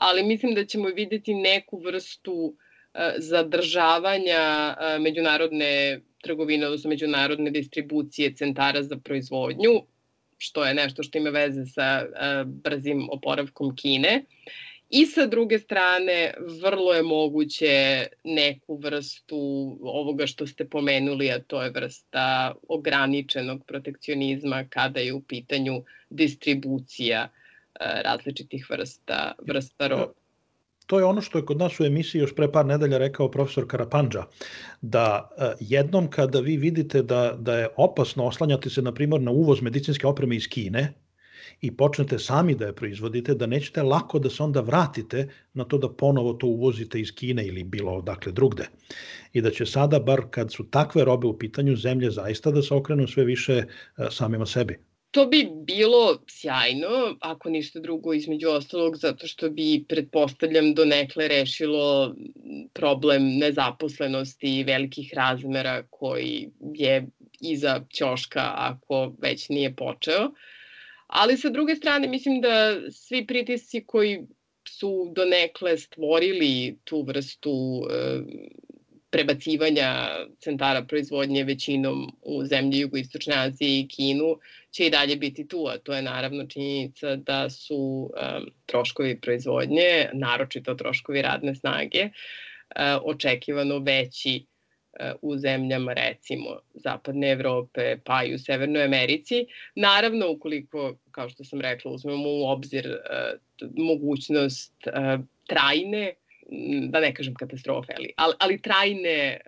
ali 0.00 0.22
mislim 0.22 0.54
da 0.54 0.64
ćemo 0.64 0.88
videti 0.88 1.34
neku 1.34 1.78
vrstu 1.78 2.54
e, 2.94 3.14
zadržavanja 3.18 4.76
e, 4.80 4.98
međunarodne 4.98 6.00
trgovine, 6.22 6.66
odnosno 6.66 6.90
međunarodne 6.90 7.50
distribucije 7.50 8.34
centara 8.34 8.82
za 8.82 8.96
proizvodnju, 8.96 9.82
što 10.38 10.64
je 10.64 10.74
nešto 10.74 11.02
što 11.02 11.18
ima 11.18 11.30
veze 11.30 11.66
sa 11.66 12.06
brzim 12.46 13.08
oporavkom 13.12 13.76
Kine. 13.76 14.24
I 14.90 15.06
sa 15.06 15.26
druge 15.26 15.58
strane, 15.58 16.34
vrlo 16.62 16.94
je 16.94 17.02
moguće 17.02 18.06
neku 18.24 18.76
vrstu 18.76 19.38
ovoga 19.82 20.26
što 20.26 20.46
ste 20.46 20.64
pomenuli, 20.68 21.30
a 21.30 21.38
to 21.38 21.62
je 21.62 21.70
vrsta 21.70 22.54
ograničenog 22.68 23.66
protekcionizma 23.66 24.64
kada 24.68 25.00
je 25.00 25.12
u 25.12 25.20
pitanju 25.20 25.82
distribucija 26.10 27.28
različitih 28.04 28.66
vrsta, 28.70 29.32
vrsta 29.46 29.86
roba 29.86 30.12
to 30.90 30.98
je 30.98 31.04
ono 31.04 31.20
što 31.20 31.38
je 31.38 31.44
kod 31.46 31.58
nas 31.58 31.80
u 31.80 31.84
emisiji 31.84 32.20
još 32.20 32.34
pre 32.34 32.52
par 32.52 32.66
nedelja 32.66 32.98
rekao 32.98 33.30
profesor 33.30 33.66
Karapandža, 33.68 34.24
da 34.82 35.04
e, 35.38 35.52
jednom 35.60 36.08
kada 36.10 36.40
vi 36.40 36.56
vidite 36.56 37.02
da, 37.02 37.36
da 37.38 37.58
je 37.58 37.68
opasno 37.76 38.26
oslanjati 38.26 38.70
se, 38.70 38.82
na 38.82 38.94
primjer, 38.94 39.22
na 39.22 39.30
uvoz 39.30 39.62
medicinske 39.62 40.06
opreme 40.06 40.36
iz 40.36 40.48
Kine, 40.48 40.92
i 41.60 41.70
počnete 41.76 42.18
sami 42.18 42.54
da 42.54 42.66
je 42.66 42.74
proizvodite, 42.74 43.34
da 43.34 43.46
nećete 43.46 43.82
lako 43.82 44.18
da 44.18 44.30
se 44.30 44.42
onda 44.42 44.60
vratite 44.60 45.28
na 45.54 45.64
to 45.64 45.78
da 45.78 45.88
ponovo 45.88 46.32
to 46.32 46.46
uvozite 46.46 47.00
iz 47.00 47.14
Kine 47.14 47.46
ili 47.46 47.64
bilo 47.64 47.92
odakle 47.92 48.32
drugde. 48.32 48.66
I 49.32 49.40
da 49.40 49.50
će 49.50 49.66
sada, 49.66 49.98
bar 49.98 50.22
kad 50.30 50.52
su 50.52 50.70
takve 50.70 51.04
robe 51.04 51.26
u 51.26 51.38
pitanju, 51.38 51.76
zemlje 51.76 52.10
zaista 52.10 52.50
da 52.50 52.62
se 52.62 52.74
okrenu 52.74 53.06
sve 53.08 53.24
više 53.24 53.52
e, 53.54 53.64
samima 54.10 54.46
sebi. 54.46 54.78
To 55.10 55.26
bi 55.26 55.48
bilo 55.66 56.18
sjajno, 56.28 57.16
ako 57.20 57.50
ništa 57.50 57.80
drugo 57.80 58.12
između 58.14 58.48
ostalog, 58.48 58.96
zato 58.96 59.26
što 59.26 59.50
bi, 59.50 59.84
pretpostavljam, 59.88 60.74
donekle 60.74 61.28
rešilo 61.28 62.14
problem 62.74 63.38
nezaposlenosti 63.38 64.58
i 64.58 64.64
velikih 64.64 65.14
razmera 65.14 65.82
koji 65.90 66.50
je 66.74 67.06
iza 67.40 67.80
ćoška 67.96 68.52
ako 68.54 69.14
već 69.22 69.48
nije 69.48 69.76
počeo. 69.76 70.30
Ali 71.06 71.36
sa 71.36 71.50
druge 71.50 71.74
strane, 71.74 72.08
mislim 72.08 72.40
da 72.40 72.76
svi 72.90 73.26
pritisci 73.26 73.84
koji 73.86 74.26
su 74.68 75.12
donekle 75.14 75.78
stvorili 75.78 76.78
tu 76.84 77.02
vrstu 77.02 77.86
e, 77.90 78.20
prebacivanja 79.10 80.08
centara 80.40 80.82
proizvodnje 80.82 81.44
većinom 81.44 82.12
u 82.22 82.44
zemlji 82.44 82.78
Jugoistočne 82.78 83.34
Azije 83.36 83.80
i 83.80 83.88
Kinu 83.88 84.38
će 84.70 84.86
i 84.86 84.90
dalje 84.90 85.16
biti 85.16 85.48
tu, 85.48 85.66
a 85.68 85.78
to 85.78 85.94
je 85.94 86.02
naravno 86.02 86.46
činjenica 86.46 87.16
da 87.16 87.50
su 87.50 87.76
um, 87.76 88.50
troškovi 88.66 89.20
proizvodnje, 89.20 90.08
naročito 90.12 90.74
troškovi 90.74 91.22
radne 91.22 91.54
snage, 91.54 92.04
uh, 92.04 93.02
očekivano 93.04 93.78
veći 93.78 94.46
uh, 95.00 95.10
u 95.22 95.38
zemljama 95.38 95.92
recimo 95.92 96.60
Zapadne 96.74 97.30
Evrope 97.30 97.98
pa 98.04 98.24
i 98.24 98.34
u 98.34 98.38
Severnoj 98.38 98.84
Americi. 98.84 99.46
Naravno, 99.74 100.30
ukoliko, 100.30 100.94
kao 101.10 101.28
što 101.28 101.44
sam 101.44 101.60
rekla, 101.60 101.92
uzmemo 101.92 102.28
u 102.28 102.48
obzir 102.48 102.86
uh, 102.86 103.68
mogućnost 103.76 104.74
uh, 104.86 105.24
trajne 105.46 106.14
da 106.88 107.00
ne 107.00 107.14
kažem 107.14 107.34
katastrofe, 107.34 107.92
ali, 107.96 108.12
ali, 108.16 108.34
ali 108.38 108.62
trajne, 108.62 109.40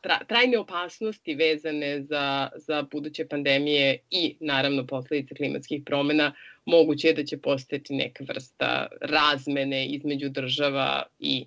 tra, 0.00 0.18
trajne 0.28 0.58
opasnosti 0.58 1.34
vezane 1.34 2.02
za, 2.02 2.48
za 2.56 2.82
buduće 2.82 3.26
pandemije 3.28 3.98
i 4.10 4.36
naravno 4.40 4.86
posledice 4.86 5.34
klimatskih 5.34 5.82
promena, 5.86 6.32
moguće 6.64 7.08
je 7.08 7.14
da 7.14 7.24
će 7.24 7.38
postati 7.38 7.94
neka 7.94 8.24
vrsta 8.28 8.86
razmene 9.00 9.86
između 9.86 10.28
država 10.28 11.02
i 11.18 11.44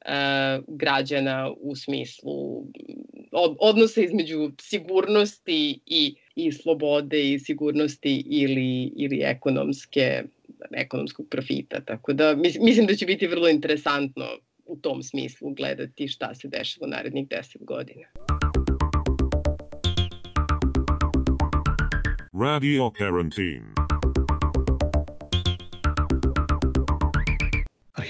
e, 0.00 0.12
građana 0.66 1.52
u 1.60 1.76
smislu 1.76 2.64
od, 3.32 3.56
odnosa 3.60 4.00
između 4.00 4.50
sigurnosti 4.60 5.80
i, 5.86 6.14
i 6.34 6.52
slobode 6.52 7.32
i 7.32 7.38
sigurnosti 7.38 8.24
ili, 8.26 8.92
ili 8.96 9.20
ekonomske 9.22 10.22
ekonomskog 10.70 11.26
profita. 11.30 11.80
Tako 11.80 12.12
da 12.12 12.36
mislim 12.60 12.86
da 12.86 12.94
će 12.94 13.06
biti 13.06 13.26
vrlo 13.26 13.48
interesantno 13.48 14.24
u 14.64 14.76
tom 14.76 15.02
smislu 15.02 15.50
gledati 15.54 16.08
šta 16.08 16.34
se 16.34 16.48
dešava 16.48 16.86
u 16.86 16.90
narednih 16.90 17.28
10 17.28 17.64
godina. 17.64 18.06
Radio 22.32 22.82
Quarantine 22.82 24.01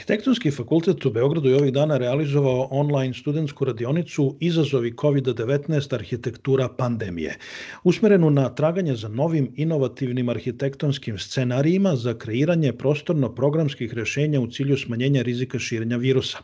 Arhitektonski 0.02 0.50
fakultet 0.50 1.04
u 1.06 1.10
Beogradu 1.10 1.48
je 1.48 1.56
ovih 1.56 1.72
dana 1.72 1.96
realizovao 1.98 2.68
online 2.70 3.14
studentsku 3.14 3.64
radionicu 3.64 4.36
Izazovi 4.40 4.92
COVID-19 4.92 5.94
arhitektura 5.94 6.68
pandemije, 6.68 7.36
usmerenu 7.84 8.30
na 8.30 8.48
traganje 8.54 8.96
za 8.96 9.08
novim 9.08 9.52
inovativnim 9.56 10.28
arhitektonskim 10.28 11.18
scenarijima 11.18 11.96
za 11.96 12.14
kreiranje 12.18 12.72
prostorno-programskih 12.72 13.94
rešenja 13.94 14.40
u 14.40 14.46
cilju 14.46 14.76
smanjenja 14.76 15.22
rizika 15.22 15.58
širenja 15.58 15.96
virusa. 15.96 16.38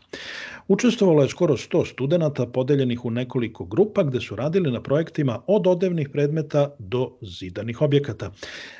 Učestvovalo 0.69 1.21
je 1.21 1.29
skoro 1.29 1.53
100 1.57 1.85
studenta 1.85 2.45
podeljenih 2.45 3.05
u 3.05 3.11
nekoliko 3.11 3.65
grupa 3.65 4.03
gde 4.03 4.19
su 4.21 4.35
radili 4.35 4.71
na 4.71 4.81
projektima 4.81 5.39
od 5.47 5.67
odevnih 5.67 6.09
predmeta 6.09 6.75
do 6.79 7.11
zidanih 7.21 7.81
objekata. 7.81 8.31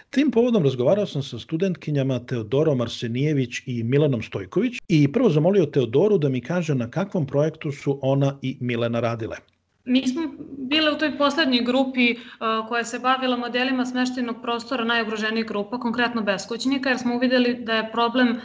Tim 0.09 0.31
povodom 0.31 0.63
razgovarao 0.63 1.05
sam 1.05 1.23
sa 1.23 1.39
studentkinjama 1.39 2.19
Teodorom 2.19 2.81
Arsenijević 2.81 3.61
i 3.65 3.83
Milanom 3.83 4.21
Stojković 4.21 4.77
i 4.87 5.11
prvo 5.11 5.29
zamolio 5.29 5.65
Teodoru 5.65 6.17
da 6.17 6.29
mi 6.29 6.41
kaže 6.41 6.75
na 6.75 6.91
kakvom 6.91 7.25
projektu 7.25 7.71
su 7.71 7.99
ona 8.01 8.37
i 8.41 8.57
Milena 8.61 8.99
radile. 8.99 9.37
Mi 9.85 10.07
smo 10.07 10.21
bile 10.57 10.91
u 10.91 10.97
toj 10.97 11.17
poslednjoj 11.17 11.63
grupi 11.63 12.11
uh, 12.11 12.67
koja 12.67 12.83
se 12.83 12.99
bavila 12.99 13.37
modelima 13.37 13.85
smeštenog 13.85 14.35
prostora 14.41 14.83
najugroženijih 14.83 15.45
grupa, 15.45 15.79
konkretno 15.79 16.21
beskućnika, 16.21 16.89
jer 16.89 16.99
smo 16.99 17.15
uvideli 17.15 17.53
da 17.63 17.73
je 17.73 17.91
problem 17.91 18.29
uh, 18.29 18.41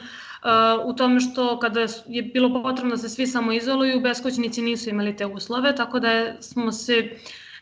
u 0.85 0.93
tome 0.93 1.21
što 1.21 1.59
kada 1.59 1.87
je 2.09 2.23
bilo 2.23 2.63
potrebno 2.63 2.91
da 2.91 2.97
se 2.97 3.09
svi 3.09 3.27
samoizoluju, 3.27 4.01
beskućnici 4.01 4.63
nisu 4.63 4.91
imali 4.91 5.17
te 5.17 5.27
uslove, 5.27 5.75
tako 5.75 6.01
da 6.01 6.43
smo 6.43 6.73
se 6.73 7.11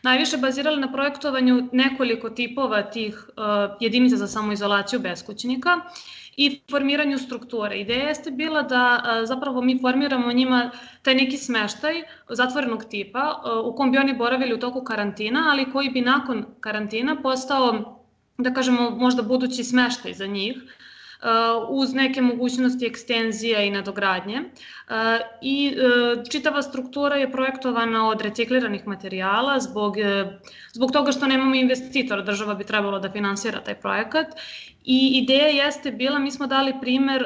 najviše 0.03 0.37
bazirali 0.37 0.81
na 0.81 0.91
projektovanju 0.91 1.69
nekoliko 1.71 2.29
tipova 2.29 2.81
tih 2.83 3.25
jedinica 3.79 4.17
za 4.17 4.27
samoizolaciju 4.27 4.99
beskućnika 4.99 5.79
i 6.37 6.61
formiranju 6.71 7.17
strukture. 7.17 7.79
Ideja 7.79 8.07
jeste 8.07 8.31
bila 8.31 8.61
da 8.61 9.03
zapravo 9.25 9.61
mi 9.61 9.79
formiramo 9.81 10.31
njima 10.33 10.71
taj 11.01 11.15
neki 11.15 11.37
smeštaj 11.37 11.93
zatvorenog 12.29 12.83
tipa 12.83 13.41
u 13.65 13.75
kom 13.75 13.91
bi 13.91 13.97
oni 13.97 14.13
boravili 14.17 14.53
u 14.53 14.59
toku 14.59 14.83
karantina, 14.83 15.45
ali 15.51 15.71
koji 15.71 15.89
bi 15.89 16.01
nakon 16.01 16.45
karantina 16.59 17.21
postao 17.21 17.99
da 18.37 18.53
kažemo 18.53 18.89
možda 18.89 19.21
budući 19.21 19.63
smeštaj 19.63 20.13
za 20.13 20.25
njih, 20.27 20.57
uz 21.69 21.93
neke 21.93 22.21
mogućnosti 22.21 22.85
ekstenzija 22.85 23.61
i 23.61 23.71
nadogradnje. 23.71 24.41
I 25.41 25.75
uh, 25.75 26.23
čitava 26.31 26.61
struktura 26.61 27.15
je 27.15 27.31
projektovana 27.31 28.09
od 28.09 28.21
recikliranih 28.21 28.87
materijala 28.87 29.59
zbog, 29.59 29.95
zbog 30.73 30.91
toga 30.91 31.11
što 31.11 31.27
nemamo 31.27 31.55
investitora, 31.55 32.21
država 32.21 32.53
bi 32.53 32.63
trebalo 32.63 32.99
da 32.99 33.11
finansira 33.11 33.59
taj 33.59 33.75
projekat. 33.75 34.27
I 34.85 35.23
ideja 35.23 35.47
jeste 35.47 35.91
bila, 35.91 36.19
mi 36.19 36.31
smo 36.31 36.47
dali 36.47 36.73
primer 36.81 37.25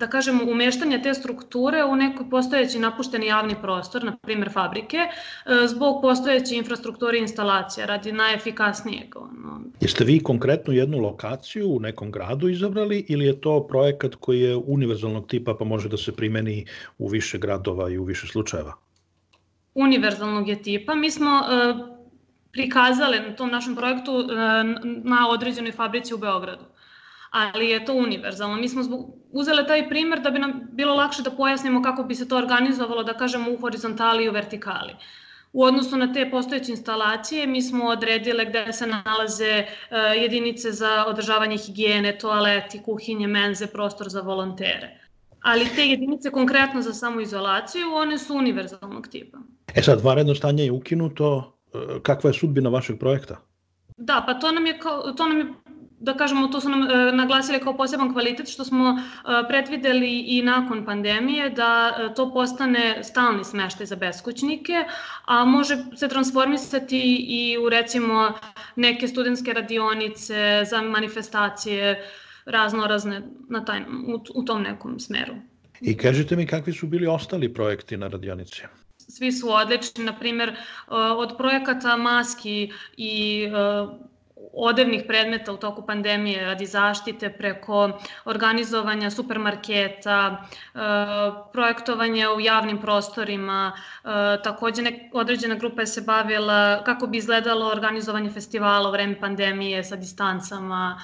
da 0.00 0.06
kažemo, 0.06 0.44
umeštanje 0.50 1.02
te 1.02 1.14
strukture 1.14 1.84
u 1.84 1.96
neki 1.96 2.24
postojeći 2.30 2.78
napušteni 2.78 3.26
javni 3.26 3.54
prostor, 3.62 4.04
na 4.04 4.16
primer 4.16 4.50
fabrike, 4.52 4.96
e, 4.96 5.10
zbog 5.66 6.02
postojeće 6.02 6.56
infrastrukture 6.56 7.18
i 7.18 7.20
instalacija, 7.20 7.86
radi 7.86 8.12
najefikasnijeg. 8.12 9.16
Ono. 9.16 9.60
Jeste 9.80 10.04
vi 10.04 10.22
konkretno 10.22 10.72
jednu 10.72 10.98
lokaciju 10.98 11.68
u 11.76 11.80
nekom 11.80 12.10
gradu 12.10 12.48
izabrali 12.48 13.04
ili 13.08 13.26
je 13.26 13.40
to 13.40 13.66
projekat 13.66 14.14
koji 14.14 14.40
je 14.40 14.56
univerzalnog 14.56 15.26
tipa 15.26 15.54
pa 15.54 15.64
može 15.64 15.88
da 15.88 15.96
se 15.96 16.16
primeni 16.16 16.66
u 16.98 17.08
više 17.08 17.38
gradova 17.38 17.90
i 17.90 17.98
u 17.98 18.04
više 18.04 18.26
slučajeva? 18.26 18.74
Univerzalnog 19.74 20.48
je 20.48 20.62
tipa. 20.62 20.94
Mi 20.94 21.10
smo 21.10 21.30
e, 21.30 21.74
prikazali 22.52 23.20
na 23.20 23.36
tom 23.36 23.50
našem 23.50 23.76
projektu 23.76 24.12
e, 24.20 24.34
na 25.04 25.28
određenoj 25.28 25.72
fabrici 25.72 26.14
u 26.14 26.18
Beogradu 26.18 26.69
ali 27.30 27.68
je 27.68 27.84
to 27.84 27.94
univerzalno. 27.94 28.56
Mi 28.56 28.68
smo 28.68 28.82
zbog, 28.82 29.14
uzele 29.30 29.66
taj 29.66 29.88
primer 29.88 30.20
da 30.20 30.30
bi 30.30 30.38
nam 30.38 30.60
bilo 30.72 30.94
lakše 30.94 31.22
da 31.22 31.30
pojasnimo 31.30 31.82
kako 31.82 32.02
bi 32.02 32.14
se 32.14 32.28
to 32.28 32.36
organizovalo, 32.36 33.02
da 33.02 33.14
kažemo, 33.14 33.52
u 33.52 33.56
horizontali 33.56 34.24
i 34.24 34.28
u 34.28 34.32
vertikali. 34.32 34.94
U 35.52 35.62
odnosu 35.64 35.96
na 35.96 36.12
te 36.12 36.30
postojeće 36.30 36.72
instalacije 36.72 37.46
mi 37.46 37.62
smo 37.62 37.84
odredile 37.84 38.44
gde 38.44 38.72
se 38.72 38.86
nalaze 38.86 39.64
uh, 39.64 40.22
jedinice 40.22 40.72
za 40.72 41.04
održavanje 41.06 41.56
higijene, 41.56 42.18
toaleti, 42.18 42.82
kuhinje, 42.82 43.26
menze, 43.26 43.66
prostor 43.66 44.08
za 44.08 44.20
volontere. 44.20 45.00
Ali 45.40 45.64
te 45.74 45.86
jedinice 45.86 46.30
konkretno 46.30 46.82
za 46.82 46.92
samoizolaciju, 46.92 47.94
one 47.94 48.18
su 48.18 48.34
univerzalnog 48.34 49.08
tipa. 49.08 49.38
E 49.74 49.82
sad, 49.82 50.00
varedno 50.00 50.34
stanje 50.34 50.64
je 50.64 50.72
ukinuto. 50.72 51.56
E, 51.74 52.00
kakva 52.02 52.30
je 52.30 52.34
sudbina 52.34 52.70
vašeg 52.70 52.98
projekta? 52.98 53.36
Da, 53.96 54.22
pa 54.26 54.34
to 54.34 54.52
nam 54.52 54.66
je, 54.66 54.78
kao, 54.78 55.12
to 55.12 55.28
nam 55.28 55.38
je 55.38 55.46
da 56.00 56.14
kažemo, 56.16 56.48
to 56.48 56.60
su 56.60 56.68
nam 56.68 56.82
e, 56.82 57.12
naglasili 57.12 57.60
kao 57.60 57.76
poseban 57.76 58.12
kvalitet, 58.12 58.48
što 58.48 58.64
smo 58.64 58.90
e, 58.90 59.48
predvideli 59.48 60.18
i 60.18 60.42
nakon 60.42 60.84
pandemije, 60.84 61.50
da 61.50 61.96
e, 61.98 62.14
to 62.14 62.32
postane 62.32 63.04
stalni 63.04 63.44
smeštaj 63.44 63.86
za 63.86 63.96
beskućnike, 63.96 64.84
a 65.24 65.44
može 65.44 65.76
se 65.96 66.08
transformisati 66.08 67.26
i 67.28 67.58
u 67.58 67.68
recimo 67.68 68.32
neke 68.76 69.08
studentske 69.08 69.52
radionice 69.52 70.64
za 70.70 70.82
manifestacije 70.82 72.06
raznorazne 72.44 73.22
na 73.48 73.64
taj, 73.64 73.80
u, 73.80 74.20
u 74.34 74.44
tom 74.44 74.62
nekom 74.62 75.00
smeru. 75.00 75.34
I 75.80 75.96
kažite 75.96 76.36
mi 76.36 76.46
kakvi 76.46 76.72
su 76.72 76.86
bili 76.86 77.06
ostali 77.06 77.54
projekti 77.54 77.96
na 77.96 78.08
radionici? 78.08 78.62
Svi 78.96 79.32
su 79.32 79.52
odlični, 79.52 80.04
na 80.04 80.18
primjer, 80.18 80.48
e, 80.48 80.54
od 81.16 81.36
projekata 81.38 81.96
maski 81.96 82.72
i 82.96 83.44
e, 83.44 84.09
odevnih 84.52 85.04
predmeta 85.06 85.52
u 85.52 85.56
toku 85.56 85.82
pandemije 85.86 86.44
radi 86.44 86.66
zaštite 86.66 87.30
preko 87.30 87.90
organizovanja 88.24 89.10
supermarketa, 89.10 90.44
e, 90.74 90.78
projektovanje 91.52 92.28
u 92.28 92.40
javnim 92.40 92.80
prostorima, 92.80 93.72
e, 93.72 94.08
takođe 94.42 94.82
nek, 94.82 94.94
određena 95.12 95.54
grupa 95.54 95.82
je 95.82 95.86
se 95.86 96.00
bavila 96.00 96.82
kako 96.84 97.06
bi 97.06 97.18
izgledalo 97.18 97.66
organizovanje 97.66 98.30
festivala 98.30 98.88
u 98.88 98.92
vreme 98.92 99.20
pandemije 99.20 99.84
sa 99.84 99.96
distancama, 99.96 101.00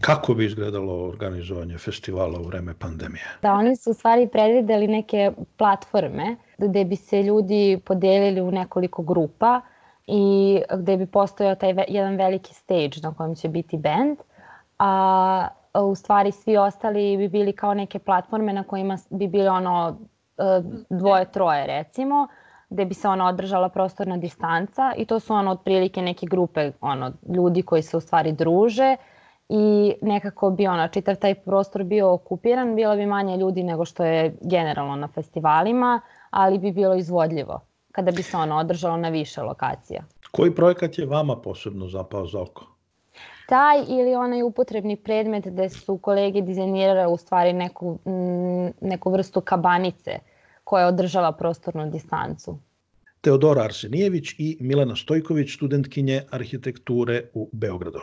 Kako 0.00 0.34
bi 0.34 0.44
izgledalo 0.44 1.08
organizovanje 1.08 1.78
festivala 1.78 2.40
u 2.40 2.42
vreme 2.42 2.74
pandemije? 2.78 3.24
Da, 3.42 3.52
oni 3.52 3.76
su 3.76 3.90
u 3.90 3.94
stvari 3.94 4.28
predvideli 4.32 4.86
neke 4.86 5.32
platforme 5.56 6.36
gde 6.58 6.84
bi 6.84 6.96
se 6.96 7.22
ljudi 7.22 7.80
podelili 7.84 8.40
u 8.40 8.50
nekoliko 8.50 9.02
grupa 9.02 9.60
i 10.08 10.60
gde 10.74 10.96
bi 10.96 11.06
postojao 11.06 11.54
taj 11.54 11.72
ve, 11.72 11.84
jedan 11.88 12.16
veliki 12.16 12.54
stage 12.54 13.00
na 13.02 13.14
kojem 13.14 13.34
će 13.34 13.48
biti 13.48 13.76
band, 13.76 14.18
a 14.78 15.48
u 15.74 15.94
stvari 15.94 16.32
svi 16.32 16.56
ostali 16.56 17.16
bi 17.16 17.28
bili 17.28 17.52
kao 17.52 17.74
neke 17.74 17.98
platforme 17.98 18.52
na 18.52 18.62
kojima 18.62 18.98
bi 19.10 19.28
bili 19.28 19.48
ono 19.48 19.98
e, 20.38 20.42
dvoje, 20.90 21.32
troje 21.32 21.66
recimo, 21.66 22.28
gde 22.70 22.84
bi 22.84 22.94
se 22.94 23.08
ono 23.08 23.24
održala 23.26 23.68
prostorna 23.68 24.16
distanca 24.16 24.92
i 24.96 25.04
to 25.04 25.20
su 25.20 25.34
ono 25.34 25.50
otprilike 25.50 26.02
neke 26.02 26.26
grupe 26.26 26.72
ono, 26.80 27.12
ljudi 27.34 27.62
koji 27.62 27.82
se 27.82 27.96
u 27.96 28.00
stvari 28.00 28.32
druže 28.32 28.96
i 29.48 29.94
nekako 30.02 30.50
bi 30.50 30.66
ono, 30.66 30.88
čitav 30.88 31.16
taj 31.16 31.34
prostor 31.34 31.84
bio 31.84 32.12
okupiran, 32.12 32.74
bilo 32.74 32.96
bi 32.96 33.06
manje 33.06 33.36
ljudi 33.36 33.62
nego 33.62 33.84
što 33.84 34.04
je 34.04 34.36
generalno 34.40 34.96
na 34.96 35.08
festivalima, 35.08 36.00
ali 36.30 36.58
bi 36.58 36.72
bilo 36.72 36.94
izvodljivo 36.94 37.67
kada 37.98 38.10
bi 38.10 38.22
se 38.22 38.36
ono 38.36 38.56
održalo 38.56 38.96
na 38.96 39.08
više 39.08 39.42
lokacija. 39.42 40.02
Koji 40.30 40.54
projekat 40.54 40.98
je 40.98 41.06
vama 41.06 41.36
posebno 41.36 41.88
zapao 41.88 42.26
za 42.26 42.42
oko? 42.42 42.66
Taj 43.48 43.78
ili 43.88 44.14
onaj 44.14 44.42
upotrebni 44.42 44.96
predmet 44.96 45.46
gde 45.46 45.68
su 45.68 45.96
kolege 45.98 46.40
dizajnirale 46.40 47.06
u 47.06 47.16
stvari 47.16 47.52
neku, 47.52 47.98
neku 48.80 49.10
vrstu 49.10 49.40
kabanice 49.40 50.18
koja 50.64 50.86
održava 50.86 51.32
prostornu 51.32 51.90
distancu. 51.90 52.58
Teodora 53.20 53.62
Arsenijević 53.62 54.34
i 54.38 54.56
Milena 54.60 54.96
Stojković, 54.96 55.54
studentkinje 55.54 56.22
arhitekture 56.30 57.22
u 57.34 57.48
Beogradu. 57.52 58.00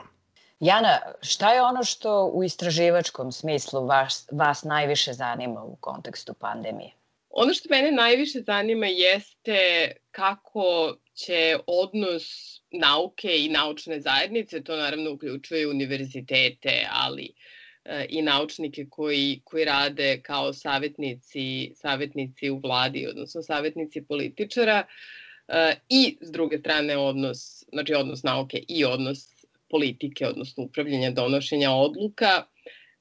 Jana, 0.60 0.98
šta 1.22 1.54
je 1.54 1.62
ono 1.62 1.84
što 1.84 2.26
u 2.34 2.44
istraživačkom 2.44 3.32
smislu 3.32 3.86
vas, 3.86 4.28
vas 4.32 4.64
najviše 4.64 5.14
zanima 5.14 5.64
u 5.64 5.76
kontekstu 5.76 6.34
pandemije? 6.34 6.92
Ono 7.38 7.54
što 7.54 7.70
mene 7.70 7.92
najviše 7.92 8.40
zanima 8.40 8.86
jeste 8.86 9.92
kako 10.12 10.98
će 11.14 11.58
odnos 11.68 12.24
nauke 12.72 13.38
i 13.38 13.50
naučne 13.50 14.02
zajednice, 14.02 14.64
to 14.64 14.76
naravno 14.76 15.12
uključuje 15.12 15.68
univerzitete, 15.68 16.88
ali 16.92 17.34
e, 17.86 18.06
i 18.10 18.22
naučnike 18.22 18.86
koji, 18.90 19.42
koji 19.44 19.66
rade 19.66 20.22
kao 20.22 20.54
savjetnici, 20.54 21.72
savjetnici 21.76 22.50
u 22.50 22.60
vladi, 22.60 23.08
odnosno 23.08 23.42
savjetnici 23.42 24.02
političara, 24.02 24.84
e, 25.48 25.76
i 25.90 26.18
s 26.22 26.32
druge 26.32 26.58
strane 26.58 26.98
odnos, 26.98 27.64
znači 27.74 27.94
odnos 27.94 28.24
nauke 28.24 28.64
i 28.68 28.86
odnos 28.86 29.20
politike, 29.70 30.28
odnosno 30.28 30.64
upravljanja 30.64 31.12
donošenja 31.12 31.72
odluka, 31.72 32.44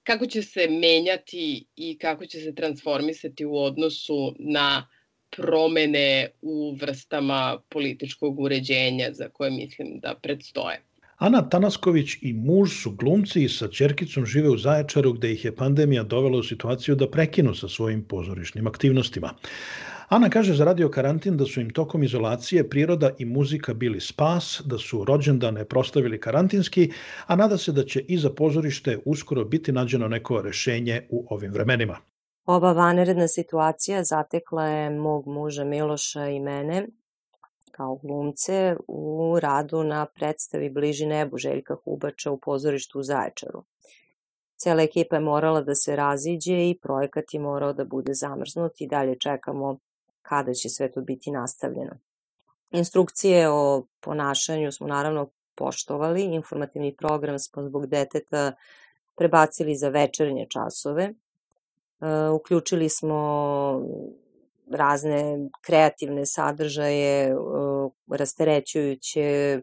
kako 0.05 0.27
će 0.27 0.43
se 0.43 0.69
menjati 0.69 1.65
i 1.77 1.99
kako 1.99 2.27
će 2.27 2.41
se 2.41 2.55
transformisati 2.55 3.45
u 3.45 3.57
odnosu 3.57 4.35
na 4.39 4.89
promene 5.37 6.29
u 6.43 6.77
vrstama 6.81 7.59
političkog 7.69 8.41
uređenja 8.41 9.13
za 9.13 9.29
koje 9.29 9.51
mislim 9.51 9.99
da 10.03 10.15
predstoje. 10.23 10.83
Ana 11.17 11.49
Tanasković 11.49 12.17
i 12.23 12.33
muž 12.33 12.71
su 12.83 12.91
glumci 12.91 13.45
i 13.45 13.49
sa 13.49 13.69
čerkicom 13.69 14.27
žive 14.27 14.49
u 14.49 14.59
Zaječaru 14.59 15.13
gde 15.13 15.33
ih 15.33 15.45
je 15.45 15.57
pandemija 15.57 16.03
dovela 16.03 16.39
u 16.39 16.43
situaciju 16.43 16.95
da 16.95 17.11
prekinu 17.11 17.55
sa 17.55 17.69
svojim 17.69 18.05
pozorišnim 18.05 18.67
aktivnostima. 18.67 19.35
Ana 20.15 20.29
kaže 20.31 20.55
za 20.55 20.65
radio 20.65 20.89
karantin 20.89 21.37
da 21.37 21.45
su 21.45 21.61
im 21.61 21.71
tokom 21.71 22.03
izolacije 22.03 22.69
priroda 22.69 23.11
i 23.19 23.25
muzika 23.25 23.75
bili 23.75 24.01
spas, 24.01 24.63
da 24.65 24.79
su 24.79 25.05
rođendane 25.05 25.65
prostavili 25.65 26.21
karantinski, 26.21 26.93
a 27.27 27.37
nada 27.37 27.59
se 27.59 27.73
da 27.73 27.85
će 27.85 28.01
i 28.01 28.19
za 28.19 28.31
pozorište 28.31 28.99
uskoro 29.05 29.45
biti 29.45 29.73
nađeno 29.73 30.09
neko 30.09 30.43
rešenje 30.43 31.07
u 31.11 31.27
ovim 31.31 31.53
vremenima. 31.53 31.97
Ova 32.47 32.73
vanredna 32.73 33.29
situacija 33.29 34.05
zatekla 34.05 34.67
je 34.67 34.91
mog 34.91 35.27
muža 35.27 35.65
Miloša 35.65 36.29
i 36.29 36.41
mene 36.41 36.87
kao 37.71 37.97
glumce 37.97 38.77
u 38.89 39.39
radu 39.43 39.85
na 39.85 40.07
predstavi 40.07 40.71
Bliži 40.71 41.07
nebu 41.07 41.39
Željka 41.39 41.77
Hubača 41.85 42.31
u 42.31 42.39
pozorištu 42.41 42.99
u 42.99 43.03
Zaječaru. 43.03 43.65
Cela 44.57 44.83
ekipa 44.83 45.17
je 45.17 45.21
morala 45.21 45.61
da 45.61 45.75
se 45.75 45.97
raziđe 45.97 46.69
i 46.69 46.79
projekat 46.83 47.35
je 47.35 47.41
morao 47.41 47.73
da 47.73 47.85
bude 47.85 48.15
zamrznut 48.15 48.81
i 48.81 48.89
dalje 48.89 49.19
čekamo 49.19 49.79
kada 50.25 50.53
će 50.53 50.69
sve 50.69 50.93
to 50.93 51.01
biti 51.01 51.31
nastavljeno. 51.31 51.99
Instrukcije 52.71 53.51
o 53.51 53.87
ponašanju 54.01 54.73
smo 54.73 54.87
naravno 54.87 55.31
poštovali, 55.55 56.23
informativni 56.23 56.97
program 56.97 57.39
smo 57.39 57.63
zbog 57.63 57.87
deteta 57.87 58.53
prebacili 59.17 59.77
za 59.77 59.89
večernje 59.89 60.47
časove. 60.51 61.05
E, 61.05 61.15
uključili 62.29 62.89
smo 62.89 63.21
razne 64.71 65.49
kreativne 65.61 66.27
sadržaje, 66.27 67.29
e, 67.29 67.35
rasterećujuće, 68.11 69.21
e, 69.21 69.63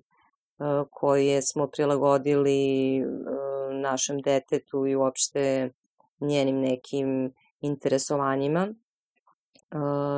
koje 0.91 1.41
smo 1.41 1.67
prilagodili 1.67 3.01
našem 3.71 4.21
detetu 4.21 4.87
i 4.87 4.95
uopšte 4.95 5.69
njenim 6.19 6.59
nekim 6.59 7.33
interesovanjima 7.61 8.73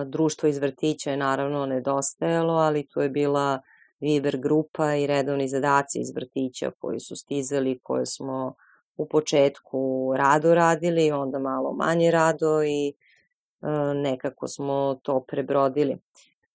društvo 0.05 0.49
iz 0.49 0.57
vrtića 0.57 1.11
je 1.11 1.17
naravno 1.17 1.65
nedostajalo, 1.65 2.53
ali 2.53 2.87
tu 2.87 3.01
je 3.01 3.09
bila 3.09 3.61
Viber 3.99 4.37
grupa 4.37 4.95
i 4.95 5.07
redovni 5.07 5.47
zadaci 5.47 5.99
iz 5.99 6.15
vrtića 6.15 6.71
koji 6.79 6.99
su 6.99 7.15
stizali, 7.15 7.79
koje 7.83 8.05
smo 8.05 8.55
u 8.97 9.07
početku 9.07 10.13
rado 10.17 10.55
radili, 10.55 11.11
onda 11.11 11.39
malo 11.39 11.73
manje 11.73 12.11
rado 12.11 12.63
i 12.63 12.93
nekako 13.95 14.47
smo 14.47 14.99
to 15.03 15.23
prebrodili. 15.27 15.97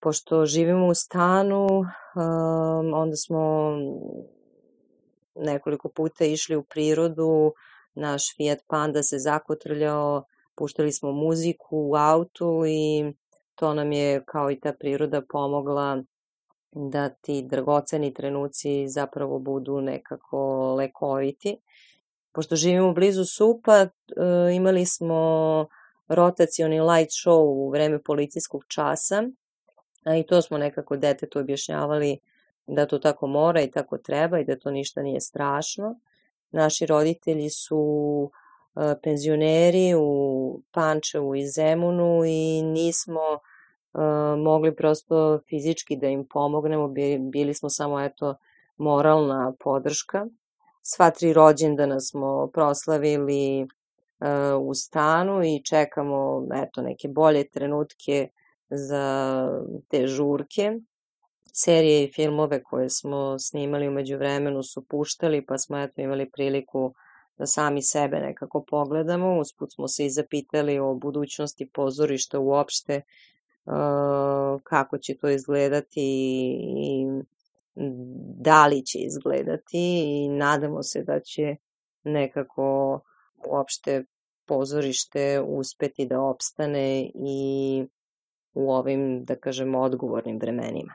Pošto 0.01 0.47
živimo 0.47 0.87
u 0.87 0.95
stanu, 0.95 1.67
onda 2.95 3.17
smo 3.17 3.73
nekoliko 5.35 5.89
puta 5.89 6.25
išli 6.25 6.57
u 6.57 6.63
prirodu, 6.63 7.53
naš 7.95 8.37
Fiat 8.37 8.59
Panda 8.67 9.03
se 9.03 9.19
zakotrljao, 9.19 10.25
puštali 10.59 10.93
smo 10.93 11.13
muziku 11.13 11.77
u 11.77 11.95
autu 11.97 12.63
i 12.67 13.13
to 13.55 13.75
nam 13.75 13.93
je 13.93 14.25
kao 14.25 14.51
i 14.51 14.61
ta 14.61 14.73
priroda 14.73 15.23
pomogla 15.29 16.03
da 16.73 17.09
ti 17.09 17.43
dragoceni 17.43 18.15
trenuci 18.15 18.89
zapravo 18.89 19.39
budu 19.39 19.81
nekako 19.81 20.75
lekoviti. 20.75 21.57
Pošto 22.33 22.57
živimo 22.57 22.93
blizu 22.93 23.25
Supa, 23.25 23.77
e, 23.77 23.89
imali 24.55 24.87
smo 24.87 25.67
rotacioni 26.09 26.81
light 26.81 27.11
show 27.11 27.41
u 27.41 27.71
vreme 27.71 28.03
policijskog 28.03 28.65
časa, 28.69 29.23
a 30.05 30.17
i 30.17 30.27
to 30.27 30.43
smo 30.43 30.59
nekako 30.59 30.97
detetu 30.97 31.39
objašnjavali 31.39 32.19
da 32.67 32.87
to 32.87 32.99
tako 32.99 33.27
mora 33.27 33.63
i 33.63 33.71
tako 33.71 33.99
treba 33.99 34.39
i 34.39 34.45
da 34.45 34.59
to 34.59 34.71
ništa 34.71 35.03
nije 35.03 35.21
strašno. 35.21 36.01
Naši 36.51 36.87
roditelji 36.87 37.51
su 37.51 38.31
penzioneri 39.03 39.95
u 39.95 40.61
Pančevu 40.73 41.35
i 41.35 41.47
Zemunu 41.47 42.25
i 42.25 42.63
nismo 42.63 43.21
mogli 44.39 44.77
prosto 44.77 45.41
fizički 45.49 45.97
da 45.97 46.07
im 46.07 46.27
pomognemo, 46.33 46.89
bili 47.33 47.55
smo 47.55 47.69
samo 47.71 48.01
eto 48.01 48.35
moralna 48.77 49.53
podrška. 49.61 50.27
Sva 50.83 51.11
tri 51.11 51.33
rođendana 51.33 52.01
smo 52.01 52.51
proslavili 52.53 53.69
u 54.61 54.75
stanu 54.75 55.45
i 55.45 55.63
čekamo 55.65 56.47
eto 56.55 56.83
neke 56.83 57.09
bolje 57.09 57.49
trenutke 57.49 58.29
za 58.71 59.49
te 59.89 60.07
žurke. 60.07 60.73
serije 61.53 62.05
i 62.05 62.13
filmove 62.13 62.63
koje 62.63 62.91
smo 62.91 63.39
snimali 63.39 63.89
umeđu 63.89 64.17
vremenu 64.17 64.63
su 64.63 64.85
puštali, 64.85 65.47
pa 65.47 65.59
smo 65.59 65.79
eto 65.79 66.01
imali 66.01 66.31
priliku 66.31 66.95
da 67.39 67.47
sami 67.47 67.83
sebe 67.83 68.17
nekako 68.17 68.65
pogledamo. 68.71 69.39
Usput 69.39 69.73
smo 69.73 69.89
se 69.89 70.07
i 70.07 70.11
zapitali 70.11 70.79
o 70.79 70.95
budućnosti 70.95 71.71
pozorišta 71.75 72.39
uopšte, 72.39 73.03
kako 74.63 74.99
će 74.99 75.17
to 75.17 75.29
izgledati 75.29 76.03
i 76.77 77.07
da 78.39 78.67
li 78.67 78.87
će 78.87 78.99
izgledati 78.99 80.03
i 80.05 80.29
nadamo 80.29 80.83
se 80.83 81.03
da 81.03 81.21
će 81.21 81.57
nekako 82.05 83.01
uopšte 83.49 84.05
pozorište 84.47 85.41
uspeti 85.47 86.07
da 86.07 86.21
opstane 86.21 87.11
i 87.15 87.85
u 88.55 88.73
ovim, 88.73 89.25
da 89.25 89.37
kažemo, 89.37 89.81
odgovornim 89.81 90.39
vremenima. 90.39 90.95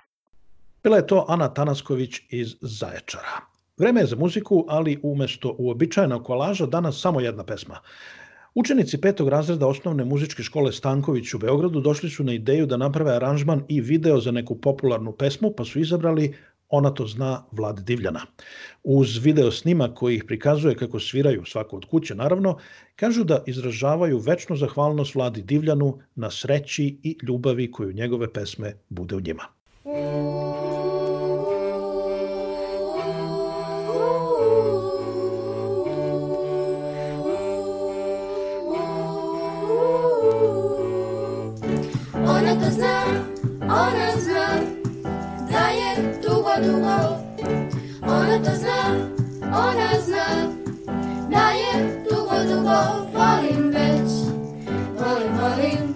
Bila 0.84 0.98
je 0.98 1.08
to 1.08 1.26
Ana 1.28 1.54
Tanasković 1.54 2.22
iz 2.30 2.56
Zaječara. 2.62 3.53
Vreme 3.78 4.02
je 4.02 4.08
za 4.08 4.16
muziku, 4.16 4.66
ali 4.68 5.00
umesto 5.04 5.56
uobičajenog 5.60 6.24
kolaža 6.24 6.66
danas 6.66 7.02
samo 7.02 7.22
jedna 7.22 7.44
pesma. 7.44 7.80
Učenici 8.56 9.02
petog 9.02 9.30
razreda 9.30 9.68
osnovne 9.68 10.06
muzičke 10.06 10.44
škole 10.44 10.72
Stanković 10.72 11.34
u 11.34 11.40
Beogradu 11.40 11.82
došli 11.82 12.10
su 12.10 12.24
na 12.24 12.34
ideju 12.34 12.66
da 12.66 12.78
naprave 12.78 13.16
aranžman 13.16 13.64
i 13.68 13.82
video 13.82 14.20
za 14.20 14.32
neku 14.32 14.56
popularnu 14.62 15.12
pesmu, 15.12 15.54
pa 15.58 15.66
su 15.66 15.80
izabrali 15.80 16.34
Ona 16.70 16.90
to 16.90 17.06
zna 17.08 17.44
Vlad 17.52 17.80
Divljana. 17.80 18.22
Uz 18.84 19.18
video 19.18 19.52
snima 19.52 19.94
koji 19.96 20.16
ih 20.16 20.24
prikazuje 20.28 20.76
kako 20.76 21.00
sviraju 21.00 21.46
svako 21.46 21.78
od 21.78 21.86
kuće, 21.86 22.16
naravno, 22.16 22.58
kažu 22.96 23.24
da 23.24 23.44
izražavaju 23.46 24.18
večnu 24.18 24.56
zahvalnost 24.56 25.16
Vladi 25.16 25.42
Divljanu 25.42 26.00
na 26.16 26.32
sreći 26.32 27.00
i 27.04 27.18
ljubavi 27.28 27.72
koju 27.72 27.94
njegove 27.94 28.34
pesme 28.34 28.74
bude 28.90 29.16
u 29.16 29.22
njima. 29.22 29.44
Ona 42.54 42.66
to 42.66 42.72
zna, 42.72 43.02
ona 43.64 44.18
zna 44.22 44.48
da 45.52 45.68
je 45.70 46.20
dugo, 46.22 46.54
dugo. 46.64 47.18
Ona 48.04 48.38
to 48.44 48.52
zna, 48.56 48.80
ona 49.42 49.90
zna 50.06 50.26
da 51.32 51.50
je 51.52 52.04
dugo, 52.10 52.38
dugo. 52.50 52.78
Volim 53.14 53.70
već, 53.70 54.12
volim, 55.00 55.32
volim 55.42 55.93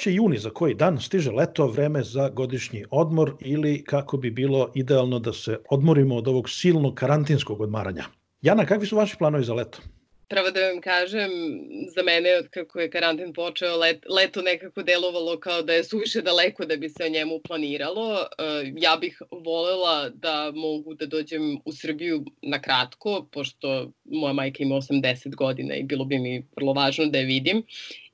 će 0.00 0.12
juni 0.14 0.38
za 0.38 0.50
koji 0.50 0.74
dan 0.74 1.00
stiže 1.00 1.30
leto, 1.30 1.66
vreme 1.66 2.02
za 2.02 2.28
godišnji 2.28 2.84
odmor 2.90 3.34
ili 3.40 3.84
kako 3.84 4.16
bi 4.16 4.30
bilo 4.30 4.72
idealno 4.74 5.18
da 5.18 5.32
se 5.32 5.58
odmorimo 5.70 6.16
od 6.16 6.28
ovog 6.28 6.50
silnog 6.50 6.94
karantinskog 6.94 7.60
odmaranja. 7.60 8.04
Jana, 8.42 8.66
kakvi 8.66 8.86
su 8.86 8.96
vaši 8.96 9.16
planovi 9.18 9.44
za 9.44 9.54
leto? 9.54 9.78
Pravo 10.30 10.50
da 10.50 10.60
vam 10.68 10.80
kažem, 10.80 11.30
za 11.94 12.02
mene 12.02 12.36
od 12.38 12.48
kako 12.48 12.80
je 12.80 12.90
karantin 12.90 13.32
počeo, 13.32 13.76
let, 13.76 14.04
leto 14.08 14.42
nekako 14.42 14.82
delovalo 14.82 15.40
kao 15.40 15.62
da 15.62 15.72
je 15.72 15.84
suviše 15.84 16.22
daleko 16.22 16.64
da 16.64 16.76
bi 16.76 16.88
se 16.88 17.04
o 17.04 17.08
njemu 17.08 17.40
planiralo. 17.44 18.18
E, 18.20 18.72
ja 18.76 18.96
bih 19.00 19.18
volela 19.30 20.08
da 20.08 20.52
mogu 20.54 20.94
da 20.94 21.06
dođem 21.06 21.58
u 21.64 21.72
Srbiju 21.72 22.24
na 22.42 22.62
kratko, 22.62 23.26
pošto 23.32 23.90
moja 24.04 24.32
majka 24.32 24.62
ima 24.62 24.74
80 24.74 25.34
godina 25.34 25.74
i 25.74 25.82
bilo 25.82 26.04
bi 26.04 26.18
mi 26.18 26.46
vrlo 26.56 26.72
važno 26.72 27.06
da 27.06 27.18
je 27.18 27.24
vidim. 27.24 27.62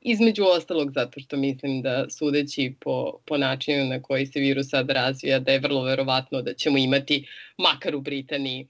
Između 0.09 0.44
ostalog 0.44 0.92
zato 0.94 1.20
što 1.20 1.36
mislim 1.36 1.82
da 1.82 2.07
sudeći 2.11 2.74
po, 2.80 3.18
po 3.26 3.36
načinu 3.36 3.84
na 3.84 4.02
koji 4.02 4.26
se 4.26 4.40
virus 4.40 4.68
sad 4.70 4.90
razvija, 4.90 5.38
da 5.38 5.52
je 5.52 5.59
vrlo 5.59 5.82
verovatno 5.82 6.42
da 6.42 6.54
ćemo 6.54 6.78
imati, 6.78 7.26
makar 7.59 7.96
u 7.96 8.00
Britaniji, 8.00 8.68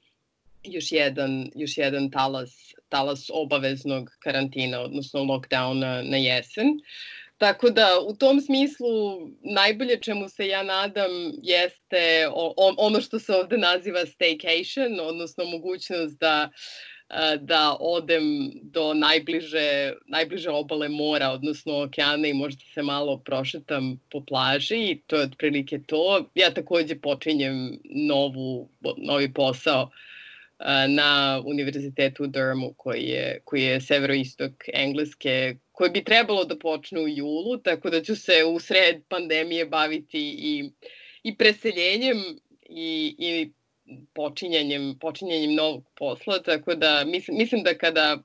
još 0.64 0.92
jedan, 0.92 1.50
još 1.54 1.78
jedan 1.78 2.10
talas, 2.10 2.74
talas 2.88 3.30
obaveznog 3.32 4.10
karantina, 4.18 4.80
odnosno 4.80 5.20
lockdowna 5.20 6.02
na 6.10 6.16
jesen. 6.16 6.66
Tako 7.38 7.70
da 7.70 7.88
u 8.06 8.16
tom 8.16 8.40
smislu 8.40 9.28
najbolje 9.40 10.00
čemu 10.00 10.28
se 10.28 10.46
ja 10.48 10.62
nadam 10.62 11.10
jeste 11.42 12.28
on, 12.56 12.74
ono 12.78 13.00
što 13.00 13.18
se 13.18 13.34
ovde 13.34 13.58
naziva 13.58 14.00
staycation, 14.00 15.00
odnosno 15.00 15.44
mogućnost 15.44 16.18
da 16.18 16.50
da 17.40 17.76
odem 17.80 18.50
do 18.62 18.94
najbliže, 18.94 19.94
najbliže 20.06 20.50
obale 20.50 20.88
mora, 20.88 21.30
odnosno 21.30 21.82
okeana 21.82 22.28
i 22.28 22.34
možda 22.34 22.62
se 22.74 22.82
malo 22.82 23.18
prošetam 23.18 24.00
po 24.10 24.24
plaži 24.24 24.76
i 24.76 25.00
to 25.06 25.16
je 25.16 25.22
otprilike 25.22 25.78
to. 25.86 26.30
Ja 26.34 26.50
takođe 26.54 27.00
počinjem 27.00 27.78
novu, 27.84 28.68
novi 28.96 29.32
posao 29.32 29.90
na 30.88 31.42
univerzitetu 31.44 32.24
u 32.24 32.26
Durhamu 32.26 32.74
koji 32.76 33.02
je, 33.02 33.40
koji 33.44 33.62
je 33.62 33.80
severoistok 33.80 34.52
Engleske, 34.74 35.56
koji 35.72 35.90
bi 35.90 36.04
trebalo 36.04 36.44
da 36.44 36.58
počne 36.58 37.00
u 37.00 37.08
julu, 37.08 37.56
tako 37.56 37.90
da 37.90 38.02
ću 38.02 38.16
se 38.16 38.44
u 38.44 38.60
sred 38.60 39.02
pandemije 39.08 39.66
baviti 39.66 40.20
i, 40.38 40.70
i 41.22 41.36
preseljenjem 41.36 42.16
i, 42.68 43.14
i 43.18 43.52
počinjanjem, 44.14 44.98
počinjanjem 45.00 45.54
novog 45.54 45.84
posla, 45.96 46.42
tako 46.42 46.74
da 46.74 47.04
mislim, 47.06 47.36
mislim 47.36 47.62
da 47.62 47.78
kada 47.78 48.18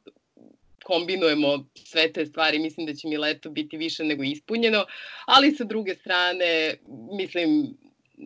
kombinujemo 0.83 1.65
sve 1.75 2.13
te 2.13 2.25
stvari, 2.25 2.59
mislim 2.59 2.87
da 2.87 2.93
će 2.93 3.07
mi 3.07 3.17
leto 3.17 3.49
biti 3.49 3.77
više 3.77 4.03
nego 4.03 4.23
ispunjeno, 4.23 4.85
ali 5.25 5.51
sa 5.51 5.63
druge 5.63 5.95
strane, 5.95 6.75
mislim, 7.17 7.77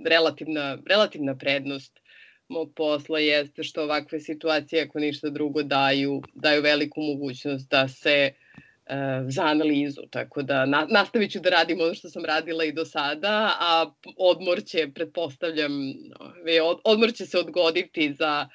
relativna, 0.06 0.78
relativna 0.86 1.36
prednost 1.38 2.00
mog 2.48 2.72
posla 2.76 3.20
jeste 3.20 3.64
što 3.64 3.84
ovakve 3.84 4.20
situacije, 4.20 4.84
ako 4.84 5.00
ništa 5.00 5.30
drugo, 5.30 5.64
daju, 5.64 6.22
daju 6.34 6.62
veliku 6.62 7.02
mogućnost 7.02 7.70
da 7.70 7.88
se 7.88 8.32
uh, 8.32 8.45
za 9.30 9.44
analizu, 9.44 10.02
tako 10.12 10.42
da 10.42 10.66
na, 10.66 10.88
nastavit 10.90 11.32
ću 11.32 11.40
da 11.40 11.50
radim 11.50 11.82
ono 11.82 11.94
što 11.94 12.10
sam 12.10 12.26
radila 12.26 12.64
i 12.64 12.72
do 12.72 12.86
sada, 12.86 13.52
a 13.60 13.92
odmor 14.18 14.64
će, 14.64 14.92
pretpostavljam, 14.96 15.72
od, 16.64 16.80
odmor 16.84 17.14
će 17.14 17.26
se 17.26 17.40
odgoditi 17.40 18.14
za 18.14 18.50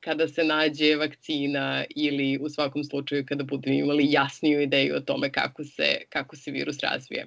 kada 0.00 0.28
se 0.28 0.44
nađe 0.44 0.96
vakcina 0.96 1.84
ili 1.96 2.38
u 2.42 2.48
svakom 2.48 2.84
slučaju 2.84 3.26
kada 3.28 3.44
budemo 3.44 3.76
imali 3.76 4.12
jasniju 4.12 4.60
ideju 4.60 4.96
o 4.96 5.00
tome 5.00 5.32
kako 5.32 5.64
se, 5.64 5.96
kako 6.08 6.36
se 6.36 6.50
virus 6.50 6.80
razvije. 6.80 7.26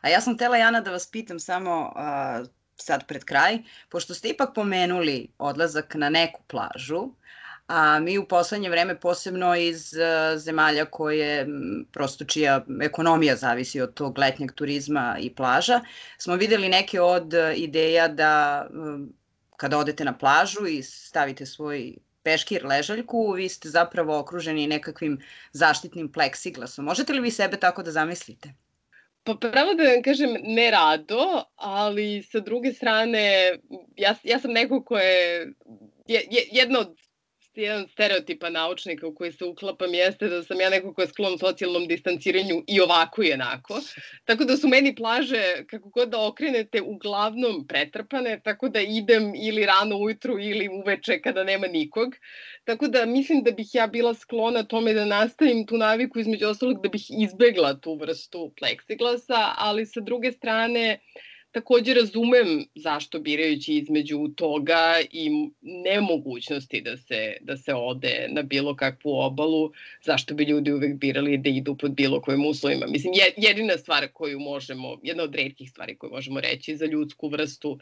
A 0.00 0.08
ja 0.08 0.20
sam 0.20 0.38
tela, 0.38 0.56
Jana, 0.56 0.80
da 0.80 0.90
vas 0.90 1.10
pitam 1.10 1.40
samo 1.40 1.92
uh, 1.96 2.46
sad 2.76 3.06
pred 3.06 3.24
kraj, 3.24 3.58
pošto 3.88 4.14
ste 4.14 4.28
ipak 4.28 4.54
pomenuli 4.54 5.28
odlazak 5.38 5.94
na 5.94 6.08
neku 6.08 6.42
plažu, 6.46 7.10
a 7.66 7.98
mi 8.00 8.18
u 8.18 8.24
poslednje 8.28 8.70
vreme 8.70 9.00
posebno 9.00 9.56
iz 9.56 9.92
uh, 9.92 10.38
zemalja 10.38 10.84
koje 10.84 11.46
prosto 11.92 12.24
čija 12.24 12.64
ekonomija 12.82 13.36
zavisi 13.36 13.80
od 13.80 13.94
tog 13.94 14.18
letnjeg 14.18 14.52
turizma 14.52 15.16
i 15.20 15.34
plaža, 15.34 15.80
smo 16.18 16.36
videli 16.36 16.68
neke 16.68 17.00
od 17.00 17.34
ideja 17.56 18.08
da 18.08 18.66
kada 19.56 19.78
odete 19.78 20.04
na 20.04 20.18
plažu 20.18 20.66
i 20.66 20.82
stavite 20.82 21.46
svoj 21.46 21.94
peškir 22.22 22.66
ležaljku, 22.66 23.32
vi 23.32 23.48
ste 23.48 23.68
zapravo 23.68 24.18
okruženi 24.18 24.66
nekakvim 24.66 25.18
zaštitnim 25.52 26.12
pleksiglasom. 26.12 26.84
Možete 26.84 27.12
li 27.12 27.20
vi 27.20 27.30
sebe 27.30 27.56
tako 27.56 27.82
da 27.82 27.90
zamislite? 27.90 28.54
Pa 29.24 29.34
pravo 29.34 29.74
da 29.74 29.84
vam 29.90 30.02
kažem, 30.02 30.36
ne 30.42 30.70
rado, 30.70 31.44
ali 31.56 32.22
sa 32.22 32.40
druge 32.40 32.72
strane, 32.72 33.24
ja, 33.96 34.14
ja 34.24 34.38
sam 34.38 34.52
neko 34.52 34.82
ko 34.84 34.98
je, 34.98 35.52
je, 36.06 36.22
jedna 36.52 36.80
od 36.80 37.05
jedan 37.62 37.88
stereotipa 37.88 38.50
naučnika 38.50 39.06
u 39.06 39.14
koji 39.14 39.32
se 39.32 39.44
uklapam 39.44 39.94
jeste 39.94 40.28
da 40.28 40.42
sam 40.42 40.60
ja 40.60 40.70
neko 40.70 40.94
ko 40.94 41.00
je 41.02 41.08
sklon 41.08 41.38
socijalnom 41.38 41.86
distanciranju 41.88 42.64
i 42.66 42.80
ovako 42.80 43.22
i 43.22 43.32
onako. 43.32 43.80
Tako 44.24 44.44
da 44.44 44.56
su 44.56 44.68
meni 44.68 44.94
plaže, 44.94 45.64
kako 45.66 45.88
god 45.88 46.08
da 46.08 46.26
okrenete, 46.26 46.82
uglavnom 46.82 47.66
pretrpane, 47.66 48.40
tako 48.44 48.68
da 48.68 48.80
idem 48.80 49.32
ili 49.34 49.66
rano 49.66 49.96
ujutru 49.96 50.38
ili 50.38 50.68
uveče 50.68 51.20
kada 51.20 51.44
nema 51.44 51.66
nikog. 51.66 52.14
Tako 52.64 52.88
da 52.88 53.06
mislim 53.06 53.42
da 53.42 53.50
bih 53.50 53.74
ja 53.74 53.86
bila 53.86 54.14
sklona 54.14 54.62
tome 54.62 54.92
da 54.92 55.04
nastavim 55.04 55.66
tu 55.66 55.76
naviku 55.76 56.18
između 56.18 56.46
ostalog 56.46 56.82
da 56.82 56.88
bih 56.88 57.06
izbegla 57.10 57.74
tu 57.80 57.94
vrstu 57.94 58.52
pleksiglasa, 58.58 59.54
ali 59.56 59.86
sa 59.86 60.00
druge 60.00 60.32
strane 60.32 60.98
takođe 61.56 61.94
razumem 61.94 62.64
zašto 62.74 63.18
birajući 63.20 63.74
između 63.74 64.28
toga 64.36 64.82
i 65.10 65.30
nemogućnosti 65.60 66.80
da 66.80 66.96
se, 66.96 67.36
da 67.40 67.56
se 67.56 67.74
ode 67.74 68.28
na 68.30 68.42
bilo 68.42 68.76
kakvu 68.76 69.12
obalu, 69.12 69.72
zašto 70.04 70.34
bi 70.34 70.44
ljudi 70.44 70.72
uvek 70.72 70.96
birali 70.96 71.38
da 71.38 71.48
idu 71.48 71.76
pod 71.76 71.90
bilo 71.90 72.20
kojim 72.20 72.46
uslovima. 72.46 72.86
Mislim, 72.86 73.12
jedina 73.36 73.78
stvar 73.78 74.08
koju 74.12 74.40
možemo, 74.40 74.98
jedna 75.02 75.22
od 75.22 75.34
redkih 75.34 75.70
stvari 75.70 75.96
koju 75.96 76.10
možemo 76.10 76.40
reći 76.40 76.76
za 76.76 76.86
ljudsku 76.86 77.28
vrstu 77.28 77.78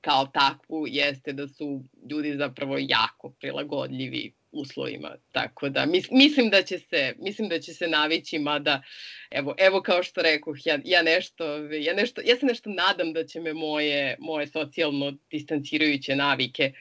kao 0.00 0.26
takvu 0.26 0.86
jeste 0.88 1.32
da 1.32 1.48
su 1.48 1.82
ljudi 2.10 2.36
zapravo 2.36 2.76
jako 2.78 3.30
prilagodljivi 3.30 4.32
uslovima. 4.52 5.16
Tako 5.32 5.68
da 5.68 5.86
mis, 5.86 6.10
mislim 6.10 6.50
da 6.50 6.62
će 6.62 6.78
se 6.78 7.14
mislim 7.18 7.48
da 7.48 7.58
će 7.58 7.74
se 7.74 7.88
navići 7.88 8.38
mada 8.38 8.82
evo 9.30 9.54
evo 9.58 9.82
kao 9.82 10.02
što 10.02 10.22
rekoh 10.22 10.56
ja 10.64 10.78
ja 10.84 11.02
nešto 11.02 11.56
ja 11.72 11.94
nešto 11.94 12.20
ja 12.24 12.36
se 12.36 12.46
nešto 12.46 12.70
nadam 12.70 13.12
da 13.12 13.26
će 13.26 13.40
me 13.40 13.54
moje 13.54 14.16
moje 14.18 14.46
socijalno 14.46 15.12
distancirajuće 15.30 16.16
navike 16.16 16.72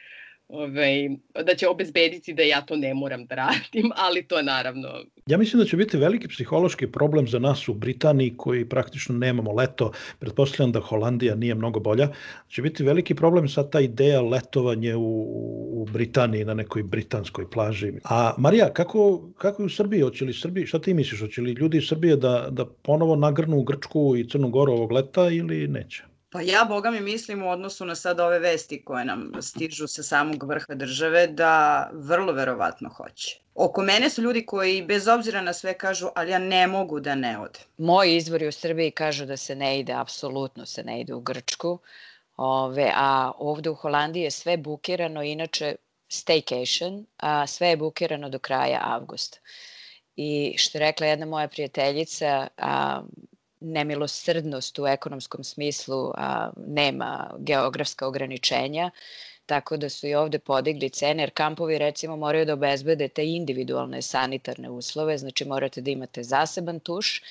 ovaj, 0.49 1.09
da 1.45 1.55
će 1.55 1.67
obezbediti 1.67 2.33
da 2.33 2.43
ja 2.43 2.61
to 2.61 2.75
ne 2.75 2.93
moram 2.93 3.25
da 3.25 3.35
radim, 3.35 3.91
ali 4.05 4.23
to 4.23 4.41
naravno... 4.41 4.87
Ja 5.27 5.37
mislim 5.37 5.59
da 5.59 5.65
će 5.65 5.77
biti 5.77 5.97
veliki 5.97 6.27
psihološki 6.27 6.87
problem 6.91 7.27
za 7.27 7.39
nas 7.39 7.67
u 7.69 7.73
Britaniji 7.73 8.33
koji 8.37 8.69
praktično 8.69 9.15
nemamo 9.15 9.53
leto. 9.53 9.91
Pretpostavljam 10.19 10.71
da 10.71 10.79
Holandija 10.79 11.35
nije 11.35 11.55
mnogo 11.55 11.79
bolja. 11.79 12.07
Će 12.47 12.61
biti 12.61 12.83
veliki 12.83 13.15
problem 13.15 13.49
sa 13.49 13.69
ta 13.69 13.79
ideja 13.79 14.21
letovanje 14.21 14.95
u, 14.95 15.25
u 15.81 15.87
Britaniji 15.93 16.45
na 16.45 16.53
nekoj 16.53 16.83
britanskoj 16.83 17.49
plaži. 17.49 17.93
A 18.03 18.33
Marija, 18.37 18.73
kako, 18.73 19.29
kako 19.37 19.61
je 19.61 19.65
u 19.65 19.69
Srbiji? 19.69 20.01
Hoće 20.01 20.25
li 20.25 20.33
Srbiji, 20.33 20.65
šta 20.65 20.79
ti 20.79 20.93
misliš? 20.93 21.19
Hoće 21.21 21.41
li 21.41 21.51
ljudi 21.51 21.77
iz 21.77 21.87
Srbije 21.87 22.15
da, 22.15 22.47
da 22.51 22.65
ponovo 22.65 23.15
nagrnu 23.15 23.63
Grčku 23.63 24.15
i 24.17 24.29
Crnu 24.29 24.49
Goru 24.49 24.73
ovog 24.73 24.91
leta 24.91 25.29
ili 25.29 25.67
neće? 25.67 26.08
Pa 26.31 26.41
ja, 26.41 26.65
boga 26.69 26.91
mi 26.91 26.99
mislim 27.01 27.43
u 27.43 27.49
odnosu 27.49 27.85
na 27.85 27.95
sad 27.95 28.19
ove 28.19 28.39
vesti 28.39 28.83
koje 28.85 29.05
nam 29.05 29.31
stižu 29.41 29.87
sa 29.87 30.03
samog 30.03 30.43
vrha 30.43 30.75
države 30.75 31.27
da 31.27 31.89
vrlo 31.93 32.33
verovatno 32.33 32.89
hoće. 32.89 33.39
Oko 33.55 33.81
mene 33.81 34.09
su 34.09 34.21
ljudi 34.21 34.45
koji 34.45 34.81
bez 34.81 35.07
obzira 35.07 35.41
na 35.41 35.53
sve 35.53 35.73
kažu, 35.73 36.07
ali 36.15 36.31
ja 36.31 36.39
ne 36.39 36.67
mogu 36.67 36.99
da 36.99 37.15
ne 37.15 37.39
ode. 37.39 37.59
Moji 37.77 38.15
izvori 38.15 38.47
u 38.47 38.51
Srbiji 38.51 38.91
kažu 38.91 39.25
da 39.25 39.37
se 39.37 39.55
ne 39.55 39.79
ide, 39.79 39.93
apsolutno 39.93 40.65
se 40.65 40.83
ne 40.83 41.01
ide 41.01 41.13
u 41.13 41.19
Grčku, 41.21 41.79
ove, 42.37 42.91
a 42.95 43.31
ovde 43.37 43.69
u 43.69 43.75
Holandiji 43.75 44.23
je 44.23 44.31
sve 44.31 44.57
bukirano, 44.57 45.23
inače 45.23 45.75
staycation, 46.09 47.05
a 47.17 47.47
sve 47.47 47.67
je 47.67 47.77
bukirano 47.77 48.29
do 48.29 48.39
kraja 48.39 48.79
avgusta. 48.83 49.37
I 50.15 50.55
što 50.57 50.77
je 50.77 50.79
rekla 50.79 51.07
jedna 51.07 51.25
moja 51.25 51.47
prijateljica, 51.47 52.47
a, 52.57 53.01
nemilosrdnost 53.59 54.79
u 54.79 54.87
ekonomskom 54.87 55.43
smislu 55.43 56.11
a, 56.15 56.49
nema 56.67 57.33
geografska 57.39 58.07
ograničenja, 58.07 58.91
tako 59.45 59.77
da 59.77 59.89
su 59.89 60.07
i 60.07 60.15
ovde 60.15 60.39
podigli 60.39 60.89
cene, 60.89 61.23
jer 61.23 61.31
kampovi 61.33 61.77
recimo 61.77 62.15
moraju 62.15 62.45
da 62.45 62.53
obezbede 62.53 63.07
te 63.07 63.25
individualne 63.25 64.01
sanitarne 64.01 64.69
uslove, 64.69 65.17
znači 65.17 65.45
morate 65.45 65.81
da 65.81 65.91
imate 65.91 66.23
zaseban 66.23 66.79
tuš 66.79 67.21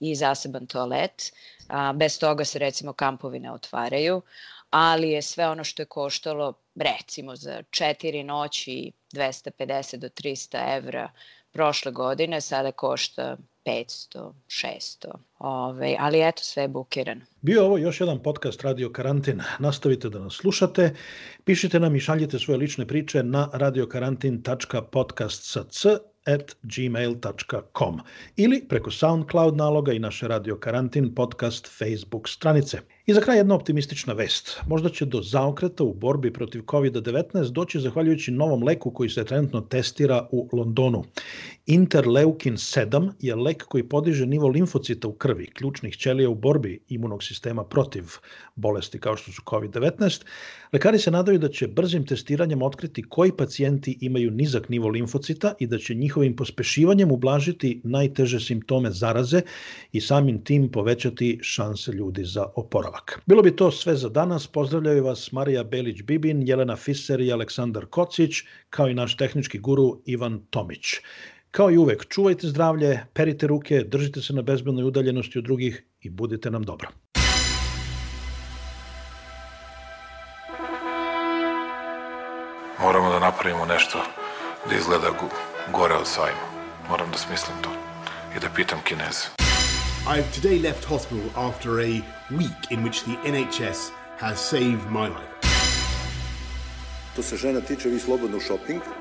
i 0.00 0.14
zaseban 0.14 0.66
toalet, 0.66 1.32
a, 1.68 1.92
bez 1.92 2.18
toga 2.18 2.44
se 2.44 2.58
recimo 2.58 2.92
kampovi 2.92 3.40
ne 3.40 3.52
otvaraju, 3.52 4.22
ali 4.70 5.10
je 5.10 5.22
sve 5.22 5.48
ono 5.48 5.64
što 5.64 5.82
je 5.82 5.86
koštalo 5.86 6.54
recimo 6.74 7.36
za 7.36 7.62
četiri 7.70 8.22
noći 8.22 8.92
250 9.12 9.96
do 9.96 10.08
300 10.08 10.76
evra 10.76 11.10
prošle 11.52 11.92
godine, 11.92 12.40
sada 12.40 12.72
košta 12.72 13.36
500, 13.64 14.32
600. 14.46 15.29
Ove, 15.40 15.96
ali 15.98 16.28
eto, 16.28 16.42
sve 16.42 16.62
je 16.62 16.68
bukirano. 16.68 17.20
Bio 17.40 17.64
ovo 17.64 17.78
još 17.78 18.00
jedan 18.00 18.22
podcast 18.22 18.62
Radio 18.62 18.92
Karantin. 18.92 19.40
Nastavite 19.58 20.08
da 20.08 20.18
nas 20.18 20.34
slušate. 20.34 20.94
Pišite 21.44 21.80
nam 21.80 21.96
i 21.96 22.00
šaljite 22.00 22.38
svoje 22.38 22.58
lične 22.58 22.86
priče 22.86 23.22
na 23.22 23.50
radiokarantin.podcast 23.52 25.52
sa 25.52 25.64
c 25.64 25.88
at 26.26 26.56
gmail.com 26.62 28.00
ili 28.36 28.64
preko 28.68 28.90
SoundCloud 28.90 29.56
naloga 29.56 29.92
i 29.92 29.98
naše 29.98 30.28
Radio 30.28 30.56
Karantin 30.56 31.14
podcast 31.14 31.78
Facebook 31.78 32.28
stranice. 32.28 32.78
I 33.06 33.14
za 33.14 33.20
kraj 33.20 33.36
jedna 33.36 33.54
optimistična 33.54 34.12
vest. 34.12 34.60
Možda 34.66 34.88
će 34.88 35.04
do 35.04 35.22
zaokreta 35.22 35.84
u 35.84 35.94
borbi 35.94 36.32
protiv 36.32 36.62
COVID-19 36.62 37.50
doći 37.50 37.80
zahvaljujući 37.80 38.30
novom 38.30 38.62
leku 38.62 38.90
koji 38.90 39.10
se 39.10 39.24
trenutno 39.24 39.60
testira 39.60 40.28
u 40.30 40.48
Londonu. 40.52 41.04
Interleukin 41.66 42.54
7 42.54 43.10
je 43.20 43.34
lek 43.34 43.64
koji 43.64 43.88
podiže 43.88 44.26
nivo 44.26 44.48
limfocita 44.48 45.08
u 45.08 45.12
krvi, 45.12 45.29
ključnih 45.54 45.96
ćelija 45.96 46.30
u 46.30 46.34
borbi 46.34 46.78
imunog 46.88 47.22
sistema 47.24 47.64
protiv 47.64 48.04
bolesti 48.56 49.00
kao 49.00 49.16
što 49.16 49.32
su 49.32 49.42
COVID-19. 49.42 50.24
Lekari 50.72 50.98
se 50.98 51.10
nadaju 51.10 51.38
da 51.38 51.48
će 51.48 51.68
brzim 51.68 52.06
testiranjem 52.06 52.62
otkriti 52.62 53.02
koji 53.08 53.32
pacijenti 53.36 53.98
imaju 54.00 54.30
nizak 54.30 54.68
nivo 54.68 54.88
limfocita 54.88 55.54
i 55.58 55.66
da 55.66 55.78
će 55.78 55.94
njihovim 55.94 56.36
pospešivanjem 56.36 57.12
ublažiti 57.12 57.80
najteže 57.84 58.40
simptome 58.40 58.90
zaraze 58.90 59.42
i 59.92 60.00
samim 60.00 60.44
tim 60.44 60.70
povećati 60.72 61.38
šanse 61.42 61.92
ljudi 61.92 62.24
za 62.24 62.46
oporavak. 62.54 63.20
Bilo 63.26 63.42
bi 63.42 63.56
to 63.56 63.70
sve 63.70 63.96
za 63.96 64.08
danas. 64.08 64.46
Pozdravljaju 64.46 65.04
vas 65.04 65.32
Marija 65.32 65.64
Belić-Bibin, 65.64 66.48
Jelena 66.48 66.76
Fiser 66.76 67.20
i 67.20 67.32
Aleksandar 67.32 67.86
Kocić, 67.86 68.42
kao 68.70 68.88
i 68.88 68.94
naš 68.94 69.16
tehnički 69.16 69.58
guru 69.58 70.02
Ivan 70.06 70.40
Tomić. 70.50 70.86
Kao 71.50 71.70
i 71.70 71.78
uvek, 71.78 72.06
čuvajte 72.08 72.46
zdravlje, 72.46 73.00
perite 73.12 73.46
ruke, 73.46 73.84
držite 73.84 74.22
se 74.22 74.32
na 74.32 74.42
bezbednoj 74.42 74.84
udaljenosti 74.84 75.38
od 75.38 75.44
drugih 75.44 75.84
i 76.00 76.10
budite 76.10 76.50
nam 76.50 76.62
dobro. 76.62 76.88
Moramo 82.80 83.12
da 83.12 83.18
napravimo 83.18 83.66
nešto 83.66 83.98
da 84.68 84.76
izgleda 84.76 85.10
gore 85.72 85.94
od 85.94 86.06
sajma. 86.06 86.46
Moram 86.90 87.10
da 87.10 87.18
smislim 87.18 87.56
to 87.62 87.70
i 88.36 88.40
da 88.40 88.48
pitam 88.56 88.78
Kineze. 88.84 89.26
I've 90.06 90.40
today 90.40 90.62
left 90.62 90.84
hospital 90.84 91.48
after 91.48 91.70
a 91.70 92.02
week 92.30 92.70
in 92.70 92.84
which 92.84 93.02
the 93.02 93.16
NHS 93.32 93.90
has 94.18 94.38
saved 94.50 94.86
my 94.90 95.08
life. 95.08 95.48
Što 97.12 97.22
se 97.22 97.36
žena 97.36 97.60
tiče, 97.60 97.88
vi 97.88 97.98
slobodno 97.98 98.36
u 98.36 98.40
shopping. 98.40 98.99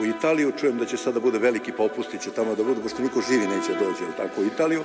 U 0.00 0.04
Italiju 0.04 0.52
čujem 0.60 0.78
da 0.78 0.84
će 0.84 0.96
sada 0.96 1.20
bude 1.20 1.38
veliki 1.38 1.72
popusti, 1.72 2.18
će 2.18 2.30
tamo 2.30 2.54
da 2.54 2.64
budu, 2.64 2.82
pošto 2.82 3.02
niko 3.02 3.20
živi 3.28 3.46
neće 3.46 3.72
dođe, 3.72 4.04
jel 4.04 4.12
tako, 4.16 4.40
u 4.40 4.44
Italiju. 4.44 4.82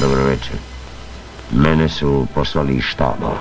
Dobro 0.00 0.24
večer. 0.24 0.56
Mene 1.52 1.88
su 1.88 2.26
poslali 2.34 2.74
iz 2.74 2.82
štaba. 2.82 3.38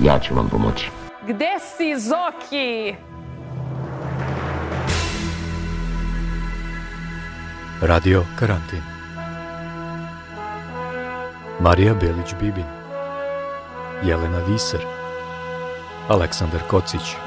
Ja 0.00 0.18
ću 0.18 0.34
vam 0.34 0.48
pomoći. 0.48 0.90
Gde 1.28 1.50
si, 1.76 2.00
Zoki? 2.00 2.94
Radio 7.80 8.24
karantin. 8.38 8.82
Marija 11.60 11.94
Belić-Bibin. 11.94 12.64
Jelena 14.04 14.38
Viser. 14.38 14.80
Aleksandar 16.08 16.60
Kocić. 16.68 17.25